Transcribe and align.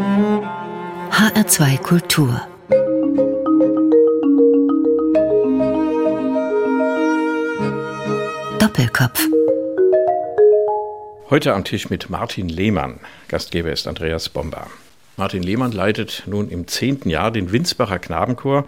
HR2 0.00 1.76
Kultur 1.82 2.40
Doppelkopf 8.58 9.28
Heute 11.28 11.52
am 11.52 11.64
Tisch 11.64 11.90
mit 11.90 12.08
Martin 12.08 12.48
Lehmann. 12.48 13.00
Gastgeber 13.28 13.70
ist 13.72 13.86
Andreas 13.86 14.30
Bomber. 14.30 14.68
Martin 15.18 15.42
Lehmann 15.42 15.72
leitet 15.72 16.22
nun 16.24 16.48
im 16.48 16.66
zehnten 16.66 17.10
Jahr 17.10 17.30
den 17.30 17.52
Winsbacher 17.52 17.98
Knabenchor, 17.98 18.64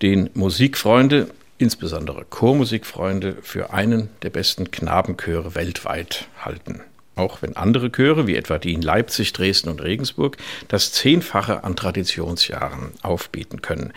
den 0.00 0.30
Musikfreunde, 0.32 1.28
insbesondere 1.58 2.24
Chormusikfreunde, 2.24 3.36
für 3.42 3.74
einen 3.74 4.08
der 4.22 4.30
besten 4.30 4.70
Knabenchöre 4.70 5.54
weltweit 5.54 6.26
halten. 6.42 6.80
Auch 7.16 7.42
wenn 7.42 7.56
andere 7.56 7.90
Chöre, 7.90 8.26
wie 8.26 8.36
etwa 8.36 8.58
die 8.58 8.72
in 8.72 8.82
Leipzig, 8.82 9.32
Dresden 9.32 9.68
und 9.68 9.82
Regensburg, 9.82 10.36
das 10.68 10.92
Zehnfache 10.92 11.64
an 11.64 11.76
Traditionsjahren 11.76 12.92
aufbieten 13.02 13.62
können. 13.62 13.92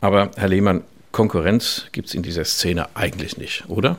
Aber 0.00 0.30
Herr 0.36 0.48
Lehmann, 0.48 0.82
Konkurrenz 1.12 1.86
gibt 1.92 2.08
es 2.08 2.14
in 2.14 2.22
dieser 2.22 2.44
Szene 2.44 2.88
eigentlich 2.94 3.38
nicht, 3.38 3.64
oder? 3.68 3.96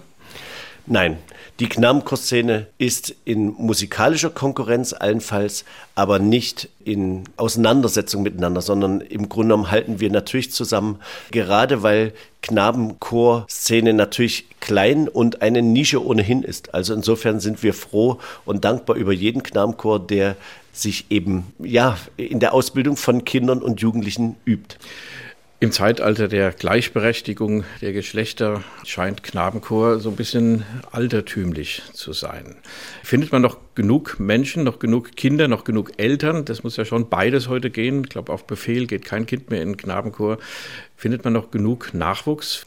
Nein, 0.92 1.18
die 1.60 1.70
Knabenchor-Szene 1.70 2.66
ist 2.80 3.14
in 3.24 3.50
musikalischer 3.50 4.32
Konkurrenz 4.32 4.92
allenfalls, 4.92 5.64
aber 5.94 6.18
nicht 6.18 6.68
in 6.84 7.26
Auseinandersetzung 7.38 8.24
miteinander, 8.24 8.62
sondern 8.62 9.02
im 9.02 9.30
Grunde 9.30 9.50
genommen 9.50 9.70
halten 9.70 10.00
wir 10.00 10.10
natürlich 10.10 10.52
zusammen, 10.52 11.00
gerade 11.30 11.84
weil 11.84 12.14
Knabenchor-Szene 12.42 13.94
natürlich 13.94 14.46
klein 14.62 15.08
und 15.08 15.44
eine 15.44 15.62
Nische 15.62 16.04
ohnehin 16.04 16.42
ist. 16.42 16.74
Also 16.74 16.96
insofern 16.96 17.40
sind 17.40 17.62
wir 17.62 17.76
froh 17.76 18.18
und 18.46 18.66
dankbar 18.66 18.96
über 18.96 19.14
jeden 19.14 19.44
Knabenchor, 19.44 20.00
der 20.00 20.38
sich 20.74 21.06
eben 21.12 21.54
ja 21.60 22.00
in 22.18 22.40
der 22.40 22.52
Ausbildung 22.52 22.98
von 22.98 23.26
Kindern 23.26 23.62
und 23.62 23.80
Jugendlichen 23.80 24.38
übt. 24.44 24.78
Im 25.62 25.74
Zeitalter 25.74 26.30
der 26.30 26.54
Gleichberechtigung 26.54 27.66
der 27.82 27.92
Geschlechter 27.92 28.64
scheint 28.86 29.24
Knabenchor 29.24 30.00
so 30.00 30.10
ein 30.10 30.16
bisschen 30.16 30.64
altertümlich 30.94 31.82
zu 31.92 32.14
sein. 32.14 32.56
Findet 33.04 33.34
man 33.34 33.42
noch 33.42 33.58
genug 33.76 34.22
Menschen, 34.22 34.64
noch 34.64 34.80
genug 34.80 35.18
Kinder, 35.18 35.50
noch 35.50 35.66
genug 35.66 35.92
Eltern? 35.98 36.46
Das 36.46 36.64
muss 36.64 36.78
ja 36.78 36.86
schon 36.86 37.10
beides 37.10 37.50
heute 37.50 37.72
gehen. 37.72 38.06
Ich 38.06 38.10
glaube, 38.10 38.32
auf 38.32 38.48
Befehl 38.48 38.88
geht 38.88 39.04
kein 39.04 39.26
Kind 39.26 39.50
mehr 39.50 39.62
in 39.62 39.74
den 39.74 39.78
Knabenchor. 39.78 40.38
Findet 40.96 41.26
man 41.26 41.34
noch 41.34 41.52
genug 41.52 41.94
Nachwuchs? 41.94 42.66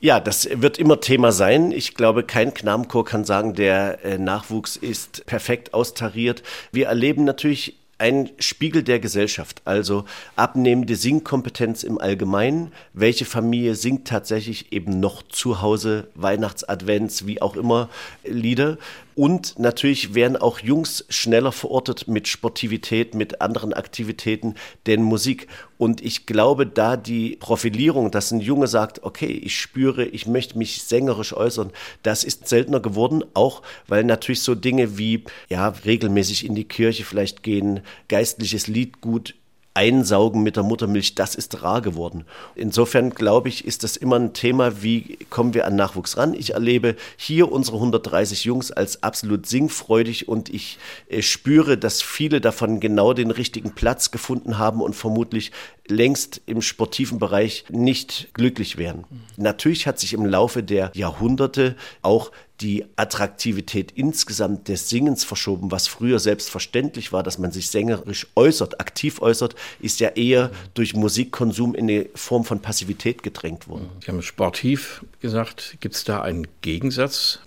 Ja, 0.00 0.18
das 0.18 0.48
wird 0.52 0.78
immer 0.78 1.00
Thema 1.00 1.30
sein. 1.30 1.70
Ich 1.70 1.94
glaube, 1.94 2.24
kein 2.24 2.52
Knabenchor 2.52 3.04
kann 3.04 3.24
sagen, 3.24 3.54
der 3.54 4.04
äh, 4.04 4.18
Nachwuchs 4.18 4.74
ist 4.74 5.24
perfekt 5.26 5.72
austariert. 5.72 6.42
Wir 6.72 6.88
erleben 6.88 7.22
natürlich 7.22 7.76
ein 8.02 8.30
Spiegel 8.40 8.82
der 8.82 8.98
Gesellschaft, 8.98 9.62
also 9.64 10.06
abnehmende 10.34 10.96
Singkompetenz 10.96 11.84
im 11.84 12.00
Allgemeinen. 12.00 12.72
Welche 12.94 13.24
Familie 13.24 13.76
singt 13.76 14.08
tatsächlich 14.08 14.72
eben 14.72 14.98
noch 14.98 15.22
zu 15.22 15.62
Hause 15.62 16.08
Weihnachtsadvents, 16.16 17.26
wie 17.28 17.40
auch 17.40 17.54
immer 17.54 17.88
Lieder? 18.24 18.76
Und 19.14 19.58
natürlich 19.58 20.14
werden 20.14 20.36
auch 20.36 20.58
Jungs 20.60 21.04
schneller 21.08 21.52
verortet 21.52 22.08
mit 22.08 22.28
Sportivität, 22.28 23.14
mit 23.14 23.40
anderen 23.40 23.72
Aktivitäten, 23.72 24.54
denn 24.86 25.02
Musik. 25.02 25.48
Und 25.78 26.00
ich 26.00 26.26
glaube, 26.26 26.66
da 26.66 26.96
die 26.96 27.36
Profilierung, 27.36 28.10
dass 28.10 28.30
ein 28.30 28.40
Junge 28.40 28.68
sagt, 28.68 29.02
okay, 29.02 29.26
ich 29.26 29.58
spüre, 29.58 30.04
ich 30.04 30.26
möchte 30.26 30.56
mich 30.56 30.82
sängerisch 30.82 31.32
äußern, 31.34 31.70
das 32.02 32.24
ist 32.24 32.48
seltener 32.48 32.80
geworden, 32.80 33.24
auch 33.34 33.62
weil 33.86 34.04
natürlich 34.04 34.42
so 34.42 34.54
Dinge 34.54 34.96
wie, 34.96 35.24
ja, 35.48 35.68
regelmäßig 35.68 36.46
in 36.46 36.54
die 36.54 36.64
Kirche 36.64 37.04
vielleicht 37.04 37.42
gehen, 37.42 37.80
geistliches 38.08 38.66
Liedgut 38.66 39.34
Einsaugen 39.74 40.42
mit 40.42 40.56
der 40.56 40.62
Muttermilch, 40.62 41.14
das 41.14 41.34
ist 41.34 41.62
rar 41.62 41.80
geworden. 41.80 42.24
Insofern 42.54 43.10
glaube 43.10 43.48
ich, 43.48 43.64
ist 43.66 43.84
das 43.84 43.96
immer 43.96 44.16
ein 44.16 44.34
Thema, 44.34 44.82
wie 44.82 45.18
kommen 45.30 45.54
wir 45.54 45.66
an 45.66 45.76
Nachwuchs 45.76 46.16
ran. 46.16 46.34
Ich 46.34 46.52
erlebe 46.54 46.96
hier 47.16 47.50
unsere 47.50 47.78
130 47.78 48.44
Jungs 48.44 48.70
als 48.70 49.02
absolut 49.02 49.46
singfreudig 49.46 50.28
und 50.28 50.48
ich 50.50 50.78
äh, 51.08 51.22
spüre, 51.22 51.78
dass 51.78 52.02
viele 52.02 52.40
davon 52.40 52.80
genau 52.80 53.14
den 53.14 53.30
richtigen 53.30 53.74
Platz 53.74 54.10
gefunden 54.10 54.58
haben 54.58 54.82
und 54.82 54.94
vermutlich 54.94 55.52
längst 55.88 56.40
im 56.46 56.62
sportiven 56.62 57.18
Bereich 57.18 57.64
nicht 57.68 58.28
glücklich 58.34 58.76
wären. 58.76 59.04
Natürlich 59.36 59.86
hat 59.86 59.98
sich 59.98 60.12
im 60.12 60.24
Laufe 60.24 60.62
der 60.62 60.90
Jahrhunderte 60.94 61.76
auch 62.02 62.30
die 62.60 62.84
Attraktivität 62.94 63.92
insgesamt 63.92 64.68
des 64.68 64.88
Singens 64.88 65.24
verschoben. 65.24 65.72
Was 65.72 65.88
früher 65.88 66.20
selbstverständlich 66.20 67.12
war, 67.12 67.24
dass 67.24 67.38
man 67.38 67.50
sich 67.50 67.70
sängerisch 67.70 68.28
äußert, 68.36 68.80
aktiv 68.80 69.20
äußert, 69.20 69.56
ist 69.80 69.98
ja 69.98 70.10
eher 70.10 70.52
durch 70.74 70.94
Musikkonsum 70.94 71.74
in 71.74 71.90
eine 71.90 72.06
Form 72.14 72.44
von 72.44 72.60
Passivität 72.60 73.24
gedrängt 73.24 73.66
worden. 73.66 73.88
Sie 74.00 74.08
haben 74.08 74.22
sportiv 74.22 75.04
gesagt, 75.20 75.76
gibt 75.80 75.96
es 75.96 76.04
da 76.04 76.22
einen 76.22 76.46
Gegensatz? 76.60 77.40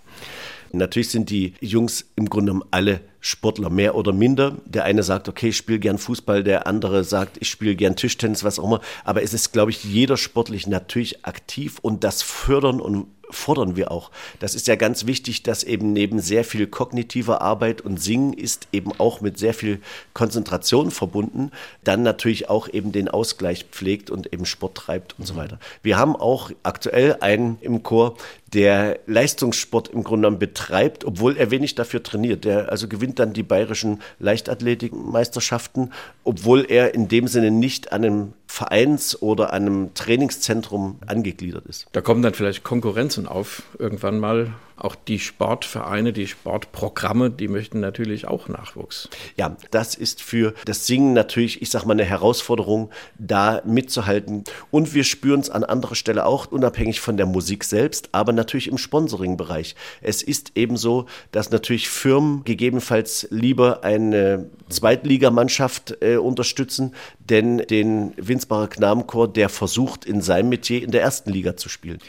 Natürlich 0.78 1.10
sind 1.10 1.30
die 1.30 1.54
Jungs 1.60 2.06
im 2.16 2.30
Grunde 2.30 2.52
genommen 2.52 2.68
alle 2.72 3.02
Sportler, 3.20 3.72
mehr 3.72 3.96
oder 3.96 4.14
minder. 4.14 4.58
Der 4.66 4.84
eine 4.84 5.02
sagt, 5.02 5.28
okay, 5.28 5.50
ich 5.50 5.58
spiele 5.58 5.80
gern 5.80 5.98
Fußball, 5.98 6.44
der 6.44 6.68
andere 6.68 7.04
sagt, 7.04 7.38
ich 7.40 7.50
spiele 7.50 7.76
gern 7.76 7.96
Tischtennis, 7.96 8.44
was 8.44 8.60
auch 8.60 8.66
immer. 8.66 8.82
Aber 9.04 9.24
es 9.24 9.34
ist, 9.34 9.52
glaube 9.52 9.72
ich, 9.72 9.84
jeder 9.84 10.16
sportlich 10.16 10.68
natürlich 10.68 11.26
aktiv 11.26 11.80
und 11.82 12.04
das 12.04 12.22
fördern 12.22 12.80
und 12.80 13.08
fordern 13.30 13.76
wir 13.76 13.92
auch. 13.92 14.12
Das 14.40 14.56
ist 14.56 14.68
ja 14.68 14.76
ganz 14.76 15.06
wichtig, 15.06 15.44
dass 15.44 15.64
eben 15.64 15.94
neben 15.94 16.20
sehr 16.20 16.44
viel 16.44 16.68
kognitiver 16.68 17.42
Arbeit 17.42 17.82
und 17.82 18.02
Singen 18.02 18.34
ist 18.34 18.68
eben 18.72 18.92
auch 18.98 19.22
mit 19.22 19.38
sehr 19.38 19.54
viel 19.54 19.80
Konzentration 20.14 20.92
verbunden, 20.92 21.52
dann 21.84 22.04
natürlich 22.04 22.50
auch 22.50 22.68
eben 22.68 22.92
den 22.92 23.08
Ausgleich 23.08 23.66
pflegt 23.72 24.10
und 24.10 24.34
eben 24.34 24.46
Sport 24.46 24.76
treibt 24.76 25.14
und 25.14 25.20
mhm. 25.20 25.26
so 25.26 25.36
weiter. 25.36 25.60
Wir 25.84 25.98
haben 25.98 26.16
auch 26.16 26.52
aktuell 26.64 27.18
einen 27.20 27.58
im 27.62 27.84
Chor, 27.84 28.16
der 28.54 29.00
Leistungssport 29.06 29.90
im 29.90 30.04
Grunde 30.04 30.28
genommen 30.28 30.40
betreibt, 30.40 31.04
obwohl 31.04 31.36
er 31.36 31.52
wenig 31.52 31.76
dafür 31.76 32.02
trainiert. 32.02 32.46
Der 32.46 32.72
also 32.72 32.88
gewinnt 32.88 33.20
dann 33.20 33.34
die 33.34 33.44
bayerischen 33.44 34.02
Leichtathletikmeisterschaften, 34.20 35.92
obwohl 36.24 36.66
er 36.70 36.94
in 36.94 37.10
dem 37.10 37.28
Sinne 37.28 37.52
nicht 37.52 37.92
an 37.92 38.06
einem 38.06 38.34
Vereins- 38.56 39.22
oder 39.22 39.52
einem 39.52 39.94
Trainingszentrum 39.96 41.00
angegliedert 41.06 41.66
ist. 41.66 41.88
Da 41.92 42.00
kommen 42.00 42.22
dann 42.22 42.34
vielleicht 42.34 42.64
Konkurrenzen 42.64 43.28
auf 43.28 43.64
irgendwann 43.80 44.18
mal 44.18 44.54
auch 44.78 44.96
die 44.96 45.20
Sportvereine, 45.20 46.12
die 46.12 46.28
Sportprogramme, 46.28 47.30
die 47.30 47.48
möchten 47.48 47.80
natürlich 47.80 48.28
auch 48.28 48.50
Nachwuchs. 48.50 49.10
Ja, 49.38 49.56
das 49.72 49.96
ist 49.96 50.22
für 50.22 50.54
das 50.66 50.86
Singen 50.86 51.14
natürlich, 51.14 51.62
ich 51.62 51.70
sag 51.70 51.86
mal, 51.86 51.94
eine 51.94 52.04
Herausforderung, 52.04 52.90
da 53.18 53.62
mitzuhalten. 53.66 54.44
Und 54.72 54.94
wir 54.94 55.04
spüren 55.04 55.40
es 55.40 55.50
an 55.50 55.64
anderer 55.64 55.96
Stelle 55.96 56.26
auch, 56.26 56.52
unabhängig 56.52 57.00
von 57.00 57.18
der 57.18 57.26
Musik 57.26 57.64
selbst, 57.64 58.10
aber 58.12 58.34
natürlich 58.34 58.68
im 58.68 58.78
Sponsoring-Bereich. 58.78 59.76
Es 60.02 60.22
ist 60.22 60.52
eben 60.56 60.78
so, 60.78 61.06
dass 61.32 61.52
natürlich 61.52 61.90
Firmen 61.90 62.44
gegebenenfalls 62.44 63.28
lieber 63.32 63.84
eine 63.84 64.50
Zweitligamannschaft 64.70 65.98
äh, 66.02 66.18
unterstützen, 66.18 66.94
denn 67.20 67.60
den 67.60 68.14
Winsbacher 68.18 68.68
Knabenchor, 68.68 69.32
der 69.32 69.50
versucht, 69.50 70.06
in 70.06 70.22
seinem 70.22 70.50
Metier 70.50 70.84
in 70.84 70.92
der 70.92 71.02
ersten 71.02 71.32
Liga 71.32 71.56
zu 71.56 71.70
spielen. 71.70 72.00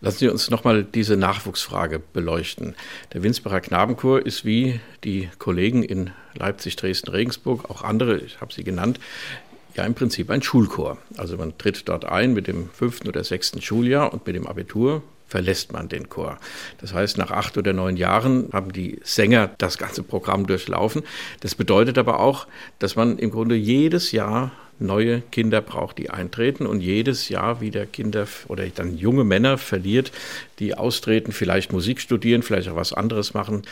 Lassen 0.00 0.18
Sie 0.18 0.28
uns 0.28 0.48
nochmal 0.48 0.84
diese 0.84 1.16
Nachwuchsfrage 1.16 1.98
beleuchten. 1.98 2.76
Der 3.12 3.24
Winsbacher 3.24 3.60
Knabenchor 3.60 4.24
ist 4.24 4.44
wie 4.44 4.78
die 5.02 5.28
Kollegen 5.38 5.82
in 5.82 6.10
Leipzig, 6.34 6.76
Dresden, 6.76 7.10
Regensburg, 7.10 7.68
auch 7.68 7.82
andere, 7.82 8.18
ich 8.18 8.40
habe 8.40 8.52
sie 8.52 8.62
genannt, 8.62 9.00
ja 9.74 9.84
im 9.84 9.94
Prinzip 9.94 10.30
ein 10.30 10.40
Schulchor. 10.40 10.98
Also 11.16 11.36
man 11.36 11.58
tritt 11.58 11.88
dort 11.88 12.04
ein 12.04 12.32
mit 12.32 12.46
dem 12.46 12.70
fünften 12.70 13.08
oder 13.08 13.24
sechsten 13.24 13.60
Schuljahr 13.60 14.12
und 14.12 14.24
mit 14.24 14.36
dem 14.36 14.46
Abitur 14.46 15.02
verlässt 15.28 15.72
man 15.72 15.88
den 15.88 16.08
Chor. 16.08 16.38
Das 16.78 16.92
heißt, 16.92 17.18
nach 17.18 17.30
acht 17.30 17.56
oder 17.56 17.72
neun 17.72 17.96
Jahren 17.96 18.48
haben 18.52 18.72
die 18.72 18.98
Sänger 19.04 19.50
das 19.58 19.78
ganze 19.78 20.02
Programm 20.02 20.46
durchlaufen. 20.46 21.02
Das 21.40 21.54
bedeutet 21.54 21.98
aber 21.98 22.18
auch, 22.18 22.46
dass 22.78 22.96
man 22.96 23.18
im 23.18 23.30
Grunde 23.30 23.54
jedes 23.54 24.10
Jahr 24.10 24.50
neue 24.80 25.20
Kinder 25.20 25.60
braucht, 25.60 25.98
die 25.98 26.10
eintreten 26.10 26.66
und 26.66 26.80
jedes 26.80 27.28
Jahr 27.28 27.60
wieder 27.60 27.84
Kinder 27.86 28.26
oder 28.46 28.66
dann 28.68 28.96
junge 28.96 29.24
Männer 29.24 29.58
verliert, 29.58 30.12
die 30.58 30.74
austreten, 30.74 31.32
vielleicht 31.32 31.72
Musik 31.72 32.00
studieren, 32.00 32.42
vielleicht 32.42 32.68
auch 32.68 32.76
was 32.76 32.92
anderes 32.92 33.34
machen. 33.34 33.62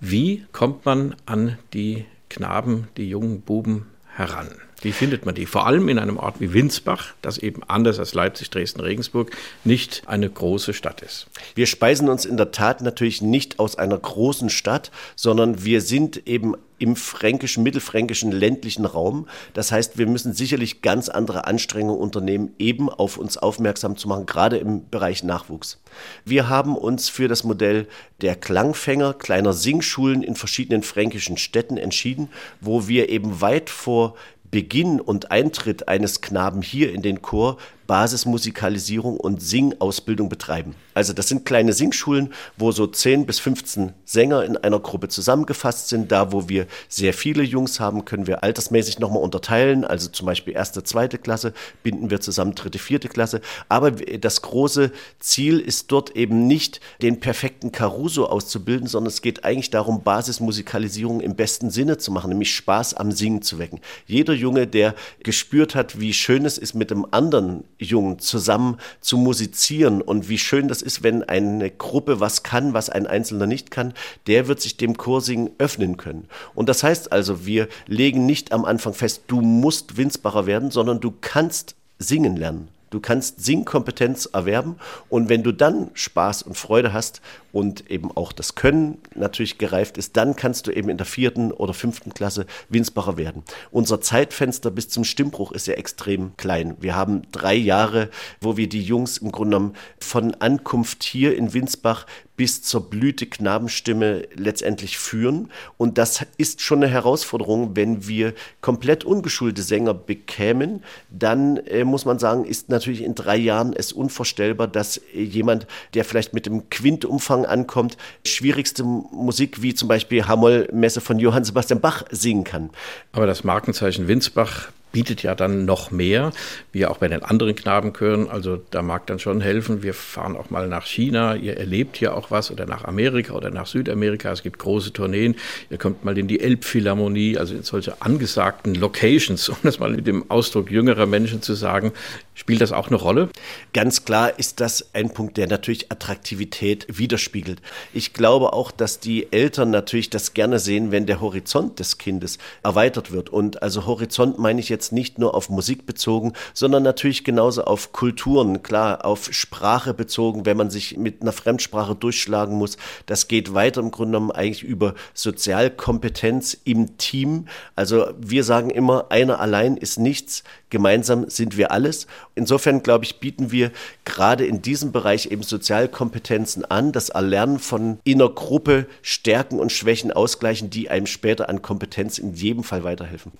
Wie 0.00 0.44
kommt 0.52 0.84
man 0.84 1.14
an 1.26 1.58
die 1.72 2.04
Knaben, 2.28 2.88
die 2.96 3.08
jungen 3.08 3.42
Buben 3.42 3.86
heran? 4.14 4.48
Wie 4.82 4.92
findet 4.92 5.26
man 5.26 5.34
die? 5.34 5.46
Vor 5.46 5.66
allem 5.66 5.88
in 5.88 5.98
einem 5.98 6.16
Ort 6.16 6.40
wie 6.40 6.54
Winsbach, 6.54 7.14
das 7.20 7.38
eben 7.38 7.62
anders 7.64 7.98
als 7.98 8.14
Leipzig, 8.14 8.50
Dresden, 8.50 8.80
Regensburg 8.80 9.30
nicht 9.64 10.02
eine 10.06 10.28
große 10.28 10.72
Stadt 10.72 11.02
ist. 11.02 11.26
Wir 11.54 11.66
speisen 11.66 12.08
uns 12.08 12.24
in 12.24 12.36
der 12.36 12.50
Tat 12.50 12.80
natürlich 12.80 13.20
nicht 13.20 13.58
aus 13.58 13.76
einer 13.76 13.98
großen 13.98 14.48
Stadt, 14.48 14.90
sondern 15.16 15.64
wir 15.64 15.82
sind 15.82 16.26
eben 16.26 16.54
im 16.80 16.96
fränkischen, 16.96 17.62
mittelfränkischen 17.62 18.32
ländlichen 18.32 18.86
Raum. 18.86 19.28
Das 19.52 19.70
heißt, 19.70 19.98
wir 19.98 20.06
müssen 20.06 20.32
sicherlich 20.32 20.80
ganz 20.80 21.10
andere 21.10 21.46
Anstrengungen 21.46 22.00
unternehmen, 22.00 22.54
eben 22.58 22.88
auf 22.88 23.18
uns 23.18 23.36
aufmerksam 23.36 23.98
zu 23.98 24.08
machen, 24.08 24.24
gerade 24.24 24.56
im 24.56 24.88
Bereich 24.88 25.22
Nachwuchs. 25.22 25.78
Wir 26.24 26.48
haben 26.48 26.76
uns 26.76 27.10
für 27.10 27.28
das 27.28 27.44
Modell 27.44 27.86
der 28.22 28.34
Klangfänger 28.34 29.12
kleiner 29.12 29.52
Singschulen 29.52 30.22
in 30.22 30.36
verschiedenen 30.36 30.82
fränkischen 30.82 31.36
Städten 31.36 31.76
entschieden, 31.76 32.30
wo 32.62 32.88
wir 32.88 33.10
eben 33.10 33.42
weit 33.42 33.68
vor 33.68 34.14
Beginn 34.50 35.00
und 35.00 35.30
Eintritt 35.30 35.88
eines 35.88 36.20
Knaben 36.20 36.62
hier 36.62 36.92
in 36.92 37.02
den 37.02 37.22
Chor 37.22 37.56
Basismusikalisierung 37.90 39.16
und 39.16 39.42
Singausbildung 39.42 40.28
betreiben. 40.28 40.76
Also 40.94 41.12
das 41.12 41.26
sind 41.26 41.44
kleine 41.44 41.72
Singschulen, 41.72 42.32
wo 42.56 42.70
so 42.70 42.86
10 42.86 43.26
bis 43.26 43.40
15 43.40 43.94
Sänger 44.04 44.44
in 44.44 44.56
einer 44.56 44.78
Gruppe 44.78 45.08
zusammengefasst 45.08 45.88
sind. 45.88 46.12
Da, 46.12 46.30
wo 46.30 46.48
wir 46.48 46.68
sehr 46.88 47.12
viele 47.12 47.42
Jungs 47.42 47.80
haben, 47.80 48.04
können 48.04 48.28
wir 48.28 48.44
altersmäßig 48.44 49.00
nochmal 49.00 49.24
unterteilen. 49.24 49.84
Also 49.84 50.08
zum 50.08 50.26
Beispiel 50.26 50.54
erste, 50.54 50.84
zweite 50.84 51.18
Klasse 51.18 51.52
binden 51.82 52.10
wir 52.10 52.20
zusammen 52.20 52.54
dritte, 52.54 52.78
vierte 52.78 53.08
Klasse. 53.08 53.40
Aber 53.68 53.90
das 53.90 54.42
große 54.42 54.92
Ziel 55.18 55.58
ist 55.58 55.90
dort 55.90 56.14
eben 56.14 56.46
nicht, 56.46 56.80
den 57.02 57.18
perfekten 57.18 57.72
Caruso 57.72 58.26
auszubilden, 58.26 58.86
sondern 58.86 59.08
es 59.08 59.20
geht 59.20 59.44
eigentlich 59.44 59.70
darum, 59.70 60.04
Basismusikalisierung 60.04 61.20
im 61.20 61.34
besten 61.34 61.70
Sinne 61.70 61.98
zu 61.98 62.12
machen, 62.12 62.28
nämlich 62.28 62.54
Spaß 62.54 62.94
am 62.94 63.10
Singen 63.10 63.42
zu 63.42 63.58
wecken. 63.58 63.80
Jeder 64.06 64.34
Junge, 64.34 64.68
der 64.68 64.94
gespürt 65.24 65.74
hat, 65.74 65.98
wie 65.98 66.12
schön 66.12 66.44
es 66.44 66.56
ist, 66.56 66.74
mit 66.74 66.92
einem 66.92 67.04
anderen 67.10 67.64
Jungen 67.80 68.18
zusammen 68.18 68.78
zu 69.00 69.18
musizieren 69.18 70.02
und 70.02 70.28
wie 70.28 70.38
schön 70.38 70.68
das 70.68 70.82
ist, 70.82 71.02
wenn 71.02 71.22
eine 71.22 71.70
Gruppe 71.70 72.20
was 72.20 72.42
kann, 72.42 72.74
was 72.74 72.90
ein 72.90 73.06
Einzelner 73.06 73.46
nicht 73.46 73.70
kann, 73.70 73.94
der 74.26 74.48
wird 74.48 74.60
sich 74.60 74.76
dem 74.76 74.96
Chorsingen 74.96 75.50
öffnen 75.58 75.96
können. 75.96 76.28
Und 76.54 76.68
das 76.68 76.82
heißt 76.82 77.12
also, 77.12 77.46
wir 77.46 77.68
legen 77.86 78.26
nicht 78.26 78.52
am 78.52 78.64
Anfang 78.64 78.94
fest, 78.94 79.22
du 79.26 79.40
musst 79.40 79.96
Winsbacher 79.96 80.46
werden, 80.46 80.70
sondern 80.70 81.00
du 81.00 81.12
kannst 81.20 81.74
singen 81.98 82.36
lernen. 82.36 82.68
Du 82.90 82.98
kannst 82.98 83.44
Singkompetenz 83.44 84.26
erwerben 84.32 84.74
und 85.08 85.28
wenn 85.28 85.44
du 85.44 85.52
dann 85.52 85.90
Spaß 85.94 86.42
und 86.42 86.56
Freude 86.56 86.92
hast 86.92 87.20
und 87.52 87.90
eben 87.90 88.10
auch 88.12 88.32
das 88.32 88.54
Können 88.54 88.98
natürlich 89.14 89.58
gereift 89.58 89.98
ist, 89.98 90.16
dann 90.16 90.36
kannst 90.36 90.66
du 90.66 90.70
eben 90.70 90.88
in 90.88 90.96
der 90.96 91.06
vierten 91.06 91.52
oder 91.52 91.74
fünften 91.74 92.14
Klasse 92.14 92.46
Winsbacher 92.68 93.16
werden. 93.16 93.42
Unser 93.70 94.00
Zeitfenster 94.00 94.70
bis 94.70 94.88
zum 94.88 95.04
Stimmbruch 95.04 95.52
ist 95.52 95.66
ja 95.66 95.74
extrem 95.74 96.36
klein. 96.36 96.76
Wir 96.80 96.96
haben 96.96 97.22
drei 97.32 97.54
Jahre, 97.54 98.10
wo 98.40 98.56
wir 98.56 98.68
die 98.68 98.82
Jungs 98.82 99.18
im 99.18 99.32
Grunde 99.32 99.56
genommen 99.56 99.74
von 99.98 100.34
Ankunft 100.34 101.02
hier 101.02 101.36
in 101.36 101.52
Winsbach 101.52 102.06
bis 102.40 102.62
zur 102.62 102.88
Blüte 102.88 103.26
Knabenstimme 103.26 104.26
letztendlich 104.34 104.96
führen. 104.96 105.50
Und 105.76 105.98
das 105.98 106.24
ist 106.38 106.62
schon 106.62 106.82
eine 106.82 106.90
Herausforderung, 106.90 107.76
wenn 107.76 108.08
wir 108.08 108.32
komplett 108.62 109.04
ungeschulte 109.04 109.60
Sänger 109.60 109.92
bekämen, 109.92 110.82
dann 111.10 111.58
äh, 111.58 111.84
muss 111.84 112.06
man 112.06 112.18
sagen, 112.18 112.46
ist 112.46 112.70
natürlich 112.70 113.02
in 113.02 113.14
drei 113.14 113.36
Jahren 113.36 113.74
es 113.74 113.92
unvorstellbar, 113.92 114.68
dass 114.68 115.02
jemand, 115.12 115.66
der 115.92 116.06
vielleicht 116.06 116.32
mit 116.32 116.46
dem 116.46 116.70
Quintumfang 116.70 117.39
ankommt, 117.44 117.96
schwierigste 118.26 118.84
Musik 118.84 119.62
wie 119.62 119.74
zum 119.74 119.88
Beispiel 119.88 120.26
Hamoll-Messe 120.26 121.00
von 121.00 121.18
Johann 121.18 121.44
Sebastian 121.44 121.80
Bach 121.80 122.04
singen 122.10 122.44
kann. 122.44 122.70
Aber 123.12 123.26
das 123.26 123.44
Markenzeichen 123.44 124.08
Winsbach 124.08 124.70
bietet 124.92 125.22
ja 125.22 125.34
dann 125.34 125.64
noch 125.64 125.90
mehr, 125.90 126.32
wie 126.72 126.86
auch 126.86 126.98
bei 126.98 127.08
den 127.08 127.22
anderen 127.22 127.54
Knabenchören. 127.54 128.28
Also 128.28 128.60
da 128.70 128.82
mag 128.82 129.06
dann 129.06 129.18
schon 129.18 129.40
helfen. 129.40 129.82
Wir 129.82 129.94
fahren 129.94 130.36
auch 130.36 130.50
mal 130.50 130.68
nach 130.68 130.86
China. 130.86 131.36
Ihr 131.36 131.56
erlebt 131.56 131.96
hier 131.96 132.16
auch 132.16 132.30
was 132.30 132.50
oder 132.50 132.66
nach 132.66 132.84
Amerika 132.84 133.34
oder 133.34 133.50
nach 133.50 133.66
Südamerika. 133.66 134.32
Es 134.32 134.42
gibt 134.42 134.58
große 134.58 134.92
Tourneen. 134.92 135.36
Ihr 135.70 135.78
kommt 135.78 136.04
mal 136.04 136.16
in 136.18 136.28
die 136.28 136.40
Elbphilharmonie, 136.40 137.38
also 137.38 137.54
in 137.54 137.62
solche 137.62 138.00
angesagten 138.02 138.74
Locations, 138.74 139.48
um 139.48 139.56
das 139.62 139.78
mal 139.78 139.90
mit 139.90 140.06
dem 140.06 140.30
Ausdruck 140.30 140.70
jüngerer 140.70 141.06
Menschen 141.06 141.42
zu 141.42 141.54
sagen. 141.54 141.92
Spielt 142.34 142.62
das 142.62 142.72
auch 142.72 142.88
eine 142.88 142.96
Rolle? 142.96 143.28
Ganz 143.74 144.06
klar 144.06 144.38
ist 144.38 144.60
das 144.60 144.94
ein 144.94 145.12
Punkt, 145.12 145.36
der 145.36 145.46
natürlich 145.46 145.92
Attraktivität 145.92 146.86
widerspiegelt. 146.88 147.60
Ich 147.92 148.14
glaube 148.14 148.54
auch, 148.54 148.70
dass 148.70 148.98
die 148.98 149.30
Eltern 149.30 149.70
natürlich 149.70 150.08
das 150.08 150.32
gerne 150.32 150.58
sehen, 150.58 150.90
wenn 150.90 151.04
der 151.04 151.20
Horizont 151.20 151.78
des 151.78 151.98
Kindes 151.98 152.38
erweitert 152.62 153.12
wird. 153.12 153.28
Und 153.28 153.62
also 153.62 153.84
Horizont 153.84 154.38
meine 154.38 154.60
ich 154.60 154.70
jetzt 154.70 154.79
nicht 154.92 155.18
nur 155.18 155.34
auf 155.34 155.50
Musik 155.50 155.86
bezogen, 155.86 156.32
sondern 156.54 156.82
natürlich 156.82 157.24
genauso 157.24 157.64
auf 157.64 157.92
Kulturen, 157.92 158.62
klar, 158.62 159.04
auf 159.04 159.28
Sprache 159.32 159.94
bezogen, 159.94 160.46
wenn 160.46 160.56
man 160.56 160.70
sich 160.70 160.96
mit 160.96 161.22
einer 161.22 161.32
Fremdsprache 161.32 161.94
durchschlagen 161.94 162.56
muss. 162.56 162.76
Das 163.06 163.28
geht 163.28 163.54
weiter 163.54 163.80
im 163.80 163.90
Grunde 163.90 164.12
genommen 164.12 164.30
eigentlich 164.30 164.62
über 164.62 164.94
Sozialkompetenz 165.14 166.56
im 166.64 166.96
Team. 166.98 167.46
Also 167.76 168.08
wir 168.18 168.44
sagen 168.44 168.70
immer, 168.70 169.06
einer 169.10 169.40
allein 169.40 169.76
ist 169.76 169.98
nichts, 169.98 170.42
gemeinsam 170.70 171.28
sind 171.28 171.56
wir 171.56 171.70
alles. 171.70 172.06
Insofern, 172.34 172.82
glaube 172.82 173.04
ich, 173.04 173.20
bieten 173.20 173.50
wir 173.52 173.70
gerade 174.04 174.46
in 174.46 174.62
diesem 174.62 174.92
Bereich 174.92 175.26
eben 175.26 175.42
Sozialkompetenzen 175.42 176.64
an, 176.64 176.92
das 176.92 177.10
Erlernen 177.10 177.58
von 177.58 177.98
inner 178.04 178.28
Gruppe, 178.28 178.86
Stärken 179.02 179.58
und 179.58 179.72
Schwächen 179.72 180.12
ausgleichen, 180.12 180.70
die 180.70 180.90
einem 180.90 181.06
später 181.06 181.48
an 181.48 181.62
Kompetenz 181.62 182.18
in 182.18 182.34
jedem 182.34 182.64
Fall 182.64 182.84
weiterhelfen. 182.84 183.32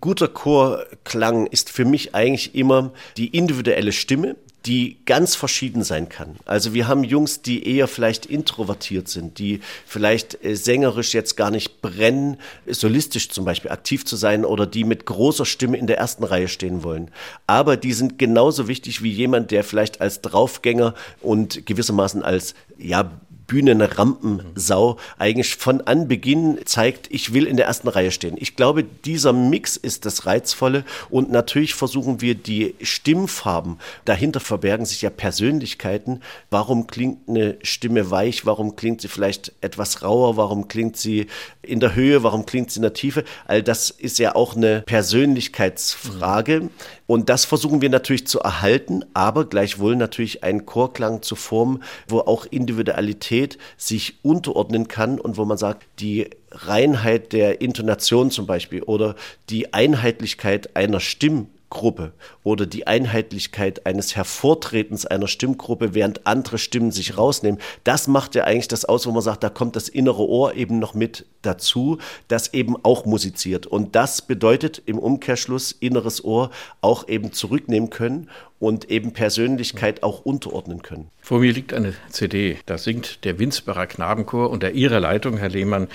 Guter 0.00 0.28
Chorklang 0.28 1.46
ist 1.46 1.70
für 1.70 1.84
mich 1.84 2.14
eigentlich 2.14 2.54
immer 2.54 2.92
die 3.16 3.28
individuelle 3.28 3.92
Stimme, 3.92 4.36
die 4.66 4.98
ganz 5.06 5.34
verschieden 5.34 5.82
sein 5.82 6.08
kann. 6.08 6.36
Also 6.44 6.74
wir 6.74 6.88
haben 6.88 7.04
Jungs, 7.04 7.42
die 7.42 7.66
eher 7.66 7.88
vielleicht 7.88 8.26
introvertiert 8.26 9.08
sind, 9.08 9.38
die 9.38 9.60
vielleicht 9.86 10.44
äh, 10.44 10.56
sängerisch 10.56 11.14
jetzt 11.14 11.36
gar 11.36 11.50
nicht 11.50 11.80
brennen, 11.80 12.38
solistisch 12.66 13.30
zum 13.30 13.44
Beispiel 13.44 13.70
aktiv 13.70 14.04
zu 14.04 14.16
sein 14.16 14.44
oder 14.44 14.66
die 14.66 14.84
mit 14.84 15.06
großer 15.06 15.46
Stimme 15.46 15.78
in 15.78 15.86
der 15.86 15.98
ersten 15.98 16.24
Reihe 16.24 16.48
stehen 16.48 16.82
wollen. 16.82 17.10
Aber 17.46 17.76
die 17.76 17.92
sind 17.92 18.18
genauso 18.18 18.68
wichtig 18.68 19.02
wie 19.02 19.12
jemand, 19.12 19.52
der 19.52 19.64
vielleicht 19.64 20.00
als 20.00 20.20
Draufgänger 20.20 20.94
und 21.22 21.64
gewissermaßen 21.64 22.22
als 22.22 22.54
ja 22.76 23.10
Bühnenrampensau 23.48 24.98
eigentlich 25.18 25.56
von 25.56 25.80
Anbeginn 25.80 26.60
zeigt, 26.66 27.08
ich 27.10 27.32
will 27.32 27.46
in 27.46 27.56
der 27.56 27.66
ersten 27.66 27.88
Reihe 27.88 28.12
stehen. 28.12 28.36
Ich 28.38 28.54
glaube, 28.54 28.84
dieser 28.84 29.32
Mix 29.32 29.76
ist 29.76 30.04
das 30.04 30.26
Reizvolle 30.26 30.84
und 31.08 31.32
natürlich 31.32 31.74
versuchen 31.74 32.20
wir 32.20 32.34
die 32.34 32.74
Stimmfarben. 32.82 33.78
Dahinter 34.04 34.38
verbergen 34.38 34.84
sich 34.84 35.00
ja 35.00 35.10
Persönlichkeiten. 35.10 36.20
Warum 36.50 36.86
klingt 36.86 37.26
eine 37.26 37.56
Stimme 37.62 38.10
weich? 38.10 38.44
Warum 38.44 38.76
klingt 38.76 39.00
sie 39.00 39.08
vielleicht 39.08 39.52
etwas 39.62 40.02
rauer? 40.02 40.36
Warum 40.36 40.68
klingt 40.68 40.98
sie 40.98 41.26
in 41.62 41.80
der 41.80 41.94
Höhe? 41.94 42.22
Warum 42.22 42.44
klingt 42.44 42.70
sie 42.70 42.78
in 42.78 42.82
der 42.82 42.92
Tiefe? 42.92 43.24
All 43.46 43.62
das 43.62 43.88
ist 43.88 44.18
ja 44.18 44.34
auch 44.34 44.56
eine 44.56 44.82
Persönlichkeitsfrage. 44.82 46.68
Und 47.06 47.30
das 47.30 47.46
versuchen 47.46 47.80
wir 47.80 47.88
natürlich 47.88 48.26
zu 48.26 48.40
erhalten, 48.40 49.02
aber 49.14 49.46
gleichwohl 49.46 49.96
natürlich 49.96 50.44
einen 50.44 50.66
Chorklang 50.66 51.22
zu 51.22 51.34
formen, 51.36 51.82
wo 52.06 52.20
auch 52.20 52.44
Individualität 52.44 53.37
sich 53.76 54.16
unterordnen 54.22 54.88
kann 54.88 55.20
und 55.20 55.36
wo 55.36 55.44
man 55.44 55.58
sagt, 55.58 55.86
die 56.00 56.30
Reinheit 56.50 57.32
der 57.32 57.60
Intonation 57.60 58.30
zum 58.30 58.46
Beispiel 58.46 58.82
oder 58.82 59.14
die 59.50 59.72
Einheitlichkeit 59.72 60.76
einer 60.76 61.00
Stimme 61.00 61.46
Gruppe 61.70 62.12
oder 62.42 62.66
die 62.66 62.86
Einheitlichkeit 62.86 63.86
eines 63.86 64.16
Hervortretens 64.16 65.06
einer 65.06 65.28
Stimmgruppe, 65.28 65.94
während 65.94 66.26
andere 66.26 66.58
Stimmen 66.58 66.90
sich 66.90 67.18
rausnehmen, 67.18 67.60
das 67.84 68.08
macht 68.08 68.34
ja 68.34 68.44
eigentlich 68.44 68.68
das 68.68 68.84
aus, 68.84 69.06
wo 69.06 69.12
man 69.12 69.22
sagt, 69.22 69.42
da 69.42 69.50
kommt 69.50 69.76
das 69.76 69.88
innere 69.88 70.26
Ohr 70.26 70.54
eben 70.54 70.78
noch 70.78 70.94
mit 70.94 71.26
dazu, 71.42 71.98
das 72.26 72.54
eben 72.54 72.76
auch 72.82 73.04
musiziert. 73.04 73.66
Und 73.66 73.94
das 73.94 74.22
bedeutet 74.22 74.82
im 74.86 74.98
Umkehrschluss 74.98 75.72
inneres 75.72 76.24
Ohr 76.24 76.50
auch 76.80 77.08
eben 77.08 77.32
zurücknehmen 77.32 77.90
können 77.90 78.28
und 78.58 78.90
eben 78.90 79.12
Persönlichkeit 79.12 80.02
auch 80.02 80.24
unterordnen 80.24 80.82
können. 80.82 81.10
Vor 81.20 81.40
mir 81.40 81.52
liegt 81.52 81.74
eine 81.74 81.94
CD, 82.10 82.58
da 82.66 82.78
singt 82.78 83.24
der 83.24 83.38
Winsbacher 83.38 83.86
Knabenchor 83.86 84.50
unter 84.50 84.72
ihrer 84.72 85.00
Leitung, 85.00 85.36
Herr 85.36 85.50
Lehmann, 85.50 85.88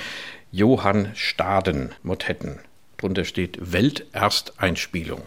Johann 0.51 1.11
Staden 1.15 1.91
Motetten. 2.03 2.59
Drunter 3.03 3.25
steht 3.25 3.57
Weltersteinspielung. 3.59 5.23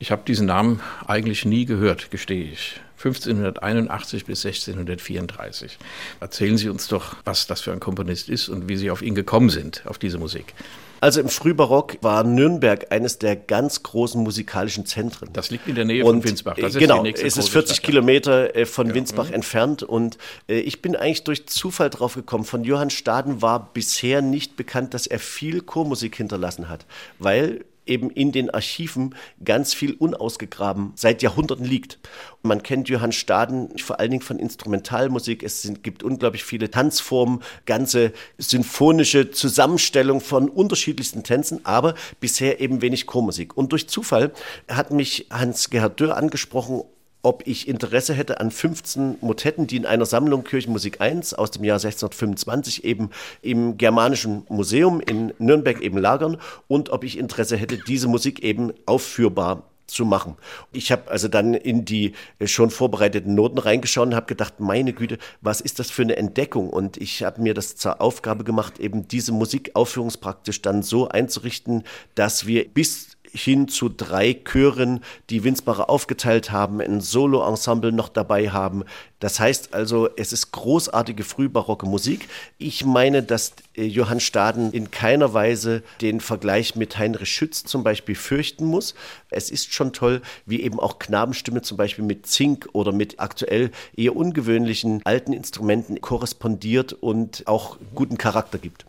Ich 0.00 0.10
habe 0.10 0.22
diesen 0.26 0.46
Namen 0.46 0.80
eigentlich 1.06 1.46
nie 1.46 1.64
gehört, 1.64 2.10
gestehe 2.10 2.44
ich. 2.44 2.78
1581 2.98 4.26
bis 4.26 4.44
1634. 4.44 5.78
Erzählen 6.20 6.58
Sie 6.58 6.68
uns 6.68 6.88
doch, 6.88 7.16
was 7.24 7.46
das 7.46 7.62
für 7.62 7.72
ein 7.72 7.80
Komponist 7.80 8.28
ist 8.28 8.50
und 8.50 8.68
wie 8.68 8.76
Sie 8.76 8.90
auf 8.90 9.00
ihn 9.00 9.14
gekommen 9.14 9.48
sind, 9.48 9.82
auf 9.86 9.98
diese 9.98 10.18
Musik. 10.18 10.52
Also 11.00 11.20
im 11.20 11.28
Frühbarock 11.28 11.98
war 12.02 12.24
Nürnberg 12.24 12.92
eines 12.92 13.18
der 13.18 13.36
ganz 13.36 13.82
großen 13.82 14.22
musikalischen 14.22 14.86
Zentren. 14.86 15.30
Das 15.32 15.50
liegt 15.50 15.66
in 15.66 15.74
der 15.74 15.84
Nähe 15.84 16.04
und, 16.04 16.22
von 16.22 16.24
Winsbach. 16.30 16.56
Das 16.56 16.74
ist 16.74 16.78
genau, 16.78 17.04
es 17.04 17.36
ist 17.36 17.48
40 17.48 17.76
Stadt. 17.76 17.86
Kilometer 17.86 18.54
äh, 18.54 18.66
von 18.66 18.88
ja. 18.88 18.94
Winsbach 18.94 19.28
mhm. 19.28 19.34
entfernt 19.34 19.82
und 19.82 20.18
äh, 20.48 20.58
ich 20.60 20.82
bin 20.82 20.96
eigentlich 20.96 21.24
durch 21.24 21.46
Zufall 21.46 21.90
drauf 21.90 22.14
gekommen. 22.14 22.44
Von 22.44 22.64
Johann 22.64 22.90
Staden 22.90 23.42
war 23.42 23.72
bisher 23.72 24.22
nicht 24.22 24.56
bekannt, 24.56 24.94
dass 24.94 25.06
er 25.06 25.18
viel 25.18 25.62
Chormusik 25.62 26.16
hinterlassen 26.16 26.68
hat, 26.68 26.86
weil 27.18 27.64
eben 27.90 28.10
in 28.10 28.32
den 28.32 28.48
Archiven 28.50 29.14
ganz 29.44 29.74
viel 29.74 29.92
unausgegraben 29.92 30.92
seit 30.94 31.22
Jahrhunderten 31.22 31.64
liegt. 31.64 31.98
Man 32.42 32.62
kennt 32.62 32.88
Johann 32.88 33.12
Staden 33.12 33.76
vor 33.78 34.00
allen 34.00 34.12
Dingen 34.12 34.22
von 34.22 34.38
Instrumentalmusik. 34.38 35.42
Es 35.42 35.60
sind, 35.62 35.82
gibt 35.82 36.02
unglaublich 36.02 36.44
viele 36.44 36.70
Tanzformen, 36.70 37.42
ganze 37.66 38.12
symphonische 38.38 39.30
Zusammenstellung 39.30 40.20
von 40.20 40.48
unterschiedlichsten 40.48 41.22
Tänzen, 41.22 41.66
aber 41.66 41.94
bisher 42.20 42.60
eben 42.60 42.80
wenig 42.80 43.06
Chormusik. 43.06 43.56
Und 43.56 43.72
durch 43.72 43.88
Zufall 43.88 44.32
hat 44.70 44.90
mich 44.90 45.26
Hans-Gerhard 45.30 46.00
Dörr 46.00 46.16
angesprochen, 46.16 46.84
ob 47.22 47.46
ich 47.46 47.68
Interesse 47.68 48.14
hätte 48.14 48.40
an 48.40 48.50
15 48.50 49.18
Motetten, 49.20 49.66
die 49.66 49.76
in 49.76 49.86
einer 49.86 50.06
Sammlung 50.06 50.44
Kirchenmusik 50.44 51.00
1 51.00 51.34
aus 51.34 51.50
dem 51.50 51.64
Jahr 51.64 51.76
1625 51.76 52.84
eben 52.84 53.10
im 53.42 53.76
Germanischen 53.76 54.44
Museum 54.48 55.00
in 55.00 55.32
Nürnberg 55.38 55.80
eben 55.80 55.98
lagern 55.98 56.38
und 56.68 56.90
ob 56.90 57.04
ich 57.04 57.18
Interesse 57.18 57.56
hätte, 57.56 57.78
diese 57.78 58.08
Musik 58.08 58.42
eben 58.42 58.72
aufführbar 58.86 59.64
zu 59.90 60.04
machen. 60.04 60.36
Ich 60.72 60.92
habe 60.92 61.10
also 61.10 61.28
dann 61.28 61.54
in 61.54 61.84
die 61.84 62.12
äh, 62.38 62.46
schon 62.46 62.70
vorbereiteten 62.70 63.34
Noten 63.34 63.58
reingeschaut 63.58 64.06
und 64.06 64.14
habe 64.14 64.26
gedacht, 64.26 64.60
meine 64.60 64.92
Güte, 64.92 65.18
was 65.40 65.60
ist 65.60 65.78
das 65.78 65.90
für 65.90 66.02
eine 66.02 66.16
Entdeckung? 66.16 66.70
Und 66.70 66.96
ich 66.96 67.22
habe 67.22 67.42
mir 67.42 67.54
das 67.54 67.76
zur 67.76 68.00
Aufgabe 68.00 68.44
gemacht, 68.44 68.78
eben 68.78 69.08
diese 69.08 69.32
Musik 69.32 69.72
aufführungspraktisch 69.74 70.62
dann 70.62 70.82
so 70.82 71.08
einzurichten, 71.08 71.84
dass 72.14 72.46
wir 72.46 72.68
bis 72.68 73.16
hin 73.32 73.68
zu 73.68 73.88
drei 73.88 74.34
Chören, 74.34 75.00
die 75.28 75.44
Winsbacher 75.44 75.88
aufgeteilt 75.88 76.50
haben, 76.50 76.80
ein 76.80 77.00
Solo-Ensemble 77.00 77.92
noch 77.92 78.08
dabei 78.08 78.50
haben. 78.50 78.84
Das 79.20 79.38
heißt 79.38 79.74
also, 79.74 80.08
es 80.16 80.32
ist 80.32 80.50
großartige 80.50 81.24
frühbarocke 81.24 81.86
Musik. 81.86 82.28
Ich 82.58 82.84
meine, 82.84 83.22
dass 83.22 83.52
äh, 83.76 83.84
Johann 83.84 84.18
Staden 84.18 84.72
in 84.72 84.90
keiner 84.90 85.34
Weise 85.34 85.82
den 86.00 86.20
Vergleich 86.20 86.74
mit 86.74 86.98
Heinrich 86.98 87.28
Schütz 87.28 87.64
zum 87.64 87.84
Beispiel 87.84 88.14
fürchten 88.14 88.64
muss. 88.64 88.94
Es 89.28 89.50
ist 89.50 89.74
schon 89.74 89.92
toll, 89.92 90.22
wie 90.46 90.62
eben 90.62 90.80
auch 90.80 90.98
Knabenstimme 90.98 91.60
zum 91.62 91.76
Beispiel 91.76 92.04
mit 92.04 92.26
Zink 92.26 92.68
oder 92.72 92.92
mit 92.92 93.20
aktuell 93.20 93.70
eher 93.94 94.16
ungewöhnlichen 94.16 95.02
alten 95.04 95.34
Instrumenten 95.34 96.00
korrespondiert 96.00 96.94
und 96.94 97.46
auch 97.46 97.76
guten 97.94 98.16
Charakter 98.16 98.58
gibt. 98.58 98.86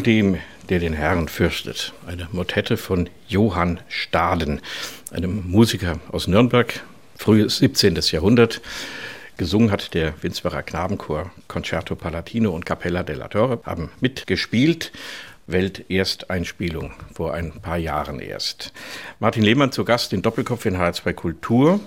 Dem, 0.00 0.38
der 0.68 0.78
den 0.78 0.92
Herrn 0.92 1.28
fürchtet. 1.28 1.92
Eine 2.06 2.28
Motette 2.32 2.76
von 2.76 3.10
Johann 3.28 3.80
Staden, 3.88 4.60
einem 5.10 5.48
Musiker 5.50 6.00
aus 6.10 6.26
Nürnberg, 6.26 6.80
frühes 7.16 7.58
17. 7.58 7.96
Jahrhundert. 8.10 8.60
Gesungen 9.36 9.70
hat 9.70 9.94
der 9.94 10.14
Winsbacher 10.22 10.62
Knabenchor 10.62 11.30
Concerto 11.48 11.94
Palatino 11.94 12.50
und 12.50 12.66
Capella 12.66 13.02
della 13.02 13.28
Torre, 13.28 13.60
haben 13.64 13.90
mitgespielt. 14.00 14.92
Weltersteinspielung 15.46 16.92
vor 17.14 17.34
ein 17.34 17.60
paar 17.60 17.78
Jahren 17.78 18.20
erst. 18.20 18.72
Martin 19.18 19.42
Lehmann 19.42 19.72
zu 19.72 19.84
Gast 19.84 20.12
in 20.12 20.22
Doppelkopf 20.22 20.64
in 20.66 20.76
H2 20.76 21.12
Kultur, 21.12 21.80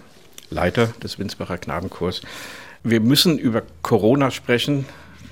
Leiter 0.49 0.87
des 1.01 1.17
Winsbacher 1.17 1.57
Knabenchors. 1.57 2.21
Wir 2.83 2.99
müssen 2.99 3.37
über 3.37 3.63
Corona 3.81 4.29
sprechen. 4.29 4.85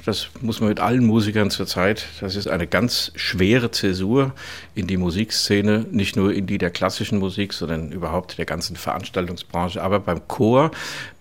Das 0.05 0.29
muss 0.41 0.59
man 0.59 0.69
mit 0.69 0.79
allen 0.79 1.05
Musikern 1.05 1.51
zurzeit. 1.51 2.07
Das 2.21 2.35
ist 2.35 2.47
eine 2.47 2.65
ganz 2.65 3.11
schwere 3.15 3.69
Zäsur 3.69 4.33
in 4.73 4.87
die 4.87 4.97
Musikszene, 4.97 5.85
nicht 5.91 6.15
nur 6.15 6.33
in 6.33 6.47
die 6.47 6.57
der 6.57 6.71
klassischen 6.71 7.19
Musik, 7.19 7.53
sondern 7.53 7.91
überhaupt 7.91 8.37
der 8.39 8.45
ganzen 8.45 8.75
Veranstaltungsbranche. 8.75 9.81
Aber 9.81 9.99
beim 9.99 10.27
Chor 10.27 10.71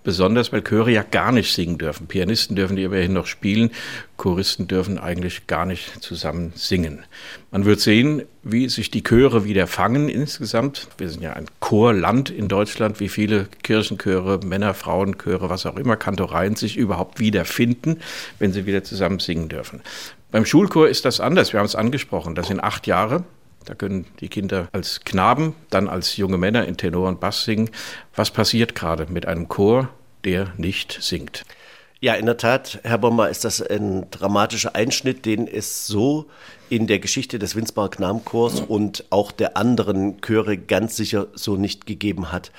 besonders, 0.03 0.53
weil 0.53 0.63
Chöre 0.63 0.91
ja 0.91 1.03
gar 1.03 1.33
nicht 1.33 1.53
singen 1.53 1.79
dürfen. 1.79 2.07
Pianisten 2.07 2.57
dürfen 2.57 2.77
die 2.77 2.85
immerhin 2.85 3.13
noch 3.13 3.27
spielen, 3.27 3.71
Choristen 4.17 4.67
dürfen 4.67 4.99
eigentlich 4.99 5.47
gar 5.47 5.67
nicht 5.67 6.03
zusammen 6.03 6.53
singen. 6.55 7.05
Man 7.51 7.65
wird 7.65 7.81
sehen, 7.81 8.23
wie 8.43 8.69
sich 8.69 8.91
die 8.91 9.03
Chöre 9.03 9.45
wieder 9.45 9.67
fangen 9.67 10.09
insgesamt. 10.09 10.89
Wir 10.99 11.09
sind 11.09 11.23
ja 11.23 11.33
ein 11.33 11.47
Chorland 11.61 12.31
in 12.31 12.49
Deutschland, 12.49 13.01
wie 13.01 13.09
viele 13.09 13.49
Kirchenchöre, 13.63 14.41
Männer, 14.45 14.75
Frauenchöre, 14.75 15.51
was 15.51 15.67
auch 15.67 15.77
immer, 15.77 15.97
Kantoreien 15.97 16.57
sich 16.57 16.77
überhaupt 16.77 17.19
wiederfinden, 17.21 18.01
wenn 18.39 18.53
sie 18.53 18.67
wieder 18.67 18.85
zusammen 18.85 19.19
singen 19.19 19.49
dürfen. 19.49 19.81
Beim 20.31 20.47
Schulchor 20.47 20.89
ist 20.89 21.05
das 21.05 21.21
anders. 21.21 21.53
Wir 21.53 21.59
haben 21.59 21.67
es 21.67 21.75
angesprochen. 21.75 22.35
Das 22.35 22.49
sind 22.49 22.61
acht 22.61 22.87
Jahre. 22.87 23.25
Da 23.65 23.75
können 23.75 24.07
die 24.21 24.29
Kinder 24.29 24.69
als 24.73 25.01
Knaben, 25.05 25.55
dann 25.69 25.89
als 25.89 26.17
junge 26.17 26.39
Männer 26.39 26.67
in 26.67 26.77
Tenor 26.77 27.09
und 27.09 27.21
Bass 27.21 27.45
singen. 27.45 27.71
Was 28.15 28.31
passiert 28.31 28.75
gerade 28.75 29.07
mit 29.11 29.27
einem 29.27 29.49
Chor, 29.49 29.91
der 30.25 30.53
nicht 30.57 30.99
singt? 31.01 31.45
Ja, 32.03 32.15
in 32.15 32.25
der 32.25 32.39
Tat, 32.39 32.81
Herr 32.83 32.97
Bommer, 32.97 33.29
ist 33.29 33.45
das 33.45 33.61
ein 33.61 34.07
dramatischer 34.11 34.75
Einschnitt, 34.75 35.27
den 35.27 35.47
es 35.47 35.87
so 35.87 36.31
in 36.71 36.87
der 36.87 36.99
Geschichte 36.99 37.39
des 37.39 37.55
Winsbacher 37.55 37.91
Knabenchors 37.91 38.61
und 38.61 39.05
auch 39.11 39.33
der 39.33 39.59
anderen 39.59 40.23
Chöre 40.23 40.57
ganz 40.57 40.97
sicher 40.97 41.27
so 41.35 41.57
nicht 41.57 41.85
gegeben 41.85 42.33
hat. 42.33 42.53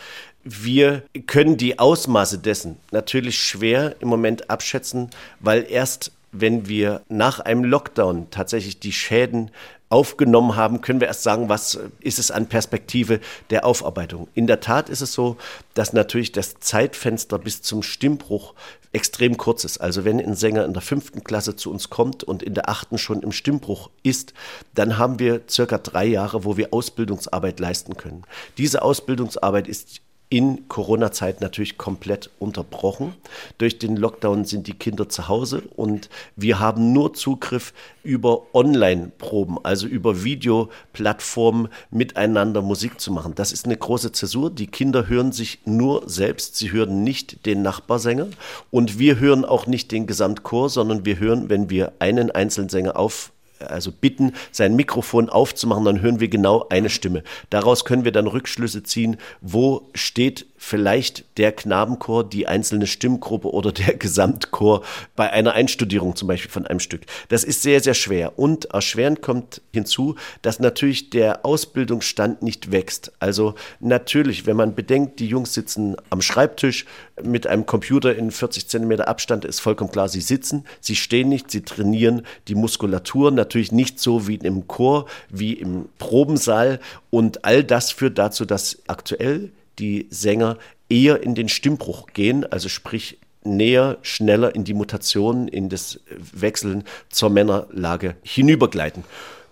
Wir 0.44 1.04
können 1.26 1.58
die 1.58 1.80
Ausmaße 1.80 2.38
dessen 2.38 2.78
natürlich 2.92 3.40
schwer 3.40 3.96
im 4.00 4.10
Moment 4.10 4.52
abschätzen, 4.52 5.10
weil 5.40 5.66
erst 5.68 6.12
wenn 6.32 6.68
wir 6.68 7.02
nach 7.10 7.40
einem 7.40 7.64
Lockdown 7.64 8.28
tatsächlich 8.30 8.80
die 8.80 8.94
Schäden 8.94 9.50
aufgenommen 9.92 10.56
haben, 10.56 10.82
können 10.82 11.02
wir 11.02 11.08
erst 11.08 11.24
sagen, 11.24 11.50
was 11.50 11.78
ist 12.00 12.18
es 12.18 12.32
an 12.32 12.48
Perspektive 12.48 13.20
der 13.50 13.66
Aufarbeitung. 13.66 14.30
In 14.34 14.48
der 14.48 14.62
Tat 14.62 14.90
ist 14.90 15.02
es 15.02 15.14
so, 15.14 15.38
dass 15.74 15.94
natürlich 15.94 16.32
das 16.32 16.60
Zeitfenster 16.60 17.38
bis 17.38 17.62
zum 17.62 17.84
Stimmbruch 17.84 18.54
extrem 18.94 19.38
kurz 19.38 19.64
ist. 19.64 19.80
Also 19.80 20.06
wenn 20.06 20.20
ein 20.20 20.36
Sänger 20.36 20.66
in 20.66 20.74
der 20.74 20.82
fünften 20.82 21.24
Klasse 21.24 21.56
zu 21.56 21.72
uns 21.72 21.90
kommt 21.90 22.24
und 22.24 22.42
in 22.42 22.54
der 22.54 22.70
achten 22.70 22.98
schon 22.98 23.22
im 23.22 23.32
Stimmbruch 23.32 23.90
ist, 24.04 24.34
dann 24.74 24.98
haben 24.98 25.20
wir 25.20 25.42
circa 25.50 25.78
drei 25.78 26.06
Jahre, 26.06 26.46
wo 26.46 26.58
wir 26.58 26.74
Ausbildungsarbeit 26.74 27.60
leisten 27.60 27.98
können. 27.98 28.24
Diese 28.58 28.82
Ausbildungsarbeit 28.82 29.68
ist 29.68 30.02
in 30.32 30.70
Corona-Zeit 30.70 31.42
natürlich 31.42 31.78
komplett 31.78 32.30
unterbrochen. 32.40 33.14
Durch 33.58 33.80
den 33.80 33.98
Lockdown 33.98 34.46
sind 34.46 34.66
die 34.66 34.74
Kinder 34.74 35.10
zu 35.10 35.28
Hause 35.28 35.62
und 35.76 36.10
wir 36.38 36.60
haben 36.60 36.94
nur 36.94 37.14
Zugriff 37.14 37.74
über 38.02 38.44
Online-Proben, 38.54 39.58
also 39.64 39.88
über 39.88 40.24
Videoplattformen 40.24 41.68
miteinander 41.92 42.62
Musik 42.62 43.02
zu 43.02 43.12
machen. 43.12 43.36
Das 43.36 43.52
ist 43.52 43.66
eine 43.66 43.76
große 43.76 44.14
Zäsur. 44.14 44.50
Die 44.50 44.68
Kinder 44.68 45.10
hören 45.10 45.34
sich 45.34 45.60
nur 45.66 46.10
selbst, 46.10 46.56
sie 46.56 46.72
hören 46.72 47.04
nicht 47.04 47.46
den 47.46 47.62
Nachbarsänger 47.62 48.28
und 48.72 48.98
wir 48.98 49.20
hören 49.20 49.44
auch 49.44 49.68
nicht 49.68 49.92
den 49.92 50.08
Gesamtchor, 50.08 50.70
sondern 50.70 51.06
wir 51.06 51.20
hören, 51.20 51.50
wenn 51.50 51.70
wir 51.70 51.92
einen 52.00 52.32
Einzelsänger 52.32 52.98
auf 52.98 53.34
also 53.68 53.92
bitten, 53.92 54.34
sein 54.52 54.76
Mikrofon 54.76 55.30
aufzumachen, 55.30 55.86
dann 55.86 56.02
hören 56.02 56.20
wir 56.20 56.28
genau 56.28 56.68
eine 56.70 56.90
Stimme. 56.90 57.24
Daraus 57.50 57.86
können 57.86 58.06
wir 58.06 58.12
dann 58.12 58.28
Rückschlüsse 58.28 58.84
ziehen, 58.84 59.18
wo 59.42 59.90
steht 59.94 60.46
vielleicht 60.64 61.26
der 61.40 61.52
Knabenchor, 61.52 62.24
die 62.24 62.46
einzelne 62.46 62.86
Stimmgruppe 62.86 63.52
oder 63.52 63.72
der 63.72 63.96
Gesamtchor 63.98 64.84
bei 65.16 65.32
einer 65.32 65.54
Einstudierung 65.54 66.16
zum 66.16 66.28
Beispiel 66.28 66.52
von 66.52 66.68
einem 66.68 66.80
Stück. 66.80 67.02
Das 67.30 67.44
ist 67.44 67.64
sehr, 67.64 67.82
sehr 67.82 67.96
schwer. 67.96 68.38
Und 68.38 68.66
erschwerend 68.66 69.24
kommt 69.24 69.64
hinzu, 69.74 70.16
dass 70.44 70.60
natürlich 70.60 71.10
der 71.10 71.48
Ausbildungsstand 71.48 72.44
nicht 72.44 72.72
wächst. 72.72 73.12
Also 73.20 73.56
natürlich, 73.80 74.46
wenn 74.46 74.56
man 74.56 74.76
bedenkt, 74.76 75.20
die 75.20 75.26
Jungs 75.26 75.56
sitzen 75.56 75.96
am 76.12 76.22
Schreibtisch 76.22 76.86
mit 77.24 77.48
einem 77.48 77.66
Computer 77.66 78.16
in 78.16 78.30
40 78.30 78.68
Zentimeter 78.68 79.08
Abstand, 79.08 79.46
ist 79.46 79.62
vollkommen 79.62 79.92
klar, 79.92 80.10
sie 80.10 80.22
sitzen, 80.22 80.66
sie 80.80 80.96
stehen 80.96 81.30
nicht, 81.30 81.50
sie 81.50 81.64
trainieren 81.64 82.22
die 82.48 82.56
Muskulatur. 82.56 83.32
Natürlich 83.32 83.72
nicht 83.72 84.00
so 84.00 84.28
wie 84.28 84.36
im 84.36 84.68
Chor, 84.68 85.08
wie 85.28 85.54
im 85.54 85.90
Probensaal. 85.98 86.80
Und 87.10 87.46
all 87.46 87.64
das 87.64 87.90
führt 87.90 88.20
dazu, 88.20 88.46
dass 88.46 88.78
aktuell 88.86 89.52
die 89.80 90.08
Sänger 90.10 90.58
eher 90.90 91.24
in 91.24 91.36
den 91.36 91.50
Stimmbruch 91.50 92.08
gehen, 92.14 92.46
also 92.46 92.70
sprich 92.70 93.18
näher, 93.44 93.98
schneller 94.02 94.54
in 94.54 94.64
die 94.64 94.74
Mutation, 94.74 95.48
in 95.48 95.70
das 95.70 96.00
Wechseln 96.34 96.84
zur 97.10 97.30
Männerlage 97.30 98.16
hinübergleiten. 98.24 99.04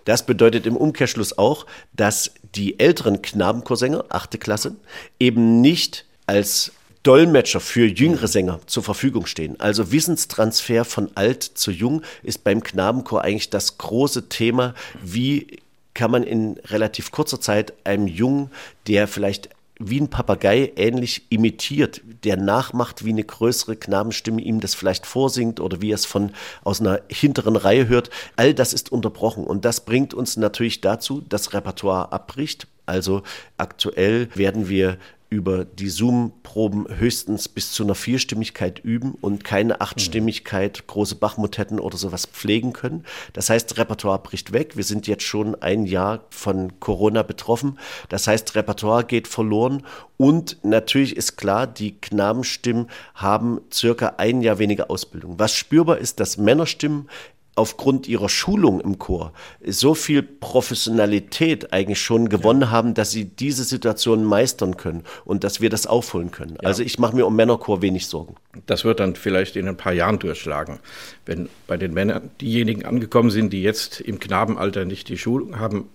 Das 0.04 0.24
bedeutet 0.24 0.66
im 0.66 0.76
Umkehrschluss 0.76 1.36
auch, 1.36 1.66
dass 1.92 2.32
die 2.54 2.78
älteren 2.78 3.22
Knabenchorsänger, 3.22 4.04
achte 4.08 4.38
Klasse, 4.38 4.76
eben 5.18 5.60
nicht 5.60 6.06
als 6.26 6.72
Dolmetscher 7.02 7.60
für 7.60 7.86
jüngere 7.86 8.28
Sänger 8.28 8.60
zur 8.66 8.82
Verfügung 8.82 9.26
stehen. 9.26 9.58
Also 9.58 9.90
Wissenstransfer 9.90 10.84
von 10.84 11.10
alt 11.14 11.42
zu 11.42 11.70
jung 11.70 12.02
ist 12.22 12.44
beim 12.44 12.62
Knabenchor 12.62 13.22
eigentlich 13.22 13.50
das 13.50 13.78
große 13.78 14.28
Thema. 14.28 14.74
Wie 15.02 15.58
kann 15.94 16.10
man 16.10 16.22
in 16.22 16.58
relativ 16.66 17.10
kurzer 17.10 17.40
Zeit 17.40 17.72
einem 17.84 18.06
Jungen, 18.06 18.50
der 18.86 19.08
vielleicht 19.08 19.48
wie 19.80 20.00
ein 20.00 20.08
Papagei 20.08 20.72
ähnlich 20.76 21.26
imitiert, 21.30 22.02
der 22.24 22.36
nachmacht, 22.36 23.04
wie 23.04 23.10
eine 23.10 23.24
größere 23.24 23.76
Knabenstimme 23.76 24.42
ihm 24.42 24.60
das 24.60 24.74
vielleicht 24.74 25.06
vorsingt 25.06 25.58
oder 25.58 25.80
wie 25.80 25.90
er 25.90 25.94
es 25.94 26.04
von 26.04 26.32
aus 26.62 26.80
einer 26.80 27.00
hinteren 27.08 27.56
Reihe 27.56 27.88
hört. 27.88 28.10
All 28.36 28.52
das 28.54 28.74
ist 28.74 28.92
unterbrochen 28.92 29.44
und 29.44 29.64
das 29.64 29.84
bringt 29.84 30.12
uns 30.12 30.36
natürlich 30.36 30.82
dazu, 30.82 31.22
dass 31.22 31.54
Repertoire 31.54 32.12
abbricht. 32.12 32.68
Also 32.84 33.22
aktuell 33.56 34.28
werden 34.34 34.68
wir 34.68 34.98
über 35.30 35.64
die 35.64 35.88
Zoom-Proben 35.88 36.86
höchstens 36.88 37.48
bis 37.48 37.70
zu 37.70 37.84
einer 37.84 37.94
Vierstimmigkeit 37.94 38.80
üben 38.80 39.14
und 39.20 39.44
keine 39.44 39.80
Achtstimmigkeit, 39.80 40.88
große 40.88 41.14
Bachmotetten 41.14 41.78
oder 41.78 41.96
sowas 41.96 42.26
pflegen 42.26 42.72
können. 42.72 43.04
Das 43.32 43.48
heißt, 43.48 43.78
Repertoire 43.78 44.18
bricht 44.18 44.52
weg. 44.52 44.76
Wir 44.76 44.82
sind 44.82 45.06
jetzt 45.06 45.22
schon 45.22 45.54
ein 45.62 45.86
Jahr 45.86 46.24
von 46.30 46.80
Corona 46.80 47.22
betroffen. 47.22 47.78
Das 48.08 48.26
heißt, 48.26 48.56
Repertoire 48.56 49.04
geht 49.04 49.28
verloren 49.28 49.84
und 50.16 50.58
natürlich 50.64 51.16
ist 51.16 51.36
klar, 51.36 51.68
die 51.68 51.92
Knabenstimmen 51.92 52.88
haben 53.14 53.60
circa 53.72 54.14
ein 54.18 54.42
Jahr 54.42 54.58
weniger 54.58 54.90
Ausbildung. 54.90 55.38
Was 55.38 55.54
spürbar 55.54 55.98
ist, 55.98 56.18
dass 56.18 56.38
Männerstimmen 56.38 57.08
aufgrund 57.56 58.08
ihrer 58.08 58.28
Schulung 58.28 58.80
im 58.80 58.98
Chor 58.98 59.32
so 59.66 59.94
viel 59.94 60.22
Professionalität 60.22 61.72
eigentlich 61.72 62.00
schon 62.00 62.28
gewonnen 62.28 62.70
haben, 62.70 62.94
dass 62.94 63.10
sie 63.10 63.24
diese 63.24 63.64
Situation 63.64 64.24
meistern 64.24 64.76
können 64.76 65.04
und 65.24 65.44
dass 65.44 65.60
wir 65.60 65.68
das 65.68 65.86
aufholen 65.86 66.30
können. 66.30 66.56
Ja. 66.62 66.68
Also 66.68 66.82
ich 66.82 66.98
mache 66.98 67.14
mir 67.14 67.26
um 67.26 67.36
Männerchor 67.36 67.82
wenig 67.82 68.06
Sorgen. 68.06 68.36
Das 68.66 68.84
wird 68.84 69.00
dann 69.00 69.14
vielleicht 69.14 69.56
in 69.56 69.68
ein 69.68 69.76
paar 69.76 69.92
Jahren 69.92 70.18
durchschlagen, 70.18 70.78
wenn 71.26 71.48
bei 71.66 71.76
den 71.76 71.92
Männern 71.92 72.30
diejenigen 72.40 72.84
angekommen 72.84 73.30
sind, 73.30 73.52
die 73.52 73.62
jetzt 73.62 74.00
im 74.00 74.18
Knabenalter 74.18 74.84
nicht 74.84 75.08
die 75.08 75.18
Schulung 75.18 75.58
haben, 75.58 75.88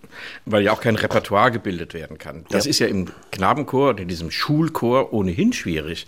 weil 0.45 0.63
ja 0.63 0.71
auch 0.71 0.81
kein 0.81 0.95
Repertoire 0.95 1.51
gebildet 1.51 1.93
werden 1.93 2.17
kann. 2.17 2.45
Das 2.49 2.65
ja. 2.65 2.69
ist 2.69 2.79
ja 2.79 2.87
im 2.87 3.07
Knabenchor, 3.31 3.97
in 3.97 4.07
diesem 4.07 4.31
Schulchor 4.31 5.13
ohnehin 5.13 5.53
schwierig. 5.53 6.05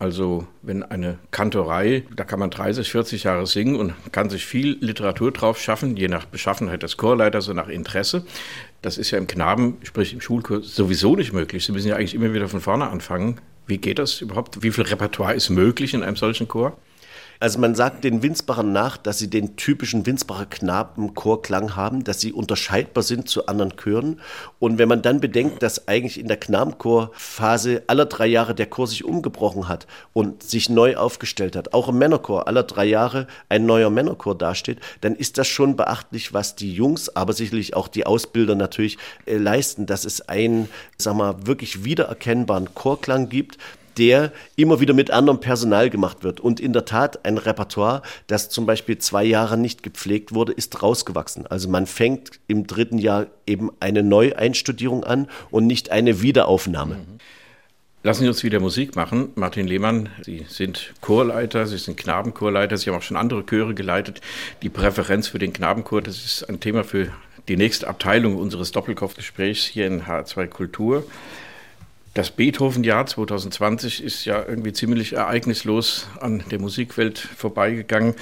Also 0.00 0.46
wenn 0.62 0.82
eine 0.82 1.18
Kantorei, 1.30 2.04
da 2.16 2.24
kann 2.24 2.38
man 2.38 2.50
30, 2.50 2.90
40 2.90 3.24
Jahre 3.24 3.46
singen 3.46 3.76
und 3.76 3.92
kann 4.12 4.30
sich 4.30 4.46
viel 4.46 4.78
Literatur 4.80 5.30
drauf 5.30 5.60
schaffen, 5.60 5.94
je 5.94 6.08
nach 6.08 6.24
Beschaffenheit 6.24 6.82
des 6.82 6.96
Chorleiters 6.96 7.48
und 7.48 7.56
nach 7.56 7.68
Interesse. 7.68 8.24
Das 8.80 8.96
ist 8.96 9.10
ja 9.10 9.18
im 9.18 9.26
Knaben, 9.26 9.76
sprich 9.82 10.14
im 10.14 10.22
Schulkurs, 10.22 10.74
sowieso 10.74 11.16
nicht 11.16 11.34
möglich. 11.34 11.66
Sie 11.66 11.72
müssen 11.72 11.88
ja 11.88 11.96
eigentlich 11.96 12.14
immer 12.14 12.32
wieder 12.32 12.48
von 12.48 12.62
vorne 12.62 12.88
anfangen. 12.88 13.42
Wie 13.66 13.76
geht 13.76 13.98
das 13.98 14.22
überhaupt? 14.22 14.62
Wie 14.62 14.70
viel 14.70 14.84
Repertoire 14.84 15.34
ist 15.34 15.50
möglich 15.50 15.92
in 15.92 16.02
einem 16.02 16.16
solchen 16.16 16.48
Chor? 16.48 16.78
Also 17.42 17.58
man 17.58 17.74
sagt 17.74 18.04
den 18.04 18.22
Winsbachern 18.22 18.70
nach, 18.70 18.98
dass 18.98 19.18
sie 19.18 19.30
den 19.30 19.56
typischen 19.56 20.04
Winsbacher 20.04 20.44
Knabenchorklang 20.44 21.74
haben, 21.74 22.04
dass 22.04 22.20
sie 22.20 22.34
unterscheidbar 22.34 23.02
sind 23.02 23.30
zu 23.30 23.46
anderen 23.46 23.78
Chören. 23.78 24.20
Und 24.58 24.76
wenn 24.76 24.90
man 24.90 25.00
dann 25.00 25.20
bedenkt, 25.20 25.62
dass 25.62 25.88
eigentlich 25.88 26.20
in 26.20 26.28
der 26.28 26.36
Knabenchorphase 26.36 27.84
aller 27.86 28.04
drei 28.04 28.26
Jahre 28.26 28.54
der 28.54 28.66
Chor 28.66 28.86
sich 28.86 29.06
umgebrochen 29.06 29.68
hat 29.68 29.86
und 30.12 30.42
sich 30.42 30.68
neu 30.68 30.96
aufgestellt 30.96 31.56
hat, 31.56 31.72
auch 31.72 31.88
im 31.88 31.96
Männerchor 31.96 32.46
aller 32.46 32.62
drei 32.62 32.84
Jahre 32.84 33.26
ein 33.48 33.64
neuer 33.64 33.88
Männerchor 33.88 34.36
dasteht, 34.36 34.78
dann 35.00 35.16
ist 35.16 35.38
das 35.38 35.48
schon 35.48 35.76
beachtlich, 35.76 36.34
was 36.34 36.56
die 36.56 36.74
Jungs, 36.74 37.16
aber 37.16 37.32
sicherlich 37.32 37.74
auch 37.74 37.88
die 37.88 38.04
Ausbilder 38.04 38.54
natürlich 38.54 38.98
äh, 39.24 39.38
leisten, 39.38 39.86
dass 39.86 40.04
es 40.04 40.28
einen, 40.28 40.68
sag 40.98 41.16
mal, 41.16 41.46
wirklich 41.46 41.84
wiedererkennbaren 41.84 42.74
Chorklang 42.74 43.30
gibt, 43.30 43.56
der 43.98 44.32
immer 44.56 44.80
wieder 44.80 44.94
mit 44.94 45.10
anderem 45.10 45.40
Personal 45.40 45.90
gemacht 45.90 46.22
wird. 46.22 46.40
Und 46.40 46.60
in 46.60 46.72
der 46.72 46.84
Tat, 46.84 47.24
ein 47.24 47.38
Repertoire, 47.38 48.02
das 48.26 48.48
zum 48.48 48.66
Beispiel 48.66 48.98
zwei 48.98 49.24
Jahre 49.24 49.56
nicht 49.56 49.82
gepflegt 49.82 50.34
wurde, 50.34 50.52
ist 50.52 50.82
rausgewachsen. 50.82 51.46
Also 51.46 51.68
man 51.68 51.86
fängt 51.86 52.40
im 52.46 52.66
dritten 52.66 52.98
Jahr 52.98 53.26
eben 53.46 53.70
eine 53.80 54.02
Neueinstudierung 54.02 55.04
an 55.04 55.28
und 55.50 55.66
nicht 55.66 55.90
eine 55.90 56.22
Wiederaufnahme. 56.22 56.94
Mhm. 56.94 57.18
Lassen 58.02 58.22
Sie 58.22 58.28
uns 58.28 58.42
wieder 58.42 58.60
Musik 58.60 58.96
machen. 58.96 59.28
Martin 59.34 59.66
Lehmann, 59.66 60.08
Sie 60.22 60.46
sind 60.48 60.94
Chorleiter, 61.02 61.66
Sie 61.66 61.76
sind 61.76 61.98
Knabenchorleiter, 61.98 62.78
Sie 62.78 62.88
haben 62.88 62.96
auch 62.96 63.02
schon 63.02 63.18
andere 63.18 63.44
Chöre 63.44 63.74
geleitet. 63.74 64.22
Die 64.62 64.70
Präferenz 64.70 65.28
für 65.28 65.38
den 65.38 65.52
Knabenchor, 65.52 66.00
das 66.00 66.24
ist 66.24 66.48
ein 66.48 66.60
Thema 66.60 66.82
für 66.82 67.08
die 67.48 67.58
nächste 67.58 67.88
Abteilung 67.88 68.36
unseres 68.36 68.72
Doppelkopfgesprächs 68.72 69.66
hier 69.66 69.86
in 69.86 70.04
H2 70.04 70.46
Kultur. 70.46 71.04
Das 72.12 72.32
Beethoven-Jahr 72.32 73.06
2020 73.06 74.02
ist 74.02 74.24
ja 74.24 74.44
irgendwie 74.44 74.72
ziemlich 74.72 75.12
ereignislos 75.12 76.08
an 76.18 76.42
der 76.50 76.58
Musikwelt 76.58 77.18
vorbeigegangen. 77.18 78.14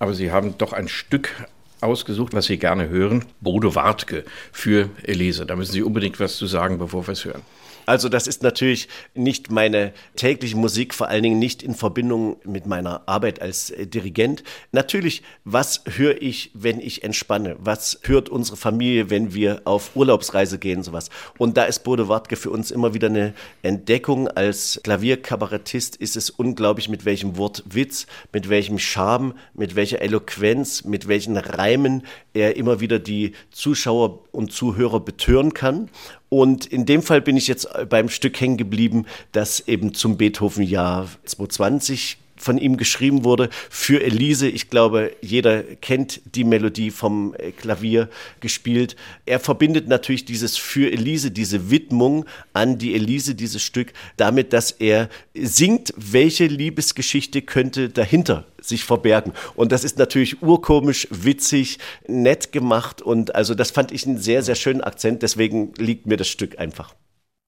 Aber 0.00 0.14
Sie 0.14 0.32
haben 0.32 0.58
doch 0.58 0.72
ein 0.72 0.88
Stück 0.88 1.46
ausgesucht, 1.80 2.34
was 2.34 2.46
Sie 2.46 2.58
gerne 2.58 2.88
hören. 2.88 3.24
Bode 3.40 3.76
Wartke 3.76 4.24
für 4.50 4.90
Elise. 5.04 5.46
Da 5.46 5.54
müssen 5.54 5.72
Sie 5.72 5.82
unbedingt 5.82 6.18
was 6.18 6.38
zu 6.38 6.46
sagen, 6.46 6.78
bevor 6.78 7.06
wir 7.06 7.12
es 7.12 7.24
hören. 7.24 7.42
Also 7.90 8.08
das 8.08 8.28
ist 8.28 8.44
natürlich 8.44 8.86
nicht 9.16 9.50
meine 9.50 9.92
tägliche 10.14 10.56
Musik, 10.56 10.94
vor 10.94 11.08
allen 11.08 11.24
Dingen 11.24 11.40
nicht 11.40 11.60
in 11.60 11.74
Verbindung 11.74 12.36
mit 12.44 12.64
meiner 12.64 13.02
Arbeit 13.08 13.42
als 13.42 13.70
äh, 13.70 13.84
Dirigent. 13.84 14.44
Natürlich, 14.70 15.24
was 15.42 15.82
höre 15.96 16.22
ich, 16.22 16.52
wenn 16.54 16.78
ich 16.78 17.02
entspanne? 17.02 17.56
Was 17.58 17.98
hört 18.04 18.28
unsere 18.28 18.56
Familie, 18.56 19.10
wenn 19.10 19.34
wir 19.34 19.62
auf 19.64 19.96
Urlaubsreise 19.96 20.60
gehen, 20.60 20.84
sowas? 20.84 21.10
Und 21.36 21.56
da 21.56 21.64
ist 21.64 21.80
Bode 21.80 22.06
Wartke 22.06 22.36
für 22.36 22.50
uns 22.50 22.70
immer 22.70 22.94
wieder 22.94 23.08
eine 23.08 23.34
Entdeckung. 23.62 24.28
Als 24.28 24.80
Klavierkabarettist 24.84 25.96
ist 25.96 26.16
es 26.16 26.30
unglaublich, 26.30 26.88
mit 26.88 27.04
welchem 27.04 27.36
Wortwitz, 27.38 28.06
mit 28.32 28.48
welchem 28.48 28.78
Charme, 28.78 29.34
mit 29.52 29.74
welcher 29.74 30.00
Eloquenz, 30.00 30.84
mit 30.84 31.08
welchen 31.08 31.36
Reimen 31.36 32.04
er 32.34 32.56
immer 32.56 32.78
wieder 32.78 33.00
die 33.00 33.32
Zuschauer 33.50 34.20
und 34.30 34.52
Zuhörer 34.52 35.00
betören 35.00 35.54
kann. 35.54 35.90
Und 36.30 36.64
in 36.64 36.86
dem 36.86 37.02
Fall 37.02 37.20
bin 37.20 37.36
ich 37.36 37.48
jetzt 37.48 37.68
beim 37.88 38.08
Stück 38.08 38.40
hängen 38.40 38.56
geblieben, 38.56 39.04
das 39.32 39.60
eben 39.68 39.92
zum 39.92 40.16
Beethoven-Jahr 40.16 41.08
2020 41.26 42.16
von 42.40 42.58
ihm 42.58 42.76
geschrieben 42.76 43.24
wurde 43.24 43.50
für 43.68 44.02
Elise. 44.02 44.48
Ich 44.48 44.70
glaube, 44.70 45.12
jeder 45.20 45.62
kennt 45.62 46.20
die 46.34 46.44
Melodie 46.44 46.90
vom 46.90 47.34
äh, 47.38 47.52
Klavier 47.52 48.08
gespielt. 48.40 48.96
Er 49.26 49.40
verbindet 49.40 49.88
natürlich 49.88 50.24
dieses 50.24 50.56
für 50.56 50.90
Elise, 50.90 51.30
diese 51.30 51.70
Widmung 51.70 52.24
an 52.52 52.78
die 52.78 52.94
Elise, 52.94 53.34
dieses 53.34 53.62
Stück, 53.62 53.92
damit, 54.16 54.52
dass 54.52 54.70
er 54.70 55.08
singt, 55.34 55.92
welche 55.96 56.46
Liebesgeschichte 56.46 57.42
könnte 57.42 57.88
dahinter 57.90 58.46
sich 58.60 58.84
verbergen. 58.84 59.32
Und 59.54 59.72
das 59.72 59.84
ist 59.84 59.98
natürlich 59.98 60.42
urkomisch, 60.42 61.08
witzig, 61.10 61.78
nett 62.06 62.52
gemacht 62.52 63.02
und 63.02 63.34
also 63.34 63.54
das 63.54 63.70
fand 63.70 63.92
ich 63.92 64.06
einen 64.06 64.18
sehr, 64.18 64.42
sehr 64.42 64.54
schönen 64.54 64.80
Akzent. 64.80 65.22
Deswegen 65.22 65.72
liegt 65.76 66.06
mir 66.06 66.16
das 66.16 66.28
Stück 66.28 66.58
einfach. 66.58 66.94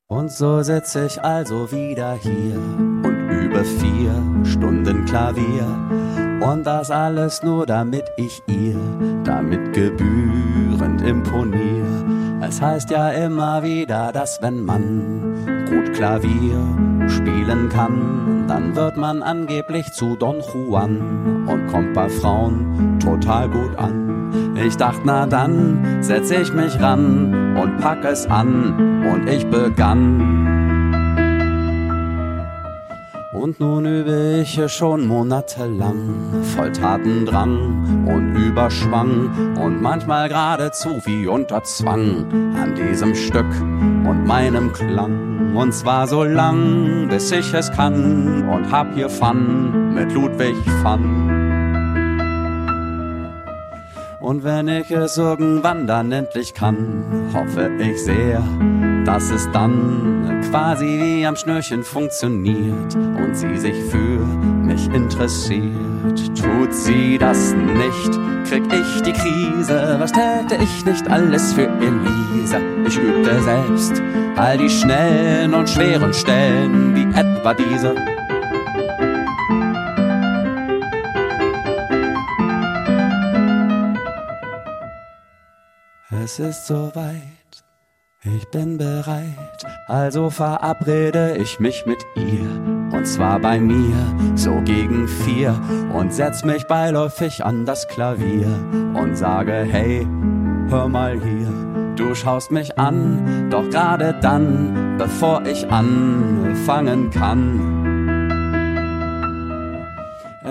Und 0.09 0.31
so 0.31 0.63
sitze 0.63 1.07
ich 1.07 1.21
also 1.23 1.73
wieder 1.73 2.19
hier 2.23 3.12
über 3.53 3.65
vier 3.65 4.15
Stunden 4.45 5.05
Klavier. 5.05 5.67
Und 6.41 6.65
das 6.65 6.91
alles 6.91 7.43
nur 7.43 7.67
damit 7.67 8.05
ich 8.17 8.43
ihr 8.47 8.77
damit 9.25 9.73
gebührend 9.73 11.03
imponier. 11.03 11.85
Es 12.41 12.61
heißt 12.61 12.91
ja 12.91 13.11
immer 13.11 13.63
wieder, 13.63 14.11
dass 14.13 14.41
wenn 14.43 14.65
man 14.65 15.67
gut 15.69 15.93
Klavier 15.93 16.59
spielen 17.09 17.69
kann, 17.69 18.47
dann 18.49 18.75
wird 18.75 18.97
man 18.97 19.23
angeblich 19.23 19.93
zu 19.93 20.17
Don 20.17 20.41
Juan 20.41 21.47
und 21.47 21.67
kommt 21.69 21.95
bei 21.95 22.09
Frauen 22.09 22.99
total 22.99 23.49
gut 23.49 23.77
an. 23.77 24.53
Ich 24.57 24.77
dachte, 24.77 25.03
na 25.05 25.27
dann 25.27 26.03
setz 26.03 26.31
ich 26.31 26.53
mich 26.53 26.81
ran 26.81 27.57
und 27.57 27.79
pack 27.79 28.05
es 28.05 28.27
an 28.27 29.05
und 29.13 29.29
ich 29.29 29.47
begann. 29.47 30.72
Und 33.33 33.61
nun 33.61 33.87
übe 33.87 34.41
ich 34.43 34.51
hier 34.51 34.69
schon 34.69 35.07
monatelang, 35.07 36.45
voll 36.55 36.71
Tatendrang 36.71 38.05
und 38.07 38.37
Überschwang 38.37 39.57
und 39.57 39.81
manchmal 39.81 40.29
geradezu 40.29 41.01
wie 41.07 41.27
unter 41.27 41.65
Zwang 41.65 42.27
an 42.55 42.75
diesem 42.75 43.15
Stück 43.15 43.51
und 43.59 44.27
meinem 44.27 44.71
Klang. 44.75 45.57
Und 45.57 45.73
zwar 45.73 46.07
so 46.09 46.25
lang, 46.25 47.09
bis 47.09 47.33
ich 47.33 47.55
es 47.55 47.73
kann 47.73 48.47
und 48.51 48.71
hab 48.71 48.93
hier 48.95 49.09
Fun 49.09 49.95
mit 49.95 50.13
Ludwig 50.13 50.57
Fun. 50.83 51.31
Und 54.21 54.45
wenn 54.45 54.69
ich 54.69 54.91
es 54.91 55.17
irgendwann 55.17 55.87
dann 55.87 56.13
endlich 56.13 56.53
kann, 56.53 57.31
hoffe 57.33 57.71
ich 57.81 58.05
sehr, 58.05 58.43
dass 59.05 59.31
es 59.31 59.51
dann 59.53 60.41
quasi 60.51 60.87
wie 60.87 61.27
am 61.27 61.37
Schnürchen 61.37 61.83
funktioniert 61.83 62.95
und 62.95 63.35
sie 63.35 63.57
sich 63.57 63.77
für 63.91 64.19
mich 64.65 64.87
interessiert. 64.93 65.73
Tut 66.35 66.75
sie 66.75 67.19
das 67.19 67.55
nicht, 67.55 68.19
krieg 68.49 68.63
ich 68.73 69.03
die 69.03 69.13
Krise. 69.13 69.97
Was 69.99 70.13
täte 70.13 70.63
ich 70.63 70.85
nicht 70.85 71.11
alles 71.11 71.53
für 71.53 71.69
Elise? 71.69 72.59
Ich 72.87 72.99
übte 72.99 73.41
selbst 73.43 74.03
all 74.37 74.57
die 74.57 74.71
schnellen 74.71 75.55
und 75.55 75.69
schweren 75.69 76.13
Stellen, 76.15 76.95
wie 76.95 77.19
etwa 77.19 77.55
diese. 77.55 77.95
Es 86.25 86.39
ist 86.39 86.67
soweit, 86.67 87.42
ich 88.25 88.49
bin 88.51 88.79
bereit, 88.79 89.67
also 89.89 90.31
verabrede 90.31 91.37
ich 91.39 91.59
mich 91.59 91.85
mit 91.87 91.99
ihr. 92.15 92.49
Und 92.97 93.07
zwar 93.07 93.41
bei 93.41 93.59
mir, 93.59 93.97
so 94.37 94.61
gegen 94.65 95.09
vier, 95.09 95.59
und 95.93 96.13
setz 96.13 96.45
mich 96.45 96.67
beiläufig 96.67 97.45
an 97.45 97.67
das 97.67 97.89
Klavier 97.89 98.47
und 98.95 99.17
sage, 99.17 99.67
hey, 99.69 100.07
hör 100.69 100.89
mal 100.89 101.21
hier. 101.21 101.53
Du 101.97 102.15
schaust 102.15 102.53
mich 102.53 102.79
an, 102.79 103.51
doch 103.51 103.69
gerade 103.71 104.15
dann, 104.23 104.97
bevor 104.99 105.45
ich 105.45 105.69
anfangen 105.71 107.11
kann, 107.11 107.82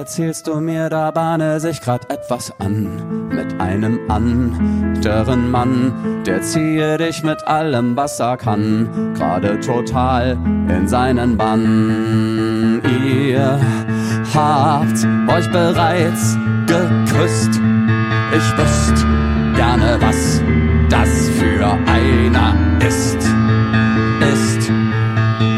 erzählst 0.02 0.48
du 0.48 0.60
mir, 0.60 0.90
da 0.90 1.12
bahne 1.12 1.60
sich 1.60 1.80
grad 1.80 2.12
etwas 2.12 2.52
an. 2.60 3.30
Mit 3.30 3.62
einem 3.62 4.00
anderen 4.10 5.52
Mann, 5.52 6.24
der 6.26 6.42
ziehe 6.42 6.98
dich 6.98 7.22
mit 7.22 7.48
allem, 7.48 7.96
was 7.96 8.20
er 8.20 8.36
kann, 8.36 9.14
gerade 9.14 9.60
total 9.60 10.40
in 10.76 10.88
seinen 10.88 11.38
Bann. 11.38 12.82
Ihr 13.06 13.60
habt 14.34 15.08
euch 15.36 15.52
bereits 15.52 16.36
geküsst. 16.66 17.62
Ich 18.36 18.58
wüsst 18.58 19.06
gerne, 19.56 19.98
was 20.00 20.42
das 20.90 21.30
für 21.38 21.78
einer 21.86 22.56
ist. 22.88 23.20
Ist 24.34 24.72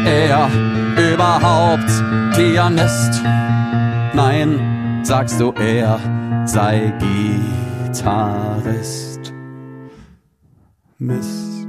er 0.04 0.50
überhaupt 1.14 1.90
Pianist? 2.36 3.22
Nein, 4.14 5.02
sagst 5.02 5.40
du, 5.40 5.50
er 5.52 5.98
sei 6.46 6.92
Gitarrist. 7.88 9.34
Mist. 10.98 11.68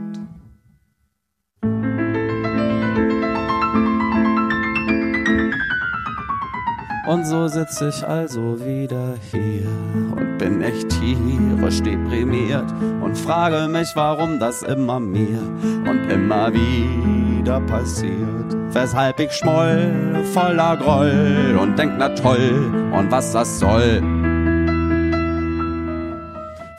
Und 7.07 7.25
so 7.25 7.47
sitz 7.47 7.81
ich 7.81 8.07
also 8.07 8.59
wieder 8.63 9.15
hier 9.31 9.67
und 10.15 10.37
bin 10.37 10.61
echt 10.61 10.89
tierisch 10.89 11.81
deprimiert 11.81 12.71
und 13.01 13.17
frage 13.17 13.67
mich, 13.67 13.89
warum 13.95 14.39
das 14.39 14.61
immer 14.61 14.99
mir 14.99 15.39
und 15.87 16.11
immer 16.11 16.53
wieder 16.53 17.24
wieder 17.45 17.61
passiert. 17.61 18.55
Weshalb 18.73 19.19
ich 19.19 19.31
schmoll, 19.31 20.23
voller 20.33 20.77
Groll 20.77 21.55
und 21.61 21.77
denk, 21.77 21.93
na 21.99 22.09
toll, 22.09 22.89
und 22.91 23.11
was 23.11 23.33
das 23.33 23.59
soll. 23.59 24.01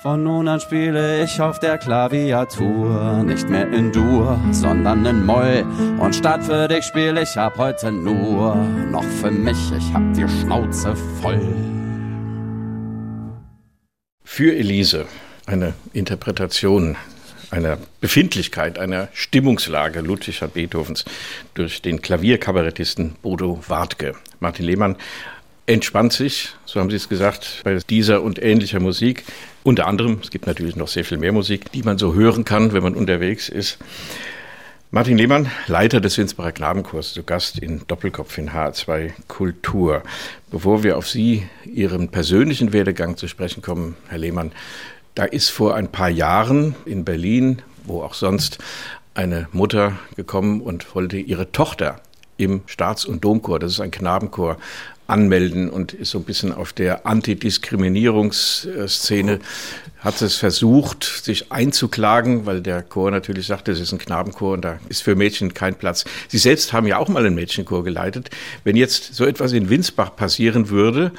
Von 0.03 0.25
nun 0.25 0.49
an 0.49 0.59
spiele 0.59 1.23
ich 1.23 1.41
auf 1.41 1.61
der 1.61 1.79
Klaviatur, 1.79 3.23
nicht 3.25 3.49
mehr 3.49 3.73
in 3.73 3.93
Dur, 3.93 4.41
sondern 4.51 5.07
in 5.07 5.25
Moll. 5.25 5.65
Und 6.01 6.17
statt 6.17 6.43
für 6.43 6.67
dich 6.67 6.85
spiele 6.85 7.23
ich 7.23 7.37
ab 7.39 7.55
heute 7.59 7.93
nur 7.93 8.57
noch 8.91 9.05
für 9.05 9.31
mich, 9.31 9.73
ich 9.77 9.95
hab 9.95 10.03
die 10.15 10.29
Schnauze 10.29 10.97
voll. 11.23 11.41
Für 14.25 14.53
Elise 14.53 15.07
eine 15.47 15.75
Interpretation 15.93 16.97
einer 17.51 17.79
Befindlichkeit, 18.01 18.79
einer 18.79 19.09
Stimmungslage 19.13 20.01
Ludwigs 20.01 20.41
Beethovens 20.53 21.05
durch 21.55 21.83
den 21.83 22.03
Klavierkabarettisten 22.03 23.17
Bodo 23.23 23.63
Wartke. 23.69 24.15
Martin 24.41 24.67
Lehmann 24.67 24.97
entspannt 25.67 26.13
sich, 26.13 26.55
so 26.65 26.81
haben 26.81 26.91
Sie 26.91 26.97
es 26.97 27.09
gesagt, 27.09 27.63
bei 27.65 27.77
dieser 27.89 28.23
und 28.23 28.43
ähnlicher 28.43 28.81
Musik. 28.81 29.25
Unter 29.63 29.87
anderem, 29.87 30.21
es 30.23 30.31
gibt 30.31 30.47
natürlich 30.47 30.77
noch 30.77 30.89
sehr 30.89 31.05
viel 31.05 31.19
mehr 31.19 31.33
Musik, 31.33 31.73
die 31.73 31.83
man 31.83 31.99
so 31.99 32.15
hören 32.15 32.45
kann, 32.45 32.73
wenn 32.73 32.83
man 32.83 32.95
unterwegs 32.95 33.49
ist. 33.49 33.79
Martin 34.93 35.19
Lehmann, 35.19 35.51
Leiter 35.67 36.01
des 36.01 36.17
Winsbacher 36.17 36.53
Knabenchors, 36.53 37.13
zu 37.13 37.25
Gast 37.25 37.59
in 37.59 37.83
Doppelkopf 37.89 38.39
in 38.39 38.51
H2 38.51 39.11
Kultur. 39.27 40.03
Bevor 40.51 40.85
wir 40.85 40.97
auf 40.97 41.09
Sie, 41.09 41.49
Ihren 41.65 42.09
persönlichen 42.09 42.73
Werdegang 42.73 43.17
zu 43.17 43.27
sprechen 43.27 43.63
kommen, 43.63 43.97
Herr 44.09 44.19
Lehmann, 44.19 44.53
da 45.17 45.25
ist 45.25 45.51
vor 45.51 45.75
ein 45.75 45.89
paar 45.89 46.11
Jahren 46.11 46.77
in 46.85 47.05
Berlin, 47.05 47.63
wo 47.85 48.03
auch 48.03 48.15
sonst, 48.15 48.59
eine 49.15 49.49
Mutter 49.51 49.99
gekommen 50.15 50.61
und 50.61 50.95
wollte 50.95 51.17
ihre 51.17 51.51
Tochter 51.51 52.01
im 52.37 52.61
Staats- 52.67 53.07
und 53.07 53.25
Domchor, 53.25 53.59
das 53.59 53.73
ist 53.73 53.81
ein 53.81 53.91
Knabenchor, 53.91 54.59
anmelden 55.07 55.71
und 55.71 55.95
ist 55.95 56.11
so 56.11 56.19
ein 56.19 56.25
bisschen 56.25 56.53
auf 56.53 56.75
der 56.75 57.07
Antidiskriminierungsszene, 57.07 59.39
hat 60.01 60.21
es 60.21 60.37
versucht, 60.37 61.05
sich 61.05 61.51
einzuklagen, 61.51 62.45
weil 62.45 62.61
der 62.61 62.83
Chor 62.83 63.11
natürlich 63.11 63.47
sagte, 63.47 63.73
es 63.73 63.81
ist 63.81 63.93
ein 63.93 63.99
Knabenchor 63.99 64.53
und 64.53 64.67
da 64.67 64.79
ist 64.91 65.03
für 65.03 65.15
Mädchen 65.15 65.55
kein 65.55 65.77
Platz. 65.77 66.05
Sie 66.29 66.37
selbst 66.39 66.75
haben 66.75 66.87
ja 66.87 66.99
auch 66.99 67.09
mal 67.09 67.25
einen 67.25 67.37
Mädchenchor 67.37 67.85
geleitet. 67.85 68.29
Wenn 68.65 68.77
jetzt 68.77 69.15
so 69.15 69.25
etwas 69.25 69.53
in 69.53 69.71
Winsbach 69.71 70.15
passieren 70.15 70.69
würde, 70.69 71.13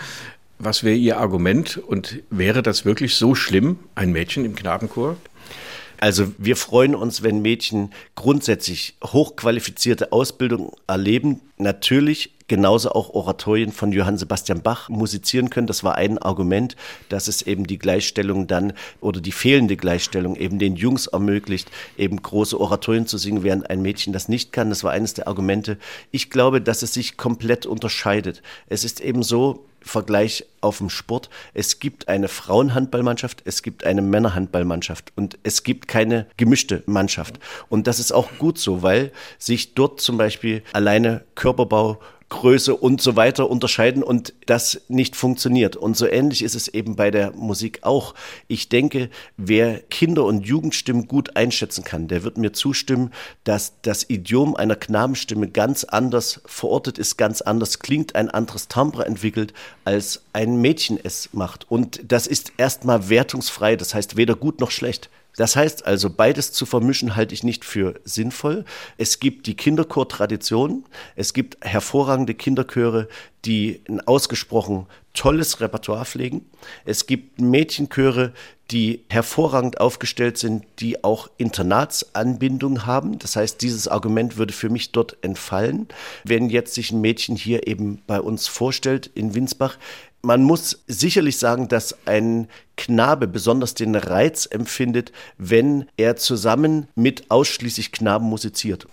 was 0.59 0.83
wäre 0.83 0.95
Ihr 0.95 1.17
Argument 1.17 1.77
und 1.77 2.23
wäre 2.29 2.63
das 2.63 2.85
wirklich 2.85 3.15
so 3.15 3.35
schlimm, 3.35 3.79
ein 3.95 4.11
Mädchen 4.11 4.45
im 4.45 4.55
Knabenchor? 4.55 5.17
Also 5.99 6.31
wir 6.37 6.55
freuen 6.55 6.93
uns, 6.93 7.23
wenn 7.23 7.41
Mädchen 7.41 7.91
grundsätzlich 8.13 8.95
hochqualifizierte 9.03 10.11
Ausbildung 10.11 10.75
erleben. 10.85 11.41
Natürlich 11.57 12.33
genauso 12.47 12.91
auch 12.91 13.09
Oratorien 13.09 13.71
von 13.71 13.91
Johann 13.91 14.17
Sebastian 14.17 14.61
Bach 14.61 14.89
musizieren 14.89 15.49
können. 15.49 15.65
Das 15.65 15.83
war 15.83 15.95
ein 15.95 16.19
Argument, 16.19 16.75
dass 17.09 17.27
es 17.27 17.41
eben 17.41 17.65
die 17.65 17.79
Gleichstellung 17.79 18.45
dann 18.45 18.73
oder 19.01 19.21
die 19.21 19.31
fehlende 19.31 19.75
Gleichstellung 19.75 20.35
eben 20.35 20.59
den 20.59 20.75
Jungs 20.75 21.07
ermöglicht, 21.07 21.71
eben 21.97 22.21
große 22.21 22.59
Oratorien 22.59 23.07
zu 23.07 23.17
singen, 23.17 23.43
während 23.43 23.69
ein 23.69 23.81
Mädchen 23.81 24.13
das 24.13 24.29
nicht 24.29 24.53
kann. 24.53 24.69
Das 24.69 24.83
war 24.83 24.91
eines 24.91 25.15
der 25.15 25.27
Argumente. 25.27 25.77
Ich 26.11 26.29
glaube, 26.29 26.61
dass 26.61 26.83
es 26.83 26.93
sich 26.93 27.17
komplett 27.17 27.65
unterscheidet. 27.65 28.43
Es 28.69 28.83
ist 28.83 29.01
eben 29.01 29.23
so, 29.23 29.65
Vergleich 29.87 30.45
auf 30.61 30.79
dem 30.79 30.89
Sport. 30.89 31.29
Es 31.53 31.79
gibt 31.79 32.07
eine 32.07 32.27
Frauenhandballmannschaft, 32.27 33.41
es 33.45 33.61
gibt 33.61 33.83
eine 33.85 34.01
Männerhandballmannschaft 34.01 35.13
und 35.15 35.37
es 35.43 35.63
gibt 35.63 35.87
keine 35.87 36.27
gemischte 36.37 36.83
Mannschaft. 36.85 37.39
Und 37.69 37.87
das 37.87 37.99
ist 37.99 38.11
auch 38.11 38.29
gut 38.37 38.57
so, 38.57 38.83
weil 38.83 39.11
sich 39.37 39.73
dort 39.73 40.01
zum 40.01 40.17
Beispiel 40.17 40.63
alleine 40.73 41.23
Körperbau, 41.35 41.99
Größe 42.29 42.75
und 42.75 43.01
so 43.01 43.15
weiter 43.15 43.49
unterscheiden 43.49 44.03
und 44.03 44.33
das 44.45 44.81
nicht 44.89 45.15
funktioniert. 45.15 45.77
Und 45.77 45.95
so 45.95 46.05
ähnlich 46.05 46.43
ist 46.43 46.55
es 46.55 46.67
eben 46.67 46.95
bei 46.97 47.09
der 47.09 47.31
Musik 47.31 47.79
auch. 47.83 48.15
Ich 48.47 48.67
denke, 48.67 49.09
wer 49.37 49.79
Kinder- 49.79 50.25
und 50.25 50.45
Jugendstimmen 50.45 51.07
gut 51.07 51.37
einschätzen 51.37 51.85
kann, 51.85 52.09
der 52.09 52.23
wird 52.23 52.37
mir 52.37 52.51
zustimmen, 52.51 53.13
dass 53.45 53.73
das 53.81 54.09
Idiom 54.09 54.55
einer 54.55 54.75
Knabenstimme 54.75 55.47
ganz 55.47 55.85
anders 55.85 56.41
verortet 56.45 56.97
ist, 56.97 57.17
ganz 57.17 57.41
anders 57.41 57.79
klingt, 57.79 58.15
ein 58.15 58.29
anderes 58.29 58.67
Timbre 58.67 59.05
entwickelt, 59.05 59.53
als 59.85 60.23
ein 60.33 60.59
Mädchen 60.59 60.99
es 61.01 61.29
macht. 61.31 61.71
Und 61.71 62.01
das 62.11 62.27
ist 62.27 62.51
erstmal 62.57 63.07
wertungsfrei, 63.07 63.77
das 63.77 63.93
heißt 63.93 64.17
weder 64.17 64.35
gut 64.35 64.59
noch 64.59 64.71
schlecht. 64.71 65.09
Das 65.37 65.55
heißt 65.55 65.85
also, 65.85 66.09
beides 66.09 66.51
zu 66.51 66.65
vermischen 66.65 67.15
halte 67.15 67.33
ich 67.33 67.43
nicht 67.43 67.63
für 67.63 67.99
sinnvoll. 68.03 68.65
Es 68.97 69.19
gibt 69.19 69.45
die 69.45 69.55
Kinderchor-Tradition, 69.55 70.83
es 71.15 71.31
gibt 71.31 71.63
hervorragende 71.63 72.33
Kinderchöre, 72.33 73.07
die 73.45 73.81
ein 73.87 74.01
ausgesprochen 74.01 74.87
tolles 75.13 75.61
Repertoire 75.61 76.05
pflegen. 76.05 76.45
Es 76.85 77.07
gibt 77.07 77.39
Mädchenchöre, 77.39 78.33
die 78.71 79.05
hervorragend 79.09 79.79
aufgestellt 79.79 80.37
sind, 80.37 80.65
die 80.79 81.03
auch 81.03 81.29
Internatsanbindung 81.37 82.85
haben. 82.85 83.17
Das 83.17 83.35
heißt, 83.35 83.61
dieses 83.61 83.87
Argument 83.87 84.37
würde 84.37 84.53
für 84.53 84.69
mich 84.69 84.91
dort 84.91 85.17
entfallen. 85.21 85.87
Wenn 86.23 86.49
jetzt 86.49 86.73
sich 86.73 86.91
ein 86.91 87.01
Mädchen 87.01 87.35
hier 87.35 87.67
eben 87.67 88.01
bei 88.05 88.19
uns 88.19 88.47
vorstellt 88.47 89.09
in 89.13 89.33
Winsbach, 89.33 89.77
man 90.21 90.43
muss 90.43 90.83
sicherlich 90.87 91.37
sagen, 91.37 91.67
dass 91.67 91.95
ein 92.05 92.47
Knabe 92.75 93.27
besonders 93.27 93.73
den 93.73 93.95
Reiz 93.95 94.45
empfindet, 94.45 95.11
wenn 95.37 95.85
er 95.97 96.15
zusammen 96.15 96.87
mit 96.95 97.29
ausschließlich 97.29 97.91
Knaben 97.91 98.25
musiziert. 98.27 98.87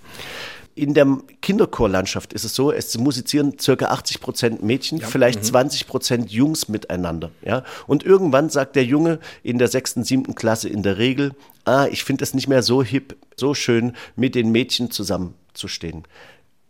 In 0.77 0.93
der 0.93 1.07
Kinderchorlandschaft 1.41 2.33
ist 2.33 2.43
es 2.43 2.55
so, 2.55 2.73
es 2.73 2.99
musizieren 2.99 3.59
circa 3.61 3.87
80 3.87 4.21
Prozent 4.21 4.63
Mädchen, 4.63 4.99
ja. 4.99 5.07
vielleicht 5.07 5.41
mhm. 5.41 5.45
20 5.45 5.87
Prozent 5.87 6.31
Jungs 6.33 6.69
miteinander. 6.69 7.31
Ja? 7.45 7.63
Und 7.87 8.03
irgendwann 8.05 8.51
sagt 8.51 8.75
der 8.75 8.85
Junge 8.85 9.21
in 9.45 9.59
der 9.59 9.69
sechsten, 9.69 10.03
siebten 10.03 10.35
Klasse 10.35 10.69
in 10.69 10.83
der 10.83 10.99
Regel, 10.99 11.33
ah, 11.65 11.87
ich 11.87 12.03
finde 12.03 12.25
es 12.25 12.35
nicht 12.35 12.49
mehr 12.49 12.63
so 12.63 12.83
hip, 12.83 13.17
so 13.37 13.55
schön, 13.55 13.93
mit 14.17 14.35
den 14.35 14.51
Mädchen 14.51 14.91
zusammenzustehen. 14.91 16.05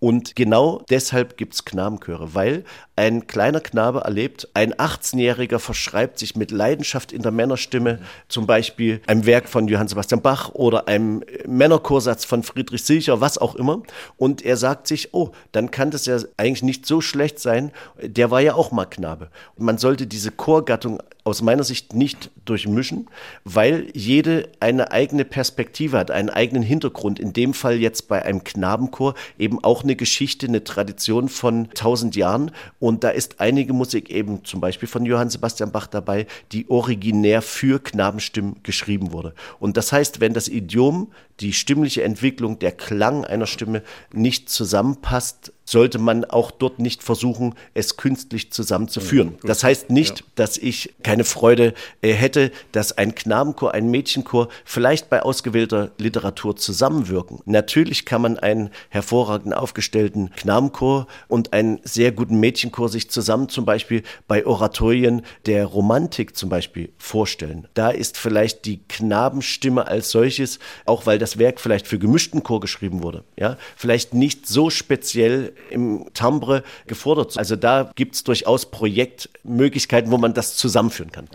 Und 0.00 0.36
genau 0.36 0.82
deshalb 0.90 1.36
gibt 1.36 1.54
es 1.54 1.64
Knabenchöre, 1.64 2.34
weil 2.34 2.64
ein 2.96 3.26
kleiner 3.26 3.60
Knabe 3.60 4.00
erlebt, 4.00 4.48
ein 4.54 4.74
18-Jähriger 4.74 5.58
verschreibt 5.58 6.18
sich 6.18 6.36
mit 6.36 6.50
Leidenschaft 6.50 7.10
in 7.10 7.22
der 7.22 7.32
Männerstimme, 7.32 8.00
zum 8.28 8.46
Beispiel 8.46 9.00
einem 9.06 9.26
Werk 9.26 9.48
von 9.48 9.66
Johann 9.66 9.88
Sebastian 9.88 10.20
Bach 10.20 10.50
oder 10.50 10.88
einem 10.88 11.24
Männerchorsatz 11.46 12.24
von 12.24 12.42
Friedrich 12.42 12.84
Silcher, 12.84 13.20
was 13.20 13.38
auch 13.38 13.54
immer. 13.54 13.82
Und 14.16 14.42
er 14.42 14.56
sagt 14.56 14.86
sich, 14.86 15.14
oh, 15.14 15.30
dann 15.52 15.70
kann 15.70 15.90
das 15.90 16.06
ja 16.06 16.18
eigentlich 16.36 16.62
nicht 16.62 16.86
so 16.86 17.00
schlecht 17.00 17.38
sein. 17.38 17.72
Der 18.02 18.30
war 18.30 18.40
ja 18.40 18.54
auch 18.54 18.70
mal 18.72 18.84
Knabe. 18.84 19.30
Und 19.56 19.64
man 19.64 19.78
sollte 19.78 20.06
diese 20.06 20.30
Chorgattung 20.30 21.00
aus 21.24 21.40
meiner 21.40 21.64
Sicht 21.64 21.94
nicht 21.94 22.30
durchmischen, 22.44 23.08
weil 23.44 23.88
jede 23.94 24.50
eine 24.60 24.92
eigene 24.92 25.24
Perspektive 25.24 25.98
hat, 25.98 26.10
einen 26.10 26.28
eigenen 26.28 26.62
Hintergrund. 26.62 27.18
In 27.18 27.32
dem 27.32 27.54
Fall 27.54 27.76
jetzt 27.76 28.08
bei 28.08 28.22
einem 28.22 28.44
Knabenchor 28.44 29.14
eben 29.38 29.64
auch 29.64 29.82
eine 29.82 29.93
Geschichte, 29.96 30.46
eine 30.46 30.64
Tradition 30.64 31.28
von 31.28 31.70
tausend 31.74 32.16
Jahren. 32.16 32.50
Und 32.78 33.04
da 33.04 33.10
ist 33.10 33.40
einige 33.40 33.72
Musik 33.72 34.10
eben 34.10 34.44
zum 34.44 34.60
Beispiel 34.60 34.88
von 34.88 35.04
Johann 35.04 35.30
Sebastian 35.30 35.72
Bach 35.72 35.86
dabei, 35.86 36.26
die 36.52 36.68
originär 36.70 37.42
für 37.42 37.82
Knabenstimmen 37.82 38.56
geschrieben 38.62 39.12
wurde. 39.12 39.34
Und 39.58 39.76
das 39.76 39.92
heißt, 39.92 40.20
wenn 40.20 40.34
das 40.34 40.48
Idiom, 40.48 41.12
die 41.40 41.52
stimmliche 41.52 42.02
Entwicklung, 42.02 42.58
der 42.58 42.72
Klang 42.72 43.24
einer 43.24 43.46
Stimme 43.46 43.82
nicht 44.12 44.48
zusammenpasst, 44.48 45.52
sollte 45.64 45.98
man 45.98 46.24
auch 46.24 46.50
dort 46.50 46.78
nicht 46.78 47.02
versuchen, 47.02 47.54
es 47.72 47.96
künstlich 47.96 48.52
zusammenzuführen. 48.52 49.38
Das 49.42 49.64
heißt 49.64 49.90
nicht, 49.90 50.20
ja. 50.20 50.26
dass 50.34 50.58
ich 50.58 50.94
keine 51.02 51.24
Freude 51.24 51.74
äh, 52.02 52.12
hätte, 52.12 52.52
dass 52.72 52.96
ein 52.96 53.14
Knabenchor, 53.14 53.72
ein 53.72 53.90
Mädchenchor 53.90 54.48
vielleicht 54.64 55.08
bei 55.08 55.22
ausgewählter 55.22 55.92
Literatur 55.98 56.56
zusammenwirken. 56.56 57.40
Natürlich 57.46 58.04
kann 58.04 58.22
man 58.22 58.38
einen 58.38 58.70
hervorragend 58.90 59.54
aufgestellten 59.54 60.30
Knabenchor 60.36 61.06
und 61.28 61.52
einen 61.52 61.80
sehr 61.82 62.12
guten 62.12 62.40
Mädchenchor 62.40 62.88
sich 62.88 63.10
zusammen 63.10 63.48
zum 63.48 63.64
Beispiel 63.64 64.02
bei 64.28 64.44
Oratorien 64.44 65.22
der 65.46 65.64
Romantik 65.64 66.36
zum 66.36 66.50
Beispiel 66.50 66.92
vorstellen. 66.98 67.68
Da 67.72 67.90
ist 67.90 68.18
vielleicht 68.18 68.66
die 68.66 68.80
Knabenstimme 68.86 69.86
als 69.86 70.10
solches, 70.10 70.58
auch 70.84 71.06
weil 71.06 71.18
das 71.24 71.38
Werk 71.38 71.58
vielleicht 71.58 71.86
für 71.86 71.98
gemischten 71.98 72.42
Chor 72.42 72.60
geschrieben 72.60 73.02
wurde, 73.02 73.24
ja, 73.36 73.56
vielleicht 73.76 74.12
nicht 74.12 74.46
so 74.46 74.68
speziell 74.68 75.54
im 75.70 76.04
Timbre 76.12 76.62
gefordert. 76.86 77.38
Also 77.38 77.56
da 77.56 77.90
gibt 77.94 78.14
es 78.14 78.24
durchaus 78.24 78.70
Projektmöglichkeiten, 78.70 80.10
wo 80.10 80.18
man 80.18 80.34
das 80.34 80.56
zusammenführen 80.56 81.12
kann. 81.12 81.26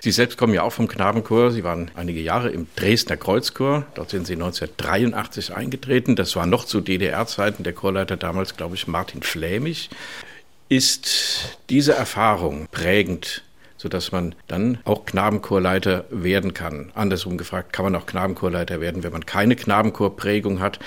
Sie 0.00 0.12
selbst 0.12 0.38
kommen 0.38 0.54
ja 0.54 0.62
auch 0.62 0.72
vom 0.72 0.86
Knabenchor. 0.86 1.50
Sie 1.50 1.64
waren 1.64 1.90
einige 1.96 2.20
Jahre 2.20 2.50
im 2.50 2.68
Dresdner 2.76 3.16
Kreuzchor. 3.16 3.84
Dort 3.94 4.10
sind 4.10 4.28
Sie 4.28 4.34
1983 4.34 5.52
eingetreten. 5.52 6.14
Das 6.14 6.36
war 6.36 6.46
noch 6.46 6.64
zu 6.64 6.80
DDR-Zeiten. 6.80 7.64
Der 7.64 7.72
Chorleiter 7.72 8.16
damals, 8.16 8.56
glaube 8.56 8.76
ich, 8.76 8.86
Martin 8.86 9.22
Flämig. 9.22 9.90
Ist 10.68 11.58
diese 11.70 11.94
Erfahrung 11.94 12.68
prägend, 12.70 13.42
sodass 13.78 14.12
man 14.12 14.34
dann 14.46 14.78
auch 14.84 15.06
Knabenchorleiter 15.06 16.04
werden 16.10 16.52
kann? 16.52 16.90
Andersrum 16.94 17.38
gefragt, 17.38 17.72
kann 17.72 17.86
man 17.86 17.96
auch 17.96 18.04
Knabenchorleiter 18.04 18.82
werden, 18.82 19.02
wenn 19.02 19.12
man 19.12 19.24
keine 19.24 19.56
Knabenchorprägung 19.56 20.60
hat? 20.60 20.78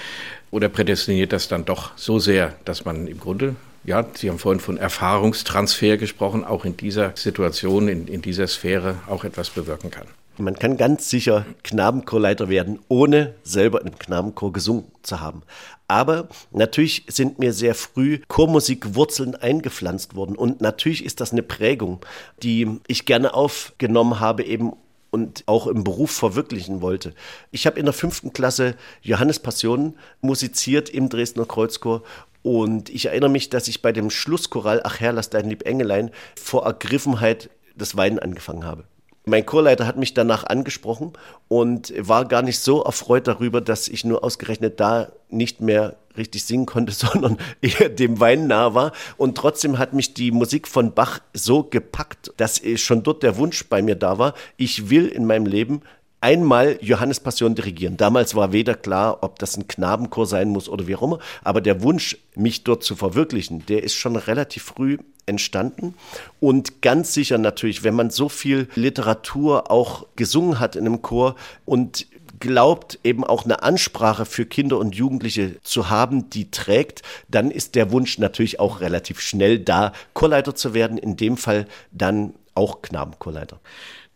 Oder 0.51 0.69
prädestiniert 0.69 1.33
das 1.33 1.47
dann 1.47 1.65
doch 1.65 1.91
so 1.95 2.19
sehr, 2.19 2.53
dass 2.65 2.85
man 2.85 3.07
im 3.07 3.19
Grunde 3.19 3.55
ja, 3.83 4.05
Sie 4.13 4.29
haben 4.29 4.37
vorhin 4.37 4.59
von 4.59 4.77
Erfahrungstransfer 4.77 5.97
gesprochen, 5.97 6.43
auch 6.43 6.65
in 6.65 6.77
dieser 6.77 7.13
Situation, 7.15 7.87
in, 7.87 8.07
in 8.07 8.21
dieser 8.21 8.47
Sphäre 8.47 8.97
auch 9.07 9.23
etwas 9.23 9.49
bewirken 9.49 9.89
kann. 9.89 10.05
Man 10.37 10.57
kann 10.57 10.77
ganz 10.77 11.09
sicher 11.09 11.45
Knabenchorleiter 11.63 12.49
werden, 12.49 12.79
ohne 12.87 13.35
selber 13.43 13.81
einem 13.81 13.97
Knabenchor 13.97 14.53
gesungen 14.53 14.85
zu 15.03 15.19
haben. 15.19 15.43
Aber 15.91 16.29
natürlich 16.51 17.03
sind 17.09 17.37
mir 17.37 17.51
sehr 17.51 17.75
früh 17.75 18.19
Chormusikwurzeln 18.29 19.35
eingepflanzt 19.35 20.15
worden. 20.15 20.37
Und 20.37 20.61
natürlich 20.61 21.03
ist 21.03 21.19
das 21.19 21.33
eine 21.33 21.43
Prägung, 21.43 21.99
die 22.41 22.79
ich 22.87 23.05
gerne 23.05 23.33
aufgenommen 23.33 24.21
habe, 24.21 24.45
eben 24.45 24.71
und 25.09 25.43
auch 25.47 25.67
im 25.67 25.83
Beruf 25.83 26.11
verwirklichen 26.11 26.79
wollte. 26.79 27.13
Ich 27.51 27.67
habe 27.67 27.77
in 27.77 27.83
der 27.83 27.93
fünften 27.93 28.31
Klasse 28.31 28.75
Johannes 29.01 29.39
Passion 29.39 29.95
musiziert 30.21 30.89
im 30.89 31.09
Dresdner 31.09 31.45
Kreuzchor 31.45 32.03
und 32.41 32.89
ich 32.89 33.07
erinnere 33.07 33.29
mich, 33.29 33.49
dass 33.49 33.67
ich 33.67 33.81
bei 33.81 33.91
dem 33.91 34.11
Schlusschoral 34.11 34.79
Ach 34.85 35.01
Herr, 35.01 35.11
lass 35.11 35.29
dein 35.29 35.49
Lieb 35.49 35.65
Engelein 35.65 36.11
vor 36.39 36.63
Ergriffenheit 36.65 37.49
das 37.75 37.97
Weinen 37.97 38.19
angefangen 38.19 38.63
habe. 38.63 38.85
Mein 39.23 39.45
Chorleiter 39.45 39.85
hat 39.85 39.97
mich 39.97 40.13
danach 40.13 40.45
angesprochen 40.45 41.13
und 41.47 41.93
war 41.97 42.25
gar 42.25 42.41
nicht 42.41 42.59
so 42.59 42.81
erfreut 42.83 43.27
darüber, 43.27 43.61
dass 43.61 43.87
ich 43.87 44.03
nur 44.03 44.23
ausgerechnet 44.23 44.79
da 44.79 45.11
nicht 45.29 45.61
mehr 45.61 45.97
richtig 46.17 46.43
singen 46.43 46.65
konnte, 46.65 46.91
sondern 46.91 47.37
eher 47.61 47.89
dem 47.89 48.19
Wein 48.19 48.47
nah 48.47 48.73
war. 48.73 48.91
Und 49.17 49.37
trotzdem 49.37 49.77
hat 49.77 49.93
mich 49.93 50.13
die 50.13 50.31
Musik 50.31 50.67
von 50.67 50.93
Bach 50.93 51.19
so 51.33 51.63
gepackt, 51.63 52.33
dass 52.37 52.61
schon 52.75 53.03
dort 53.03 53.23
der 53.23 53.37
Wunsch 53.37 53.67
bei 53.69 53.81
mir 53.81 53.95
da 53.95 54.17
war, 54.17 54.33
ich 54.57 54.89
will 54.89 55.07
in 55.07 55.25
meinem 55.25 55.45
Leben 55.45 55.81
einmal 56.21 56.77
Johannes 56.81 57.19
Passion 57.19 57.55
dirigieren. 57.55 57.97
Damals 57.97 58.35
war 58.35 58.53
weder 58.53 58.75
klar, 58.75 59.19
ob 59.21 59.39
das 59.39 59.57
ein 59.57 59.67
Knabenchor 59.67 60.25
sein 60.25 60.49
muss 60.49 60.69
oder 60.69 60.87
wie 60.87 60.95
auch 60.95 61.01
immer, 61.01 61.19
aber 61.43 61.59
der 61.61 61.81
Wunsch, 61.81 62.17
mich 62.35 62.63
dort 62.63 62.83
zu 62.83 62.95
verwirklichen, 62.95 63.65
der 63.65 63.83
ist 63.83 63.95
schon 63.95 64.15
relativ 64.15 64.63
früh 64.63 64.97
entstanden. 65.25 65.95
Und 66.39 66.81
ganz 66.81 67.13
sicher 67.13 67.37
natürlich, 67.37 67.83
wenn 67.83 67.95
man 67.95 68.09
so 68.09 68.29
viel 68.29 68.69
Literatur 68.75 69.69
auch 69.69 70.05
gesungen 70.15 70.59
hat 70.59 70.75
in 70.75 70.85
einem 70.85 71.01
Chor 71.01 71.35
und 71.65 72.07
glaubt, 72.39 72.99
eben 73.03 73.23
auch 73.23 73.45
eine 73.45 73.63
Ansprache 73.63 74.25
für 74.25 74.45
Kinder 74.45 74.77
und 74.77 74.95
Jugendliche 74.95 75.61
zu 75.61 75.89
haben, 75.89 76.29
die 76.29 76.49
trägt, 76.49 77.03
dann 77.29 77.51
ist 77.51 77.75
der 77.75 77.91
Wunsch 77.91 78.17
natürlich 78.17 78.59
auch 78.59 78.81
relativ 78.81 79.19
schnell 79.19 79.59
da, 79.59 79.93
Chorleiter 80.13 80.55
zu 80.55 80.73
werden, 80.73 80.97
in 80.97 81.15
dem 81.15 81.37
Fall 81.37 81.67
dann 81.91 82.33
auch 82.55 82.81
Knabenchorleiter. 82.81 83.59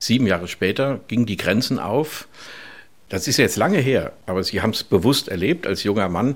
Sieben 0.05 0.27
Jahre 0.27 0.47
später 0.47 0.99
gingen 1.07 1.25
die 1.25 1.35
Grenzen 1.35 1.79
auf. 1.79 2.27
Das 3.09 3.27
ist 3.27 3.37
jetzt 3.37 3.55
lange 3.55 3.79
her, 3.79 4.11
aber 4.27 4.43
Sie 4.43 4.61
haben 4.61 4.69
es 4.69 4.83
bewusst 4.83 5.29
erlebt. 5.29 5.65
Als 5.65 5.83
junger 5.83 6.09
Mann 6.09 6.35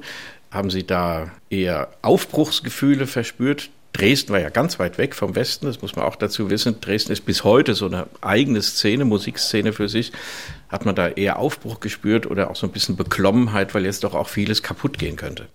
haben 0.50 0.72
Sie 0.72 0.88
da 0.88 1.32
eher 1.52 1.90
Aufbruchsgefühle 2.02 3.06
verspürt. 3.06 3.70
Dresden 3.94 4.34
war 4.34 4.40
ja 4.40 4.50
ganz 4.50 4.80
weit 4.80 4.98
weg 4.98 5.14
vom 5.14 5.36
Westen, 5.36 5.68
das 5.68 5.84
muss 5.84 5.96
man 5.96 6.06
auch 6.06 6.16
dazu 6.16 6.50
wissen. 6.50 6.82
Dresden 6.82 7.12
ist 7.12 7.26
bis 7.26 7.44
heute 7.44 7.76
so 7.76 7.86
eine 7.86 8.08
eigene 8.22 8.62
Szene, 8.64 9.06
Musikszene 9.06 9.72
für 9.72 9.88
sich. 9.88 10.14
Hat 10.70 10.86
man 10.86 10.96
da 10.96 11.10
eher 11.10 11.38
Aufbruch 11.38 11.80
gespürt 11.80 12.26
oder 12.26 12.50
auch 12.50 12.56
so 12.56 12.66
ein 12.66 12.72
bisschen 12.72 12.96
Beklommenheit, 12.96 13.76
weil 13.76 13.86
jetzt 13.86 14.04
doch 14.04 14.16
auch 14.16 14.30
vieles 14.30 14.64
kaputt 14.64 14.98
gehen 14.98 15.16
könnte? 15.16 15.48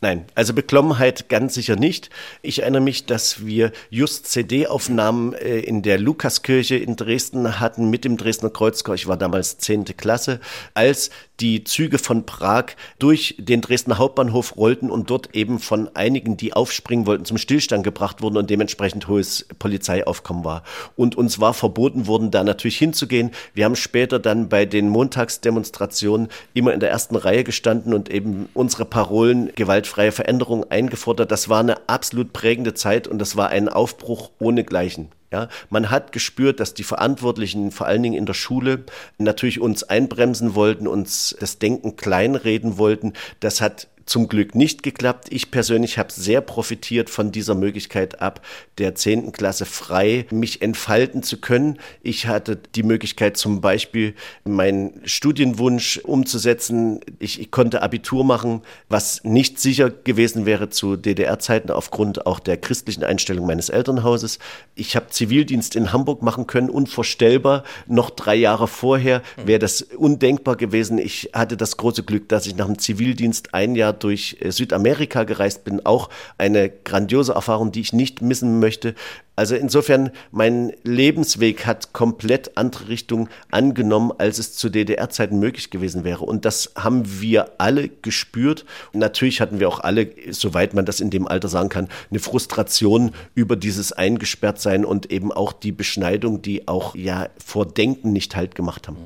Nein, 0.00 0.24
also 0.34 0.52
Beklommenheit 0.52 1.28
ganz 1.28 1.54
sicher 1.54 1.76
nicht. 1.76 2.10
Ich 2.42 2.62
erinnere 2.62 2.82
mich, 2.82 3.06
dass 3.06 3.46
wir 3.46 3.70
just 3.88 4.26
CD-Aufnahmen 4.26 5.32
äh, 5.34 5.60
in 5.60 5.82
der 5.82 5.98
Lukaskirche 5.98 6.76
in 6.76 6.96
Dresden 6.96 7.60
hatten 7.60 7.88
mit 7.88 8.04
dem 8.04 8.16
Dresdner 8.16 8.50
Kreuzchor. 8.50 8.96
Ich 8.96 9.06
war 9.06 9.16
damals 9.16 9.58
zehnte 9.58 9.94
Klasse, 9.94 10.40
als 10.74 11.10
die 11.38 11.64
Züge 11.64 11.98
von 11.98 12.26
Prag 12.26 12.66
durch 12.98 13.36
den 13.38 13.60
Dresdner 13.60 13.98
Hauptbahnhof 13.98 14.56
rollten 14.56 14.90
und 14.90 15.10
dort 15.10 15.34
eben 15.34 15.58
von 15.58 15.88
einigen, 15.94 16.36
die 16.36 16.52
aufspringen 16.52 17.06
wollten, 17.06 17.24
zum 17.24 17.38
Stillstand 17.38 17.84
gebracht 17.84 18.22
wurden 18.22 18.36
und 18.36 18.50
dementsprechend 18.50 19.08
hohes 19.08 19.46
Polizeiaufkommen 19.58 20.44
war. 20.44 20.62
Und 20.96 21.16
uns 21.16 21.40
war 21.40 21.54
verboten 21.54 22.06
worden, 22.06 22.30
da 22.30 22.44
natürlich 22.44 22.78
hinzugehen. 22.78 23.30
Wir 23.54 23.64
haben 23.64 23.76
später 23.76 24.18
dann 24.18 24.48
bei 24.48 24.66
den 24.66 24.88
Montagsdemonstrationen 24.88 26.28
immer 26.54 26.72
in 26.72 26.80
der 26.80 26.90
ersten 26.90 27.16
Reihe 27.16 27.44
gestanden 27.44 27.92
und 27.94 28.08
eben 28.08 28.48
unsere 28.54 28.84
Parolen 28.84 29.51
gewaltfreie 29.56 30.12
Veränderung 30.12 30.70
eingefordert. 30.70 31.30
Das 31.30 31.48
war 31.48 31.60
eine 31.60 31.88
absolut 31.88 32.32
prägende 32.32 32.74
Zeit 32.74 33.08
und 33.08 33.18
das 33.18 33.36
war 33.36 33.48
ein 33.48 33.68
Aufbruch 33.68 34.30
ohnegleichen. 34.38 35.08
Ja, 35.32 35.48
man 35.70 35.90
hat 35.90 36.12
gespürt, 36.12 36.60
dass 36.60 36.74
die 36.74 36.84
Verantwortlichen, 36.84 37.70
vor 37.70 37.86
allen 37.86 38.02
Dingen 38.02 38.18
in 38.18 38.26
der 38.26 38.34
Schule, 38.34 38.84
natürlich 39.16 39.60
uns 39.60 39.82
einbremsen 39.82 40.54
wollten, 40.54 40.86
uns 40.86 41.34
das 41.40 41.58
Denken 41.58 41.96
kleinreden 41.96 42.76
wollten. 42.76 43.14
Das 43.40 43.62
hat 43.62 43.88
zum 44.12 44.28
Glück 44.28 44.54
nicht 44.54 44.82
geklappt. 44.82 45.28
Ich 45.30 45.50
persönlich 45.50 45.96
habe 45.96 46.12
sehr 46.12 46.42
profitiert 46.42 47.08
von 47.08 47.32
dieser 47.32 47.54
Möglichkeit 47.54 48.20
ab 48.20 48.42
der 48.76 48.94
10. 48.94 49.32
Klasse 49.32 49.64
frei 49.64 50.26
mich 50.30 50.60
entfalten 50.60 51.22
zu 51.22 51.40
können. 51.40 51.78
Ich 52.02 52.26
hatte 52.26 52.58
die 52.74 52.82
Möglichkeit 52.82 53.38
zum 53.38 53.62
Beispiel 53.62 54.12
meinen 54.44 55.00
Studienwunsch 55.04 55.96
umzusetzen. 55.96 57.00
Ich, 57.20 57.40
ich 57.40 57.50
konnte 57.50 57.80
Abitur 57.80 58.22
machen, 58.22 58.60
was 58.90 59.24
nicht 59.24 59.58
sicher 59.58 59.88
gewesen 59.88 60.44
wäre 60.44 60.68
zu 60.68 60.96
DDR-Zeiten 60.96 61.70
aufgrund 61.70 62.26
auch 62.26 62.38
der 62.38 62.58
christlichen 62.58 63.04
Einstellung 63.04 63.46
meines 63.46 63.70
Elternhauses. 63.70 64.38
Ich 64.74 64.94
habe 64.94 65.08
Zivildienst 65.08 65.74
in 65.74 65.90
Hamburg 65.90 66.20
machen 66.20 66.46
können, 66.46 66.68
unvorstellbar. 66.68 67.64
Noch 67.86 68.10
drei 68.10 68.34
Jahre 68.34 68.68
vorher 68.68 69.22
wäre 69.42 69.58
das 69.58 69.80
undenkbar 69.80 70.56
gewesen. 70.56 70.98
Ich 70.98 71.30
hatte 71.32 71.56
das 71.56 71.78
große 71.78 72.02
Glück, 72.02 72.28
dass 72.28 72.46
ich 72.46 72.56
nach 72.56 72.66
dem 72.66 72.78
Zivildienst 72.78 73.54
ein 73.54 73.74
Jahr 73.74 74.01
durch 74.02 74.36
äh, 74.40 74.50
Südamerika 74.50 75.24
gereist 75.24 75.64
bin, 75.64 75.84
auch 75.84 76.08
eine 76.38 76.70
grandiose 76.70 77.32
Erfahrung, 77.32 77.72
die 77.72 77.80
ich 77.80 77.92
nicht 77.92 78.22
missen 78.22 78.60
möchte. 78.60 78.94
Also 79.34 79.54
insofern, 79.56 80.10
mein 80.30 80.72
Lebensweg 80.82 81.64
hat 81.64 81.94
komplett 81.94 82.58
andere 82.58 82.88
Richtung 82.88 83.30
angenommen, 83.50 84.12
als 84.18 84.38
es 84.38 84.54
zu 84.54 84.68
DDR-Zeiten 84.68 85.38
möglich 85.38 85.70
gewesen 85.70 86.04
wäre. 86.04 86.24
Und 86.24 86.44
das 86.44 86.72
haben 86.76 87.20
wir 87.22 87.52
alle 87.56 87.88
gespürt. 87.88 88.66
Und 88.92 89.00
natürlich 89.00 89.40
hatten 89.40 89.58
wir 89.58 89.68
auch 89.68 89.80
alle, 89.80 90.10
soweit 90.30 90.74
man 90.74 90.84
das 90.84 91.00
in 91.00 91.08
dem 91.08 91.26
Alter 91.26 91.48
sagen 91.48 91.70
kann, 91.70 91.88
eine 92.10 92.20
Frustration 92.20 93.12
über 93.34 93.56
dieses 93.56 93.92
Eingesperrtsein 93.92 94.84
und 94.84 95.10
eben 95.10 95.32
auch 95.32 95.54
die 95.54 95.72
Beschneidung, 95.72 96.42
die 96.42 96.68
auch 96.68 96.94
ja 96.94 97.28
vor 97.42 97.64
Denken 97.64 98.12
nicht 98.12 98.36
halt 98.36 98.54
gemacht 98.54 98.86
haben. 98.86 98.98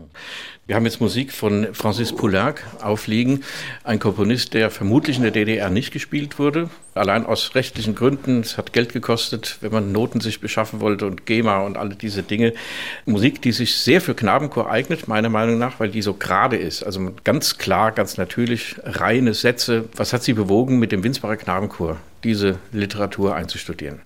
Wir 0.69 0.75
haben 0.75 0.85
jetzt 0.85 1.01
Musik 1.01 1.31
von 1.31 1.69
Francis 1.75 2.13
Poulenc 2.13 2.61
aufliegen, 2.83 3.45
ein 3.85 4.01
Komponist, 4.01 4.53
der 4.53 4.69
vermutlich 4.69 5.17
in 5.17 5.23
der 5.23 5.31
DDR 5.31 5.71
nicht 5.71 5.93
gespielt 5.93 6.41
wurde, 6.41 6.71
allein 6.93 7.25
aus 7.25 7.55
rechtlichen 7.55 7.95
Gründen. 7.95 8.41
Es 8.41 8.59
hat 8.59 8.73
Geld 8.73 8.93
gekostet, 8.93 9.59
wenn 9.61 9.71
man 9.71 9.93
Noten 9.93 10.21
sich 10.21 10.41
beschaffen 10.41 10.81
wollte 10.81 11.07
und 11.07 11.25
GEMA 11.25 11.61
und 11.61 11.77
alle 11.77 11.95
diese 11.95 12.25
Dinge. 12.25 12.53
Musik, 13.05 13.41
die 13.43 13.53
sich 13.53 13.77
sehr 13.77 14.01
für 14.01 14.17
Knabenchor 14.17 14.69
eignet, 14.69 15.07
meiner 15.07 15.29
Meinung 15.29 15.57
nach, 15.57 15.79
weil 15.79 15.91
die 15.91 16.03
so 16.03 16.15
gerade 16.15 16.57
ist. 16.57 16.83
Also 16.83 17.13
ganz 17.23 17.59
klar, 17.59 17.93
ganz 17.93 18.17
natürlich, 18.17 18.75
reine 18.83 19.35
Sätze. 19.35 19.89
Was 19.95 20.13
hat 20.13 20.25
Sie 20.25 20.33
bewogen, 20.33 20.81
mit 20.81 20.91
dem 20.91 21.05
Winsbacher 21.05 21.37
Knabenchor 21.37 21.97
diese 22.25 22.59
Literatur 22.73 23.37
einzustudieren? 23.37 24.03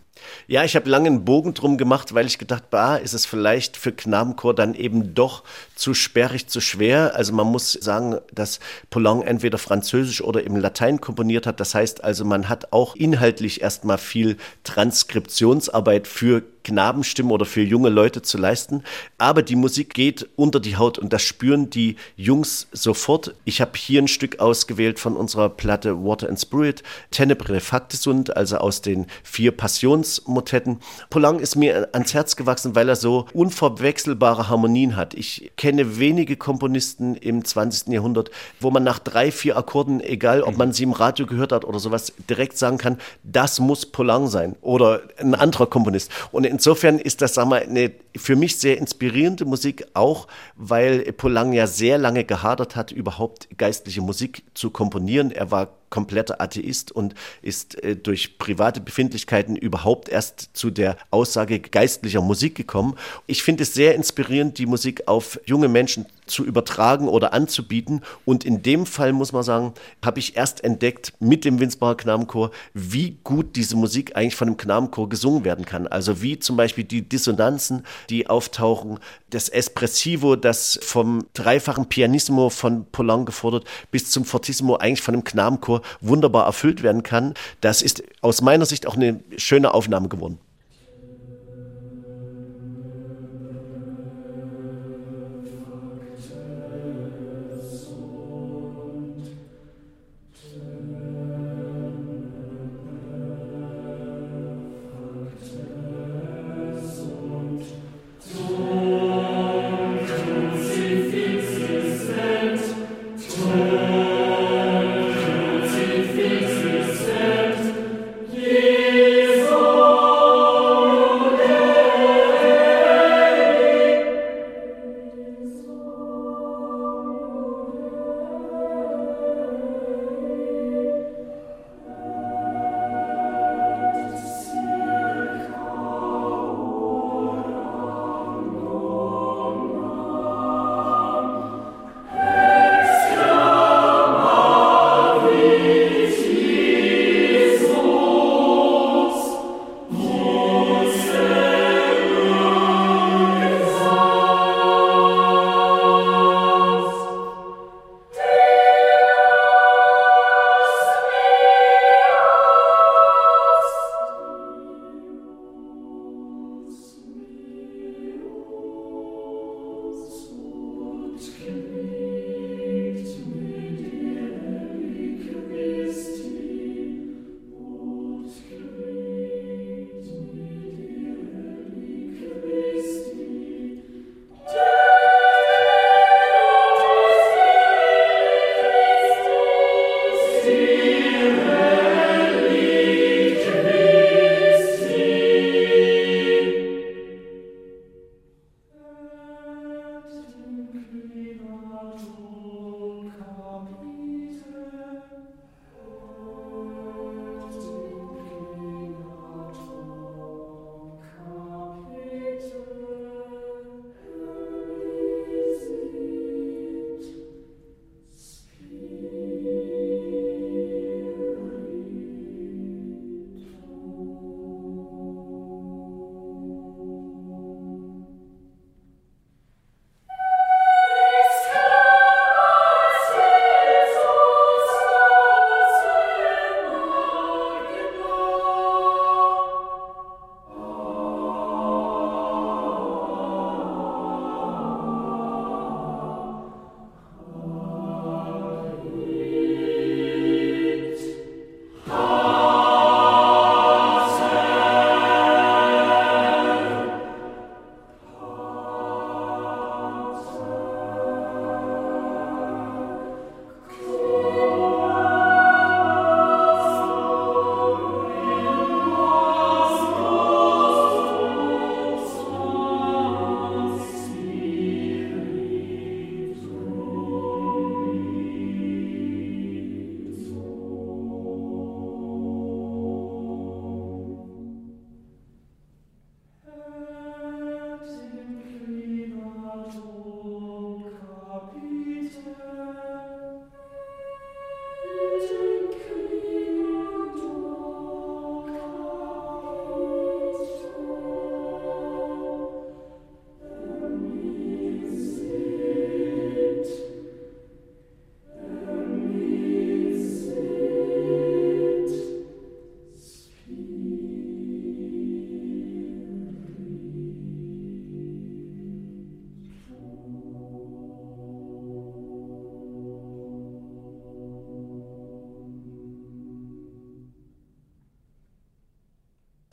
Ja, 0.46 0.64
ich 0.64 0.76
habe 0.76 0.90
lange 0.90 1.08
einen 1.08 1.24
Bogen 1.24 1.54
drum 1.54 1.78
gemacht, 1.78 2.14
weil 2.14 2.26
ich 2.26 2.38
gedacht, 2.38 2.70
bah, 2.70 2.96
ist 2.96 3.14
es 3.14 3.26
vielleicht 3.26 3.76
für 3.76 3.92
Knabenchor 3.92 4.54
dann 4.54 4.74
eben 4.74 5.14
doch 5.14 5.44
zu 5.80 5.94
sperrig, 5.94 6.46
zu 6.46 6.60
schwer. 6.60 7.16
Also 7.16 7.32
man 7.32 7.46
muss 7.46 7.72
sagen, 7.72 8.18
dass 8.32 8.60
Poulenc 8.90 9.26
entweder 9.26 9.56
Französisch 9.56 10.22
oder 10.22 10.44
im 10.44 10.56
Latein 10.56 11.00
komponiert 11.00 11.46
hat. 11.46 11.58
Das 11.58 11.74
heißt 11.74 12.04
also, 12.04 12.26
man 12.26 12.50
hat 12.50 12.72
auch 12.72 12.94
inhaltlich 12.96 13.62
erstmal 13.62 13.96
viel 13.96 14.36
Transkriptionsarbeit 14.62 16.06
für 16.06 16.42
Knabenstimmen 16.64 17.32
oder 17.32 17.46
für 17.46 17.62
junge 17.62 17.88
Leute 17.88 18.22
zu 18.22 18.38
leisten. 18.38 18.82
Aber 19.18 19.42
die 19.42 19.56
Musik 19.56 19.94
geht 19.94 20.28
unter 20.36 20.60
die 20.60 20.76
Haut 20.76 20.98
und 20.98 21.12
das 21.12 21.22
spüren 21.22 21.70
die 21.70 21.96
Jungs 22.16 22.68
sofort. 22.72 23.34
Ich 23.44 23.60
habe 23.60 23.72
hier 23.76 24.02
ein 24.02 24.08
Stück 24.08 24.40
ausgewählt 24.40 24.98
von 24.98 25.16
unserer 25.16 25.48
Platte 25.48 26.04
Water 26.04 26.28
and 26.28 26.40
Spirit, 26.40 26.82
Tenebre 27.10 27.60
Factesund, 27.60 28.36
also 28.36 28.58
aus 28.58 28.82
den 28.82 29.06
vier 29.22 29.52
Passionsmotetten. 29.52 30.80
Poulenc 31.08 31.40
ist 31.40 31.56
mir 31.56 31.88
ans 31.92 32.14
Herz 32.14 32.36
gewachsen, 32.36 32.74
weil 32.74 32.88
er 32.88 32.96
so 32.96 33.26
unverwechselbare 33.32 34.48
Harmonien 34.48 34.96
hat. 34.96 35.14
Ich 35.14 35.52
kenne 35.56 35.69
wenige 35.78 36.37
Komponisten 36.37 37.14
im 37.14 37.44
20. 37.44 37.88
Jahrhundert, 37.88 38.30
wo 38.61 38.70
man 38.70 38.83
nach 38.83 38.98
drei, 38.98 39.30
vier 39.30 39.56
Akkorden, 39.56 40.00
egal 40.00 40.42
ob 40.42 40.56
man 40.56 40.72
sie 40.72 40.85
im 40.85 40.92
Radio 40.92 41.26
gehört 41.26 41.52
hat 41.52 41.64
oder 41.64 41.78
sowas, 41.78 42.12
direkt 42.28 42.56
sagen 42.59 42.78
kann, 42.78 42.98
das 43.22 43.61
muss 43.61 43.87
Poulenc 43.87 44.30
sein 44.30 44.56
oder 44.61 45.02
ein 45.18 45.35
anderer 45.35 45.66
Komponist. 45.66 46.11
Und 46.33 46.44
insofern 46.44 46.98
ist 46.98 47.22
das, 47.22 47.35
sagen 47.35 47.50
wir, 47.50 47.62
eine 47.62 47.92
für 48.16 48.37
mich 48.37 48.59
sehr 48.59 48.78
inspirierende 48.78 49.44
Musik, 49.44 49.87
auch 49.94 50.26
weil 50.56 51.12
Polang 51.12 51.52
ja 51.52 51.66
sehr 51.66 51.98
lange 51.98 52.24
gehadert 52.24 52.76
hat, 52.76 52.92
überhaupt 52.92 53.48
geistliche 53.56 54.02
Musik 54.02 54.42
zu 54.54 54.70
komponieren. 54.70 55.30
Er 55.30 55.50
war 55.50 55.79
kompletter 55.90 56.40
Atheist 56.40 56.92
und 56.92 57.14
ist 57.42 57.83
äh, 57.83 57.96
durch 57.96 58.38
private 58.38 58.81
Befindlichkeiten 58.81 59.57
überhaupt 59.57 60.09
erst 60.09 60.50
zu 60.55 60.70
der 60.70 60.96
Aussage 61.11 61.61
geistlicher 61.61 62.22
Musik 62.22 62.55
gekommen. 62.55 62.96
Ich 63.26 63.42
finde 63.42 63.64
es 63.64 63.74
sehr 63.74 63.94
inspirierend, 63.94 64.59
die 64.59 64.66
Musik 64.66 65.07
auf 65.07 65.38
junge 65.45 65.68
Menschen 65.68 66.07
zu 66.31 66.45
übertragen 66.45 67.09
oder 67.09 67.33
anzubieten. 67.33 68.03
Und 68.24 68.45
in 68.45 68.62
dem 68.62 68.87
Fall 68.87 69.12
muss 69.12 69.33
man 69.33 69.43
sagen, 69.43 69.74
habe 70.05 70.18
ich 70.18 70.37
erst 70.37 70.64
entdeckt 70.64 71.12
mit 71.20 71.45
dem 71.45 71.61
Winsbacher 71.61 71.97
Knabenchor, 71.97 72.51
wie 72.74 73.18
gut 73.24 73.57
diese 73.57 73.76
Musik 73.76 74.16
eigentlich 74.16 74.37
von 74.37 74.49
dem 74.49 74.57
Knabenchor 74.57 75.09
gesungen 75.09 75.45
werden 75.45 75.64
kann. 75.64 75.87
Also 75.87 76.22
wie 76.22 76.39
zum 76.39 76.57
Beispiel 76.57 76.85
die 76.85 77.09
Dissonanzen, 77.09 77.85
die 78.09 78.28
auftauchen, 78.28 78.99
das 79.31 79.49
Espressivo, 79.49 80.37
das 80.37 80.78
vom 80.83 81.26
dreifachen 81.35 81.87
Pianissimo 81.87 82.51
von 82.51 82.87
Polan 82.91 83.24
gefordert 83.24 83.64
bis 83.91 84.11
zum 84.11 84.24
Fortissimo 84.24 84.76
eigentlich 84.76 85.03
von 85.03 85.14
dem 85.14 85.24
Knabenchor 85.24 85.83
wunderbar 86.01 86.47
erfüllt 86.47 86.83
werden 86.83 87.03
kann. 87.03 87.35
Das 87.61 87.83
ist 87.83 88.03
aus 88.20 88.43
meiner 88.43 88.66
Sicht 88.66 88.87
auch 88.87 88.97
eine 88.97 89.20
schöne 89.37 89.74
Aufnahme 89.74 90.09
geworden. 90.09 90.39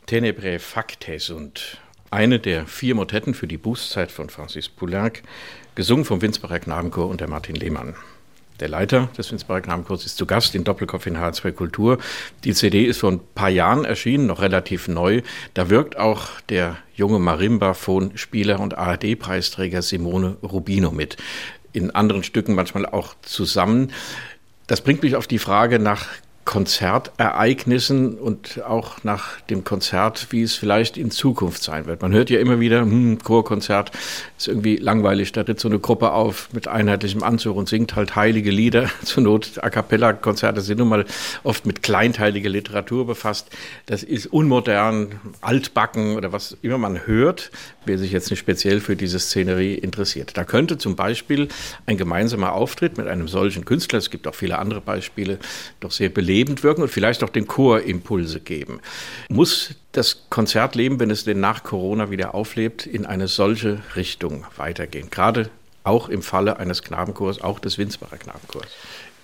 Tenebrae 0.07 0.57
Factes 0.57 1.29
und 1.29 1.79
eine 2.11 2.39
der 2.39 2.65
vier 2.65 2.95
Motetten 2.95 3.33
für 3.33 3.45
die 3.45 3.57
Bußzeit 3.57 4.09
von 4.09 4.29
Francis 4.29 4.69
Poulenc, 4.69 5.21
gesungen 5.75 6.05
vom 6.05 6.21
Winsbacher 6.21 6.59
Knabenchor 6.59 7.09
unter 7.09 7.27
Martin 7.27 7.57
Lehmann. 7.57 7.93
Der 8.61 8.69
Leiter 8.69 9.09
des 9.17 9.29
Winsbacher 9.33 9.59
Knabenchors 9.59 10.05
ist 10.05 10.15
zu 10.15 10.25
Gast 10.25 10.55
in 10.55 10.63
Doppelkopf 10.63 11.07
in 11.07 11.17
H2 11.17 11.51
Kultur. 11.51 11.97
Die 12.45 12.53
CD 12.53 12.85
ist 12.85 12.99
vor 13.01 13.11
ein 13.11 13.19
paar 13.35 13.49
Jahren 13.49 13.83
erschienen, 13.83 14.27
noch 14.27 14.39
relativ 14.39 14.87
neu. 14.87 15.23
Da 15.53 15.69
wirkt 15.69 15.97
auch 15.97 16.39
der 16.47 16.77
junge 16.95 17.19
Marimba-Phon-Spieler 17.19 18.61
und 18.61 18.77
ARD-Preisträger 18.77 19.81
Simone 19.81 20.37
Rubino 20.41 20.91
mit. 20.91 21.17
In 21.73 21.91
anderen 21.91 22.23
Stücken 22.23 22.55
manchmal 22.55 22.85
auch 22.85 23.13
zusammen. 23.23 23.91
Das 24.67 24.79
bringt 24.79 25.03
mich 25.03 25.17
auf 25.17 25.27
die 25.27 25.37
Frage 25.37 25.79
nach 25.79 26.07
Konzertereignissen 26.57 28.17
und 28.17 28.63
auch 28.63 29.03
nach 29.03 29.41
dem 29.41 29.63
Konzert, 29.63 30.29
wie 30.31 30.41
es 30.41 30.55
vielleicht 30.55 30.97
in 30.97 31.11
Zukunft 31.11 31.61
sein 31.61 31.85
wird. 31.85 32.01
Man 32.01 32.13
hört 32.13 32.31
ja 32.31 32.39
immer 32.39 32.59
wieder, 32.59 32.81
hm, 32.81 33.19
Chorkonzert 33.19 33.91
ist 34.37 34.47
irgendwie 34.47 34.77
langweilig, 34.77 35.31
da 35.31 35.43
tritt 35.43 35.59
so 35.59 35.67
eine 35.67 35.79
Gruppe 35.79 36.11
auf 36.11 36.49
mit 36.53 36.67
einheitlichem 36.67 37.23
Anzug 37.23 37.57
und 37.57 37.67
singt 37.67 37.95
halt 37.95 38.15
heilige 38.15 38.51
Lieder. 38.51 38.89
Zur 39.03 39.23
Not 39.23 39.63
A 39.63 39.69
cappella-Konzerte 39.69 40.61
sind 40.61 40.77
nun 40.77 40.89
mal 40.89 41.05
oft 41.43 41.65
mit 41.65 41.81
kleinteiliger 41.81 42.49
Literatur 42.49 43.07
befasst. 43.07 43.49
Das 43.87 44.03
ist 44.03 44.27
unmodern, 44.27 45.19
altbacken 45.41 46.15
oder 46.15 46.31
was 46.31 46.55
immer 46.61 46.77
man 46.77 47.07
hört, 47.07 47.51
wer 47.85 47.97
sich 47.97 48.11
jetzt 48.11 48.29
nicht 48.29 48.39
speziell 48.39 48.79
für 48.79 48.95
diese 48.95 49.19
Szenerie 49.19 49.73
interessiert. 49.73 50.37
Da 50.37 50.43
könnte 50.43 50.77
zum 50.77 50.95
Beispiel 50.95 51.47
ein 51.87 51.97
gemeinsamer 51.97 52.53
Auftritt 52.53 52.97
mit 52.97 53.07
einem 53.07 53.27
solchen 53.27 53.65
Künstler, 53.65 53.97
es 53.97 54.11
gibt 54.11 54.27
auch 54.27 54.35
viele 54.35 54.59
andere 54.59 54.81
Beispiele, 54.81 55.39
doch 55.79 55.91
sehr 55.91 56.09
belebend 56.09 56.63
wirken 56.63 56.83
und 56.83 56.89
vielleicht 56.89 57.23
auch 57.23 57.29
den 57.29 57.47
Chor 57.47 57.81
Impulse 57.81 58.39
geben. 58.39 58.81
Muss 59.29 59.75
das 59.97 60.29
Konzertleben, 60.29 60.99
wenn 60.99 61.09
es 61.09 61.23
denn 61.23 61.39
nach 61.39 61.63
Corona 61.63 62.11
wieder 62.11 62.35
auflebt, 62.35 62.85
in 62.85 63.05
eine 63.05 63.27
solche 63.27 63.79
Richtung 63.95 64.45
weitergehen? 64.55 65.09
Gerade 65.09 65.49
auch 65.83 66.09
im 66.09 66.21
Falle 66.21 66.57
eines 66.57 66.83
Knabenchors, 66.83 67.41
auch 67.41 67.59
des 67.59 67.77
Winsbacher 67.77 68.17
Knabenchors. 68.17 68.67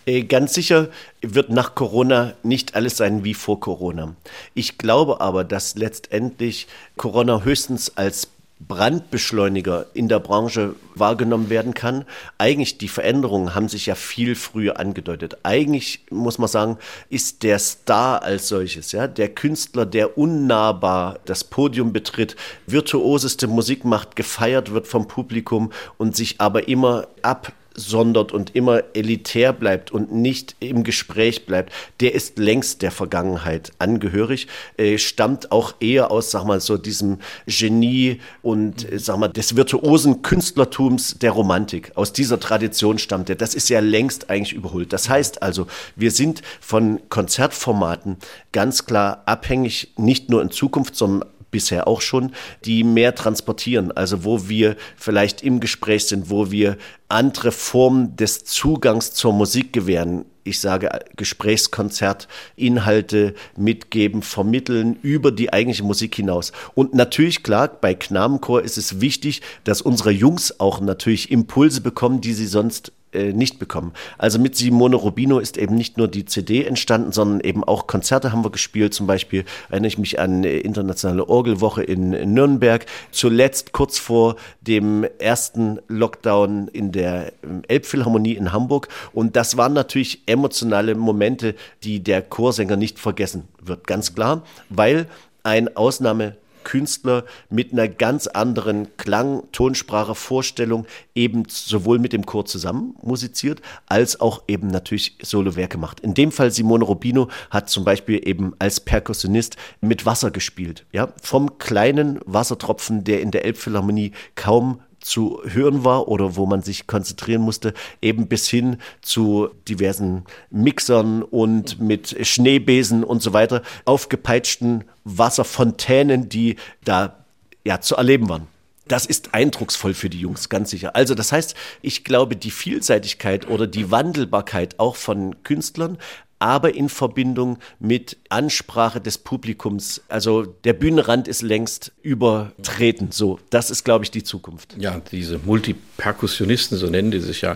Äh, 0.05 0.23
ganz 0.23 0.53
sicher 0.53 0.89
wird 1.21 1.49
nach 1.49 1.75
Corona 1.75 2.33
nicht 2.43 2.75
alles 2.75 2.97
sein 2.97 3.23
wie 3.23 3.33
vor 3.33 3.59
Corona. 3.59 4.15
Ich 4.53 4.77
glaube 4.77 5.21
aber, 5.21 5.43
dass 5.43 5.75
letztendlich 5.75 6.67
Corona 6.97 7.43
höchstens 7.43 7.95
als 7.95 8.29
Brandbeschleuniger 8.59 9.87
in 9.93 10.07
der 10.07 10.19
Branche 10.19 10.75
wahrgenommen 10.95 11.49
werden 11.49 11.73
kann. 11.73 12.05
Eigentlich 12.37 12.77
die 12.77 12.87
Veränderungen 12.87 13.55
haben 13.55 13.67
sich 13.67 13.87
ja 13.87 13.95
viel 13.95 14.35
früher 14.35 14.79
angedeutet. 14.79 15.37
Eigentlich 15.43 16.05
muss 16.09 16.37
man 16.37 16.47
sagen, 16.47 16.77
ist 17.09 17.43
der 17.43 17.59
Star 17.59 18.23
als 18.23 18.47
solches, 18.47 18.91
ja, 18.91 19.07
der 19.07 19.29
Künstler, 19.29 19.85
der 19.85 20.17
unnahbar 20.17 21.19
das 21.25 21.43
Podium 21.43 21.93
betritt, 21.93 22.35
virtuoseste 22.67 23.47
Musik 23.47 23.85
macht, 23.85 24.15
gefeiert 24.15 24.71
wird 24.71 24.87
vom 24.87 25.07
Publikum 25.07 25.71
und 25.97 26.15
sich 26.15 26.39
aber 26.39 26.67
immer 26.67 27.07
ab 27.21 27.51
sondert 27.75 28.31
und 28.31 28.55
immer 28.55 28.83
elitär 28.93 29.53
bleibt 29.53 29.91
und 29.91 30.13
nicht 30.13 30.55
im 30.59 30.83
Gespräch 30.83 31.45
bleibt, 31.45 31.71
der 31.99 32.13
ist 32.13 32.37
längst 32.37 32.81
der 32.81 32.91
Vergangenheit 32.91 33.71
angehörig, 33.79 34.47
äh, 34.77 34.97
stammt 34.97 35.51
auch 35.51 35.75
eher 35.79 36.11
aus, 36.11 36.31
sag 36.31 36.45
mal, 36.45 36.59
so 36.59 36.77
diesem 36.77 37.19
Genie 37.45 38.19
und, 38.41 38.91
äh, 38.91 38.99
sag 38.99 39.17
mal, 39.17 39.29
des 39.29 39.55
virtuosen 39.55 40.21
Künstlertums 40.21 41.17
der 41.19 41.31
Romantik. 41.31 41.91
Aus 41.95 42.13
dieser 42.13 42.39
Tradition 42.39 42.97
stammt 42.99 43.29
er. 43.29 43.35
Das 43.35 43.55
ist 43.55 43.69
ja 43.69 43.79
längst 43.79 44.29
eigentlich 44.29 44.53
überholt. 44.53 44.93
Das 44.93 45.09
heißt 45.09 45.41
also, 45.41 45.67
wir 45.95 46.11
sind 46.11 46.41
von 46.61 46.99
Konzertformaten 47.09 48.17
ganz 48.51 48.85
klar 48.85 49.23
abhängig, 49.25 49.93
nicht 49.97 50.29
nur 50.29 50.41
in 50.41 50.51
Zukunft, 50.51 50.95
sondern 50.95 51.29
bisher 51.53 51.87
auch 51.87 52.01
schon, 52.01 52.33
die 52.65 52.83
mehr 52.83 53.15
transportieren. 53.15 53.93
Also 53.93 54.25
wo 54.25 54.49
wir 54.49 54.75
vielleicht 54.97 55.41
im 55.41 55.61
Gespräch 55.61 56.07
sind, 56.07 56.29
wo 56.29 56.51
wir 56.51 56.77
andere 57.07 57.53
Formen 57.53 58.17
des 58.17 58.43
Zugangs 58.43 59.13
zur 59.13 59.31
Musik 59.31 59.71
gewähren. 59.71 60.25
Ich 60.43 60.59
sage 60.59 60.89
Gesprächskonzert, 61.15 62.27
Inhalte 62.57 63.33
mitgeben, 63.55 64.21
vermitteln 64.21 64.97
über 65.01 65.31
die 65.31 65.53
eigentliche 65.53 65.83
Musik 65.83 66.15
hinaus. 66.15 66.51
Und 66.75 66.93
natürlich, 66.93 67.43
klar, 67.43 67.69
bei 67.69 67.93
Knabenchor 67.93 68.61
ist 68.61 68.77
es 68.77 68.99
wichtig, 68.99 69.41
dass 69.63 69.81
unsere 69.81 70.11
Jungs 70.11 70.59
auch 70.59 70.81
natürlich 70.81 71.31
Impulse 71.31 71.79
bekommen, 71.79 72.19
die 72.19 72.33
sie 72.33 72.47
sonst 72.47 72.91
äh, 73.13 73.33
nicht 73.33 73.59
bekommen. 73.59 73.93
Also 74.17 74.39
mit 74.39 74.55
Simone 74.55 74.95
Rubino 74.95 75.39
ist 75.39 75.57
eben 75.57 75.75
nicht 75.75 75.97
nur 75.97 76.07
die 76.07 76.25
CD 76.25 76.63
entstanden, 76.63 77.11
sondern 77.11 77.41
eben 77.41 77.63
auch 77.63 77.87
Konzerte 77.87 78.31
haben 78.31 78.43
wir 78.43 78.51
gespielt. 78.51 78.93
Zum 78.93 79.07
Beispiel 79.07 79.45
erinnere 79.69 79.87
ich 79.87 79.97
mich 79.97 80.19
an 80.19 80.43
äh, 80.43 80.57
internationale 80.57 81.27
Orgelwoche 81.27 81.83
in, 81.83 82.09
Nürnberg. 82.33 82.85
Zuletzt 83.11 83.71
kurz 83.73 83.99
vor 83.99 84.35
dem 84.61 85.05
ersten 85.19 85.79
Lockdown 85.87 86.67
in 86.67 86.91
der 86.91 87.33
ähm, 87.43 87.61
Elbphilharmonie 87.67 88.33
in 88.33 88.51
Hamburg. 88.51 88.87
Und 89.13 89.35
das 89.35 89.57
waren 89.57 89.73
natürlich 89.73 90.21
emotionale 90.25 90.95
Momente, 90.95 91.55
die 91.83 92.01
der 92.01 92.21
Chorsänger 92.21 92.75
nicht 92.75 92.99
vergessen 92.99 93.47
wird. 93.61 93.87
Ganz 93.87 94.15
klar, 94.15 94.43
weil 94.69 95.07
ein 95.43 95.75
Ausnahme 95.75 96.35
Künstler 96.63 97.25
mit 97.49 97.71
einer 97.71 97.87
ganz 97.87 98.27
anderen 98.27 98.95
Klang, 98.97 99.43
Tonsprache, 99.51 100.15
Vorstellung 100.15 100.85
eben 101.15 101.43
sowohl 101.47 101.99
mit 101.99 102.13
dem 102.13 102.25
Chor 102.25 102.45
zusammen 102.45 102.95
musiziert, 103.01 103.61
als 103.87 104.19
auch 104.19 104.43
eben 104.47 104.67
natürlich 104.67 105.17
Solowerke 105.21 105.77
macht. 105.77 105.99
In 105.99 106.13
dem 106.13 106.31
Fall 106.31 106.51
Simone 106.51 106.83
Rubino 106.83 107.29
hat 107.49 107.69
zum 107.69 107.83
Beispiel 107.83 108.27
eben 108.27 108.53
als 108.59 108.79
Perkussionist 108.79 109.57
mit 109.81 110.05
Wasser 110.05 110.31
gespielt. 110.31 110.85
Ja, 110.91 111.13
vom 111.21 111.57
kleinen 111.57 112.19
Wassertropfen, 112.25 113.03
der 113.03 113.21
in 113.21 113.31
der 113.31 113.45
Elbphilharmonie 113.45 114.11
kaum 114.35 114.81
zu 115.03 115.41
hören 115.45 115.83
war 115.83 116.07
oder 116.07 116.35
wo 116.35 116.45
man 116.45 116.61
sich 116.61 116.87
konzentrieren 116.87 117.41
musste, 117.41 117.73
eben 118.01 118.27
bis 118.27 118.47
hin 118.49 118.77
zu 119.01 119.49
diversen 119.67 120.23
Mixern 120.49 121.23
und 121.23 121.79
mit 121.79 122.15
Schneebesen 122.25 123.03
und 123.03 123.21
so 123.21 123.33
weiter, 123.33 123.61
aufgepeitschten 123.85 124.85
Wasserfontänen, 125.03 126.29
die 126.29 126.55
da 126.83 127.25
ja 127.63 127.81
zu 127.81 127.95
erleben 127.95 128.29
waren. 128.29 128.47
Das 128.87 129.05
ist 129.05 129.33
eindrucksvoll 129.33 129.93
für 129.93 130.09
die 130.09 130.19
Jungs, 130.19 130.49
ganz 130.49 130.69
sicher. 130.69 130.95
Also 130.95 131.15
das 131.15 131.31
heißt, 131.31 131.55
ich 131.81 132.03
glaube, 132.03 132.35
die 132.35 132.51
Vielseitigkeit 132.51 133.47
oder 133.47 133.65
die 133.65 133.91
Wandelbarkeit 133.91 134.79
auch 134.79 134.97
von 134.97 135.41
Künstlern, 135.43 135.97
aber 136.43 136.75
in 136.75 136.89
Verbindung 136.89 137.57
mit 137.79 138.17
Ansprache 138.27 138.99
des 138.99 139.17
Publikums. 139.17 140.01
Also 140.09 140.43
der 140.43 140.73
Bühnenrand 140.73 141.29
ist 141.29 141.41
längst 141.41 141.93
übertreten. 142.01 143.11
So, 143.11 143.39
das 143.49 143.71
ist, 143.71 143.85
glaube 143.85 144.03
ich, 144.03 144.11
die 144.11 144.23
Zukunft. 144.23 144.75
Ja, 144.77 145.01
diese 145.13 145.39
Multiperkussionisten, 145.39 146.77
so 146.77 146.87
nennen 146.87 147.11
die 147.11 147.21
sich 147.21 147.39
ja, 147.39 147.55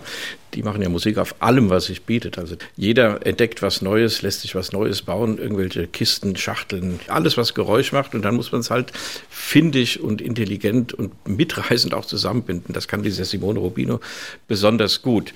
die 0.54 0.62
machen 0.62 0.80
ja 0.80 0.88
Musik 0.88 1.18
auf 1.18 1.34
allem, 1.40 1.68
was 1.68 1.84
sich 1.84 2.04
bietet. 2.04 2.38
Also 2.38 2.56
jeder 2.76 3.26
entdeckt 3.26 3.60
was 3.60 3.82
Neues, 3.82 4.22
lässt 4.22 4.40
sich 4.40 4.54
was 4.54 4.72
Neues 4.72 5.02
bauen, 5.02 5.36
irgendwelche 5.36 5.86
Kisten, 5.86 6.34
Schachteln, 6.36 6.98
alles, 7.08 7.36
was 7.36 7.52
Geräusch 7.52 7.92
macht. 7.92 8.14
Und 8.14 8.22
dann 8.22 8.36
muss 8.36 8.52
man 8.52 8.62
es 8.62 8.70
halt 8.70 8.92
findig 9.28 10.00
und 10.00 10.22
intelligent 10.22 10.94
und 10.94 11.12
mitreißend 11.28 11.92
auch 11.92 12.06
zusammenbinden. 12.06 12.72
Das 12.72 12.88
kann 12.88 13.02
dieser 13.02 13.26
Simone 13.26 13.58
Rubino 13.58 14.00
besonders 14.46 15.02
gut. 15.02 15.34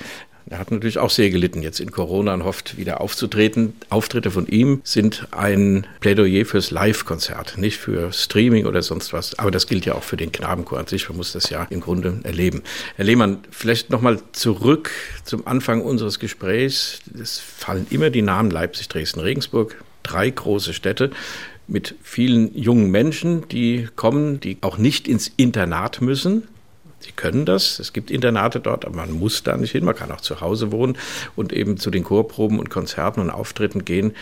Er 0.48 0.58
hat 0.58 0.70
natürlich 0.70 0.98
auch 0.98 1.10
sehr 1.10 1.30
gelitten 1.30 1.62
jetzt 1.62 1.80
in 1.80 1.90
Corona 1.90 2.34
und 2.34 2.44
hofft 2.44 2.76
wieder 2.76 3.00
aufzutreten. 3.00 3.74
Auftritte 3.88 4.30
von 4.30 4.46
ihm 4.46 4.80
sind 4.84 5.28
ein 5.30 5.86
Plädoyer 6.00 6.44
fürs 6.44 6.70
Live-Konzert, 6.70 7.58
nicht 7.58 7.78
für 7.78 8.12
Streaming 8.12 8.66
oder 8.66 8.82
sonst 8.82 9.12
was. 9.12 9.38
Aber 9.38 9.50
das 9.50 9.66
gilt 9.66 9.86
ja 9.86 9.94
auch 9.94 10.02
für 10.02 10.16
den 10.16 10.32
Knabenchor 10.32 10.78
an 10.78 10.86
sich. 10.86 11.08
Man 11.08 11.16
muss 11.16 11.32
das 11.32 11.50
ja 11.50 11.66
im 11.70 11.80
Grunde 11.80 12.20
erleben. 12.24 12.62
Herr 12.96 13.04
Lehmann, 13.04 13.38
vielleicht 13.50 13.90
nochmal 13.90 14.20
zurück 14.32 14.90
zum 15.24 15.46
Anfang 15.46 15.82
unseres 15.82 16.18
Gesprächs. 16.18 17.00
Es 17.20 17.38
fallen 17.38 17.86
immer 17.90 18.10
die 18.10 18.22
Namen 18.22 18.50
Leipzig, 18.50 18.88
Dresden, 18.88 19.20
Regensburg. 19.20 19.82
Drei 20.02 20.30
große 20.30 20.74
Städte 20.74 21.12
mit 21.68 21.94
vielen 22.02 22.56
jungen 22.56 22.90
Menschen, 22.90 23.48
die 23.48 23.88
kommen, 23.96 24.40
die 24.40 24.58
auch 24.60 24.78
nicht 24.78 25.08
ins 25.08 25.30
Internat 25.36 26.00
müssen, 26.02 26.48
Sie 27.02 27.12
können 27.12 27.44
das. 27.44 27.78
Es 27.78 27.92
gibt 27.92 28.10
Internate 28.10 28.60
dort, 28.60 28.84
aber 28.84 28.96
man 28.96 29.12
muss 29.12 29.42
da 29.42 29.56
nicht 29.56 29.72
hin. 29.72 29.84
Man 29.84 29.96
kann 29.96 30.12
auch 30.12 30.20
zu 30.20 30.40
Hause 30.40 30.70
wohnen 30.70 30.96
und 31.34 31.52
eben 31.52 31.76
zu 31.76 31.90
den 31.90 32.04
Chorproben 32.04 32.58
und 32.58 32.70
Konzerten 32.70 33.20
und 33.20 33.30
Auftritten 33.30 33.84
gehen. 33.84 34.14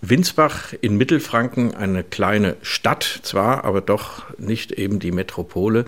Winsbach 0.00 0.72
in 0.80 0.96
Mittelfranken, 0.96 1.74
eine 1.74 2.04
kleine 2.04 2.56
Stadt 2.62 3.20
zwar, 3.22 3.64
aber 3.64 3.80
doch 3.80 4.24
nicht 4.38 4.72
eben 4.72 4.98
die 4.98 5.12
Metropole. 5.12 5.84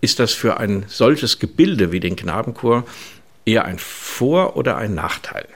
Ist 0.00 0.18
das 0.18 0.32
für 0.32 0.58
ein 0.58 0.84
solches 0.88 1.38
Gebilde 1.38 1.92
wie 1.92 2.00
den 2.00 2.16
Knabenchor 2.16 2.84
eher 3.46 3.64
ein 3.64 3.78
Vor- 3.78 4.56
oder 4.56 4.76
ein 4.76 4.94
Nachteil? 4.94 5.46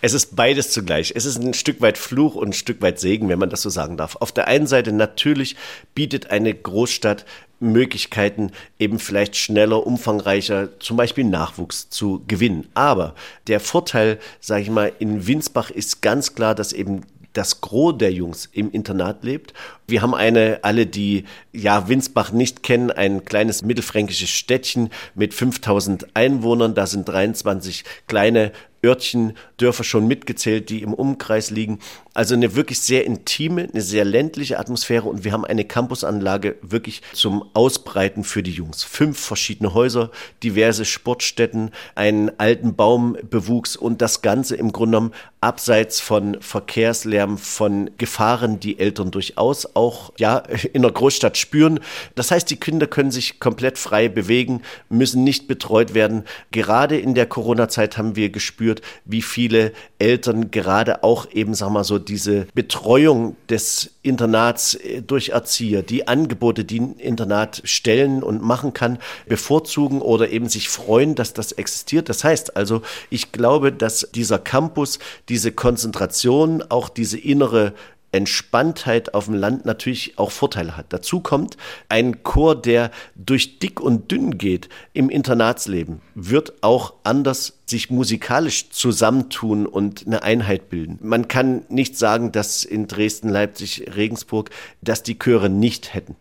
Es 0.00 0.12
ist 0.12 0.36
beides 0.36 0.70
zugleich. 0.70 1.12
Es 1.16 1.24
ist 1.24 1.38
ein 1.38 1.54
Stück 1.54 1.80
weit 1.80 1.98
Fluch 1.98 2.34
und 2.34 2.50
ein 2.50 2.52
Stück 2.52 2.82
weit 2.82 3.00
Segen, 3.00 3.28
wenn 3.28 3.38
man 3.38 3.50
das 3.50 3.62
so 3.62 3.70
sagen 3.70 3.96
darf. 3.96 4.16
Auf 4.16 4.32
der 4.32 4.46
einen 4.46 4.66
Seite 4.66 4.92
natürlich 4.92 5.56
bietet 5.94 6.30
eine 6.30 6.54
Großstadt 6.54 7.24
Möglichkeiten, 7.60 8.52
eben 8.78 8.98
vielleicht 8.98 9.36
schneller, 9.36 9.86
umfangreicher, 9.86 10.78
zum 10.80 10.96
Beispiel 10.96 11.24
Nachwuchs 11.24 11.88
zu 11.90 12.22
gewinnen. 12.28 12.68
Aber 12.74 13.14
der 13.46 13.60
Vorteil, 13.60 14.18
sage 14.40 14.62
ich 14.62 14.70
mal, 14.70 14.92
in 14.98 15.26
Winsbach 15.26 15.70
ist 15.70 16.02
ganz 16.02 16.34
klar, 16.34 16.54
dass 16.54 16.72
eben 16.72 17.02
das 17.32 17.60
Gros 17.60 17.96
der 17.98 18.12
Jungs 18.12 18.48
im 18.52 18.70
Internat 18.70 19.22
lebt. 19.22 19.54
Wir 19.88 20.02
haben 20.02 20.14
eine, 20.14 20.58
alle, 20.62 20.84
die 20.84 21.24
ja 21.50 21.88
Winsbach 21.88 22.30
nicht 22.30 22.62
kennen, 22.62 22.90
ein 22.90 23.24
kleines 23.24 23.62
mittelfränkisches 23.62 24.28
Städtchen 24.28 24.90
mit 25.14 25.32
5000 25.32 26.14
Einwohnern. 26.14 26.74
Da 26.74 26.86
sind 26.86 27.08
23 27.08 27.84
kleine 28.06 28.52
Örtchen, 28.84 29.36
Dörfer 29.56 29.82
schon 29.82 30.06
mitgezählt, 30.06 30.70
die 30.70 30.82
im 30.82 30.94
Umkreis 30.94 31.50
liegen. 31.50 31.80
Also 32.14 32.34
eine 32.34 32.54
wirklich 32.54 32.80
sehr 32.80 33.04
intime, 33.04 33.68
eine 33.72 33.82
sehr 33.82 34.04
ländliche 34.04 34.58
Atmosphäre 34.58 35.08
und 35.08 35.24
wir 35.24 35.32
haben 35.32 35.44
eine 35.44 35.64
Campusanlage 35.64 36.56
wirklich 36.62 37.02
zum 37.12 37.44
Ausbreiten 37.54 38.24
für 38.24 38.42
die 38.42 38.52
Jungs. 38.52 38.84
Fünf 38.84 39.18
verschiedene 39.18 39.74
Häuser, 39.74 40.10
diverse 40.42 40.84
Sportstätten, 40.84 41.70
einen 41.96 42.30
alten 42.38 42.76
Baumbewuchs 42.76 43.76
und 43.76 44.00
das 44.00 44.22
Ganze 44.22 44.54
im 44.56 44.72
Grunde 44.72 44.98
genommen 44.98 45.14
abseits 45.40 46.00
von 46.00 46.40
Verkehrslärm, 46.40 47.36
von 47.36 47.90
Gefahren, 47.98 48.60
die 48.60 48.78
Eltern 48.78 49.10
durchaus 49.10 49.76
auch 49.78 50.12
ja 50.18 50.38
in 50.72 50.82
der 50.82 50.90
Großstadt 50.90 51.38
spüren. 51.38 51.78
Das 52.16 52.32
heißt, 52.32 52.50
die 52.50 52.56
Kinder 52.56 52.88
können 52.88 53.12
sich 53.12 53.38
komplett 53.38 53.78
frei 53.78 54.08
bewegen, 54.08 54.62
müssen 54.88 55.22
nicht 55.22 55.46
betreut 55.46 55.94
werden. 55.94 56.24
Gerade 56.50 56.98
in 56.98 57.14
der 57.14 57.26
Corona-Zeit 57.26 57.96
haben 57.96 58.16
wir 58.16 58.30
gespürt, 58.30 58.82
wie 59.04 59.22
viele 59.22 59.72
Eltern 60.00 60.50
gerade 60.50 61.04
auch 61.04 61.30
eben, 61.32 61.54
sag 61.54 61.70
mal 61.70 61.84
so, 61.84 61.98
diese 61.98 62.46
Betreuung 62.54 63.36
des 63.48 63.92
Internats 64.02 64.74
äh, 64.74 65.02
durch 65.02 65.28
Erzieher, 65.30 65.82
die 65.82 66.08
Angebote, 66.08 66.64
die 66.64 66.80
ein 66.80 66.96
Internat 66.96 67.62
stellen 67.64 68.22
und 68.22 68.42
machen 68.42 68.72
kann, 68.72 68.98
bevorzugen 69.26 70.00
oder 70.00 70.30
eben 70.30 70.48
sich 70.48 70.68
freuen, 70.68 71.14
dass 71.14 71.32
das 71.34 71.52
existiert. 71.52 72.08
Das 72.08 72.24
heißt 72.24 72.56
also, 72.56 72.82
ich 73.10 73.30
glaube, 73.30 73.72
dass 73.72 74.08
dieser 74.12 74.38
Campus, 74.38 74.98
diese 75.28 75.52
Konzentration, 75.52 76.62
auch 76.68 76.88
diese 76.88 77.18
innere 77.18 77.74
Entspanntheit 78.12 79.14
auf 79.14 79.26
dem 79.26 79.34
Land 79.34 79.66
natürlich 79.66 80.18
auch 80.18 80.30
Vorteile 80.30 80.76
hat. 80.76 80.86
Dazu 80.90 81.20
kommt 81.20 81.56
ein 81.88 82.22
Chor, 82.22 82.60
der 82.60 82.90
durch 83.14 83.58
dick 83.58 83.80
und 83.80 84.10
dünn 84.10 84.38
geht 84.38 84.68
im 84.92 85.10
Internatsleben, 85.10 86.00
wird 86.14 86.62
auch 86.62 86.94
anders 87.04 87.58
sich 87.66 87.90
musikalisch 87.90 88.70
zusammentun 88.70 89.66
und 89.66 90.06
eine 90.06 90.22
Einheit 90.22 90.70
bilden. 90.70 90.98
Man 91.02 91.28
kann 91.28 91.62
nicht 91.68 91.98
sagen, 91.98 92.32
dass 92.32 92.64
in 92.64 92.86
Dresden, 92.86 93.28
Leipzig, 93.28 93.90
Regensburg, 93.94 94.50
dass 94.80 95.02
die 95.02 95.18
Chöre 95.18 95.50
nicht 95.50 95.92
hätten. 95.92 96.16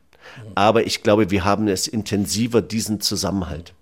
Aber 0.55 0.85
ich 0.85 1.03
glaube, 1.03 1.31
wir 1.31 1.45
haben 1.45 1.67
es 1.67 1.87
intensiver, 1.87 2.61
diesen 2.61 2.99
Zusammenhalt. 2.99 3.73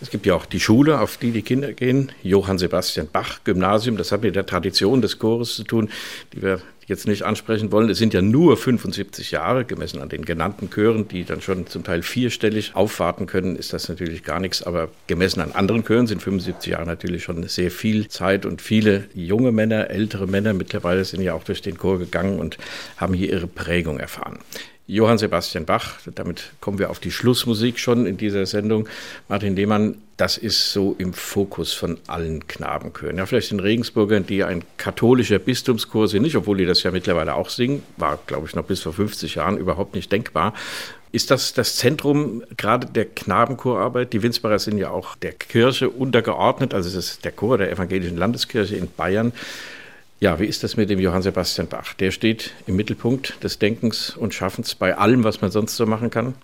Es 0.00 0.10
gibt 0.10 0.26
ja 0.26 0.34
auch 0.34 0.44
die 0.44 0.60
Schule, 0.60 1.00
auf 1.00 1.16
die 1.16 1.30
die 1.30 1.40
Kinder 1.40 1.72
gehen, 1.72 2.12
Johann 2.22 2.58
Sebastian 2.58 3.08
Bach 3.10 3.40
Gymnasium. 3.44 3.96
Das 3.96 4.12
hat 4.12 4.22
mit 4.22 4.36
der 4.36 4.44
Tradition 4.44 5.00
des 5.00 5.18
Chores 5.18 5.54
zu 5.54 5.64
tun, 5.64 5.88
die 6.34 6.42
wir 6.42 6.60
jetzt 6.86 7.06
nicht 7.06 7.24
ansprechen 7.24 7.72
wollen. 7.72 7.90
Es 7.90 7.98
sind 7.98 8.14
ja 8.14 8.22
nur 8.22 8.56
75 8.56 9.32
Jahre, 9.32 9.64
gemessen 9.64 10.00
an 10.00 10.08
den 10.08 10.24
genannten 10.24 10.70
Chören, 10.70 11.08
die 11.08 11.24
dann 11.24 11.40
schon 11.40 11.66
zum 11.66 11.84
Teil 11.84 12.02
vierstellig 12.02 12.74
aufwarten 12.74 13.26
können, 13.26 13.56
ist 13.56 13.72
das 13.72 13.88
natürlich 13.88 14.22
gar 14.22 14.40
nichts. 14.40 14.62
Aber 14.62 14.88
gemessen 15.06 15.40
an 15.40 15.52
anderen 15.52 15.84
Chören 15.84 16.06
sind 16.06 16.22
75 16.22 16.72
Jahre 16.72 16.86
natürlich 16.86 17.24
schon 17.24 17.42
sehr 17.48 17.70
viel 17.70 18.08
Zeit 18.08 18.46
und 18.46 18.62
viele 18.62 19.04
junge 19.14 19.52
Männer, 19.52 19.90
ältere 19.90 20.26
Männer 20.26 20.54
mittlerweile 20.54 21.04
sind 21.04 21.22
ja 21.22 21.34
auch 21.34 21.44
durch 21.44 21.62
den 21.62 21.76
Chor 21.76 21.98
gegangen 21.98 22.38
und 22.38 22.56
haben 22.96 23.14
hier 23.14 23.32
ihre 23.32 23.48
Prägung 23.48 23.98
erfahren. 23.98 24.38
Johann 24.88 25.18
Sebastian 25.18 25.64
Bach, 25.64 25.94
damit 26.14 26.52
kommen 26.60 26.78
wir 26.78 26.90
auf 26.90 27.00
die 27.00 27.10
Schlussmusik 27.10 27.80
schon 27.80 28.06
in 28.06 28.16
dieser 28.16 28.46
Sendung. 28.46 28.88
Martin 29.28 29.56
Lehmann, 29.56 29.96
das 30.16 30.38
ist 30.38 30.72
so 30.72 30.94
im 30.98 31.12
Fokus 31.12 31.72
von 31.72 31.98
allen 32.06 32.46
Knabenchören. 32.46 33.18
Ja, 33.18 33.26
vielleicht 33.26 33.50
den 33.50 33.58
Regensburgern, 33.58 34.26
die 34.26 34.44
ein 34.44 34.62
katholischer 34.76 35.40
Bistumschor 35.40 36.06
sind, 36.06 36.22
nicht, 36.22 36.36
obwohl 36.36 36.58
die 36.58 36.66
das 36.66 36.84
ja 36.84 36.92
mittlerweile 36.92 37.34
auch 37.34 37.50
singen, 37.50 37.82
war, 37.96 38.20
glaube 38.28 38.46
ich, 38.46 38.54
noch 38.54 38.64
bis 38.64 38.80
vor 38.82 38.92
50 38.92 39.34
Jahren 39.34 39.58
überhaupt 39.58 39.96
nicht 39.96 40.12
denkbar. 40.12 40.54
Ist 41.10 41.32
das 41.32 41.52
das 41.52 41.76
Zentrum 41.76 42.44
gerade 42.56 42.86
der 42.86 43.06
Knabenchorarbeit? 43.06 44.12
Die 44.12 44.22
Winsbacher 44.22 44.60
sind 44.60 44.78
ja 44.78 44.90
auch 44.90 45.16
der 45.16 45.32
Kirche 45.32 45.90
untergeordnet, 45.90 46.74
also 46.74 46.88
es 46.88 46.94
ist 46.94 47.24
der 47.24 47.32
Chor 47.32 47.58
der 47.58 47.72
evangelischen 47.72 48.16
Landeskirche 48.16 48.76
in 48.76 48.88
Bayern. 48.88 49.32
Ja, 50.18 50.40
wie 50.40 50.46
ist 50.46 50.64
das 50.64 50.76
mit 50.78 50.88
dem 50.88 50.98
Johann 50.98 51.20
Sebastian 51.20 51.68
Bach? 51.68 51.92
Der 51.94 52.10
steht 52.10 52.52
im 52.66 52.76
Mittelpunkt 52.76 53.42
des 53.44 53.58
Denkens 53.58 54.16
und 54.16 54.32
Schaffens 54.32 54.74
bei 54.74 54.96
allem, 54.96 55.24
was 55.24 55.42
man 55.42 55.50
sonst 55.50 55.76
so 55.76 55.84
machen 55.84 56.08
kann? 56.08 56.34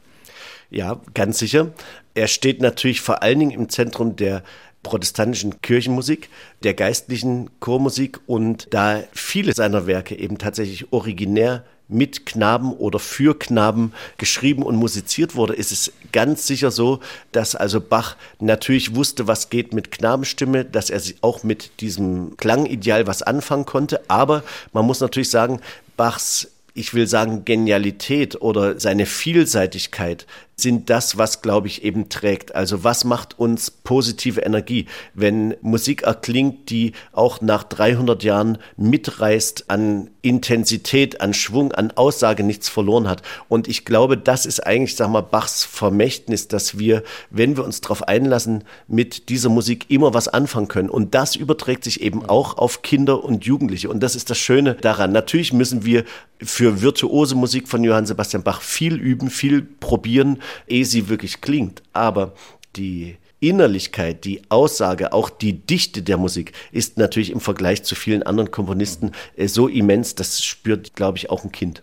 Ja, 0.68 1.01
ganz 1.14 1.39
sicher. 1.39 1.73
Er 2.14 2.29
steht 2.29 2.61
natürlich 2.61 3.01
vor 3.01 3.23
allen 3.23 3.39
Dingen 3.39 3.51
im 3.51 3.70
Zentrum 3.70 4.16
der 4.16 4.43
protestantischen 4.83 5.62
Kirchenmusik, 5.62 6.29
der 6.64 6.75
geistlichen 6.75 7.49
Chormusik 7.61 8.20
und 8.27 8.68
da 8.75 9.05
viele 9.12 9.55
seiner 9.55 9.87
Werke 9.87 10.18
eben 10.18 10.37
tatsächlich 10.39 10.93
originär 10.93 11.64
mit 11.89 12.26
Knaben 12.26 12.72
oder 12.72 12.99
für 12.99 13.39
Knaben 13.39 13.93
geschrieben 14.16 14.62
und 14.62 14.76
musiziert 14.76 15.35
wurde, 15.35 15.55
ist 15.55 15.72
es 15.72 15.93
ganz 16.12 16.47
sicher 16.47 16.70
so, 16.70 17.01
dass 17.33 17.55
also 17.55 17.80
Bach 17.80 18.16
natürlich 18.41 18.95
wusste, 18.95 19.26
was 19.26 19.51
geht 19.51 19.74
mit 19.74 19.91
Knabenstimme, 19.91 20.64
dass 20.64 20.91
er 20.91 21.03
auch 21.20 21.43
mit 21.43 21.80
diesem 21.80 22.37
Klangideal 22.37 23.07
was 23.07 23.22
anfangen 23.22 23.66
konnte. 23.66 24.01
Aber 24.09 24.43
man 24.72 24.87
muss 24.87 25.01
natürlich 25.01 25.30
sagen, 25.30 25.61
Bachs 25.97 26.49
ich 26.74 26.95
will 26.95 27.07
sagen, 27.07 27.45
Genialität 27.45 28.41
oder 28.41 28.80
seine 28.80 29.07
Vielseitigkeit 29.07 30.26
sind 30.63 30.91
das, 30.91 31.19
was, 31.19 31.43
glaube 31.43 31.67
ich, 31.67 31.85
eben 31.85 32.09
trägt. 32.09 32.55
Also 32.55 32.85
was 32.85 33.05
macht 33.05 33.39
uns 33.39 33.71
positive 33.71 34.41
Energie, 34.41 34.87
wenn 35.15 35.55
Musik 35.61 36.03
erklingt, 36.03 36.71
die 36.71 36.93
auch 37.13 37.41
nach 37.41 37.65
300 37.65 38.23
Jahren 38.23 38.59
mitreißt, 38.77 39.69
an 39.69 40.11
Intensität, 40.23 41.21
an 41.21 41.35
Schwung, 41.35 41.73
an 41.73 41.91
Aussage 41.91 42.45
nichts 42.45 42.69
verloren 42.69 43.09
hat. 43.09 43.23
Und 43.49 43.69
ich 43.69 43.85
glaube, 43.85 44.17
das 44.17 44.47
ist 44.47 44.61
eigentlich, 44.61 44.95
sag 44.97 45.11
mal, 45.11 45.21
Bachs 45.21 45.65
Vermächtnis, 45.65 46.49
dass 46.49 46.79
wir, 46.79 47.03
wenn 47.31 47.57
wir 47.57 47.65
uns 47.65 47.81
darauf 47.81 48.07
einlassen, 48.07 48.65
mit 48.87 49.29
dieser 49.29 49.49
Musik 49.49 49.87
immer 49.89 50.15
was 50.15 50.29
anfangen 50.29 50.69
können. 50.69 50.91
Und 50.91 51.15
das 51.15 51.35
überträgt 51.35 51.85
sich 51.85 52.01
eben 52.01 52.25
auch 52.25 52.57
auf 52.57 52.83
Kinder 52.83 53.25
und 53.25 53.45
Jugendliche. 53.45 53.91
Und 53.91 54.01
das 54.01 54.15
ist 54.15 54.31
das 54.31 54.39
Schöne 54.39 54.75
daran. 54.75 55.13
Natürlich 55.13 55.53
müssen 55.53 55.85
wir 55.85 56.05
für 56.41 56.83
virtuose 56.83 57.35
Musik 57.35 57.69
von 57.69 57.83
Johann 57.85 58.07
Sebastian 58.07 58.43
Bach 58.43 58.61
viel 58.63 58.97
üben, 58.97 59.31
viel 59.31 59.63
probieren, 59.63 60.41
ehe 60.67 60.85
sie 60.85 61.09
wirklich 61.09 61.41
klingt. 61.41 61.83
Aber 61.93 62.35
die 62.77 63.17
Innerlichkeit, 63.41 64.25
die 64.25 64.43
Aussage, 64.51 65.13
auch 65.13 65.29
die 65.29 65.55
Dichte 65.55 66.03
der 66.03 66.17
Musik 66.17 66.53
ist 66.71 66.97
natürlich 66.97 67.31
im 67.31 67.41
Vergleich 67.41 67.83
zu 67.83 67.95
vielen 67.95 68.23
anderen 68.23 68.51
Komponisten 68.53 69.13
äh, 69.37 69.49
so 69.49 69.67
immens, 69.69 70.15
das 70.15 70.45
spürt, 70.45 70.95
glaube 70.95 71.19
ich, 71.19 71.29
auch 71.29 71.45
ein 71.45 71.51
Kind. 71.51 71.83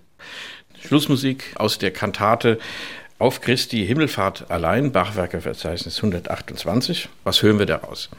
Schlussmusik 0.85 1.53
aus 1.55 1.77
der 1.77 1.91
Kantate 1.91 2.57
Auf 3.17 3.41
Christi 3.41 3.85
Himmelfahrt 3.85 4.49
allein, 4.49 4.93
Bachwerkeverzeichnis 4.93 5.97
128. 5.97 7.09
Was 7.25 7.43
hören 7.43 7.59
wir 7.59 7.65
daraus? 7.65 8.09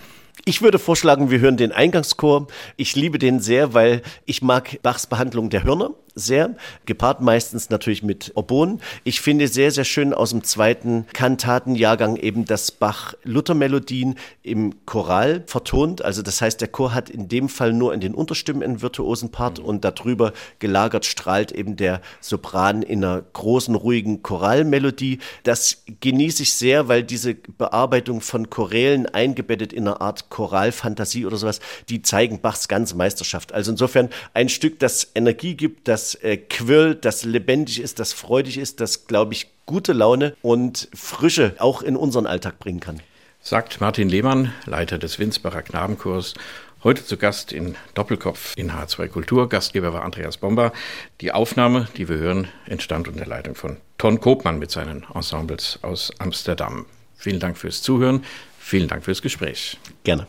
Ich 0.45 0.61
würde 0.61 0.79
vorschlagen, 0.79 1.31
wir 1.31 1.41
hören 1.41 1.57
den 1.57 1.73
Eingangschor. 1.73 2.49
Ich 2.77 2.97
liebe 2.97 3.19
den 3.19 3.41
sehr, 3.41 3.73
weil 3.73 4.03
ich 4.27 4.43
mag 4.43 4.83
Bachs 4.83 5.07
Behandlung 5.07 5.49
der 5.49 5.65
Hörner 5.65 5.91
sehr, 6.15 6.55
gepaart 6.87 7.21
meistens 7.21 7.71
natürlich 7.71 8.03
mit 8.03 8.33
Oboen. 8.35 8.81
Ich 9.05 9.21
finde 9.21 9.49
sehr, 9.49 9.71
sehr 9.71 9.85
schön 9.85 10.13
aus 10.13 10.31
dem 10.31 10.45
zweiten 10.45 11.07
Kantatenjahrgang 11.13 12.17
eben, 12.17 12.45
dass 12.45 12.71
Bach 12.71 13.15
Luthermelodien 13.25 14.17
im 14.43 14.75
Choral 14.87 15.45
vertont. 15.47 16.03
Also 16.03 16.23
das 16.23 16.41
heißt, 16.41 16.61
der 16.61 16.69
Chor 16.69 16.95
hat 16.95 17.11
in 17.11 17.29
dem 17.29 17.49
Fall 17.49 17.73
nur 17.73 17.95
in 17.95 18.01
den 18.01 18.15
Unterstimmen 18.15 18.63
einen 18.63 18.83
virtuosen 18.83 19.31
Part 19.31 19.59
mhm. 19.59 19.65
und 19.65 19.85
darüber 19.85 20.33
gelagert 20.59 21.05
strahlt 21.05 21.53
eben 21.53 21.77
der 21.77 22.01
Sopran 22.21 22.83
in 22.83 23.05
einer 23.05 23.23
großen, 23.33 23.75
ruhigen 23.75 24.23
Choralmelodie. 24.23 25.19
Das 25.43 25.83
genieße 26.01 26.43
ich 26.43 26.55
sehr, 26.55 26.89
weil 26.89 27.03
diese 27.03 27.35
Bearbeitung 27.35 28.21
von 28.21 28.51
Chorälen 28.51 29.07
eingebettet 29.07 29.73
in 29.73 29.87
einer 29.87 30.01
Art 30.01 30.31
Choralfantasie 30.31 31.27
oder 31.27 31.37
sowas, 31.37 31.61
die 31.89 32.03
zeigen 32.03 32.41
Bachs 32.41 32.69
ganze 32.69 32.97
Meisterschaft. 32.97 33.53
Also 33.53 33.71
insofern 33.71 34.11
ein 34.35 34.49
Stück, 34.49 34.79
das 34.79 35.11
Energie 35.15 35.55
gibt, 35.55 35.89
das 35.89 36.10
das 36.11 36.23
äh, 36.23 36.37
quirlt, 36.37 37.05
das 37.05 37.25
lebendig 37.25 37.81
ist, 37.81 37.99
das 37.99 38.13
freudig 38.13 38.59
ist, 38.59 38.81
das, 38.81 39.07
glaube 39.07 39.35
ich, 39.35 39.49
gute 39.67 39.93
Laune 39.93 40.35
und 40.43 40.89
Frische 40.95 41.55
auch 41.59 41.83
in 41.83 41.97
unseren 41.97 42.27
Alltag 42.27 42.59
bringen 42.59 42.81
kann. 42.81 43.01
Sagt 43.41 43.81
Martin 43.81 44.09
Lehmann, 44.09 44.53
Leiter 44.67 44.99
des 44.99 45.19
Winsbacher 45.19 45.63
Knabenchors. 45.63 46.35
Heute 46.83 47.05
zu 47.05 47.17
Gast 47.17 47.53
in 47.53 47.77
Doppelkopf 47.95 48.55
in 48.57 48.73
H2 48.73 49.09
Kultur. 49.09 49.49
Gastgeber 49.49 49.93
war 49.93 50.03
Andreas 50.03 50.39
Bomber. 50.39 50.73
Die 51.21 51.33
Aufnahme, 51.33 51.89
die 51.97 52.09
wir 52.09 52.17
hören, 52.17 52.49
entstand 52.67 53.07
unter 53.07 53.27
Leitung 53.27 53.55
von 53.55 53.77
Ton 53.99 54.21
Kopmann 54.21 54.59
mit 54.59 54.71
seinen 54.71 55.07
Ensembles 55.15 55.79
aus 55.83 56.11
Amsterdam. 56.19 56.87
Vielen 57.17 57.39
Dank 57.39 57.59
fürs 57.59 57.83
Zuhören. 57.83 58.25
Vielen 58.59 58.89
Dank 58.89 59.05
fürs 59.05 59.21
Gespräch. 59.21 59.79
Gerne. 60.05 60.27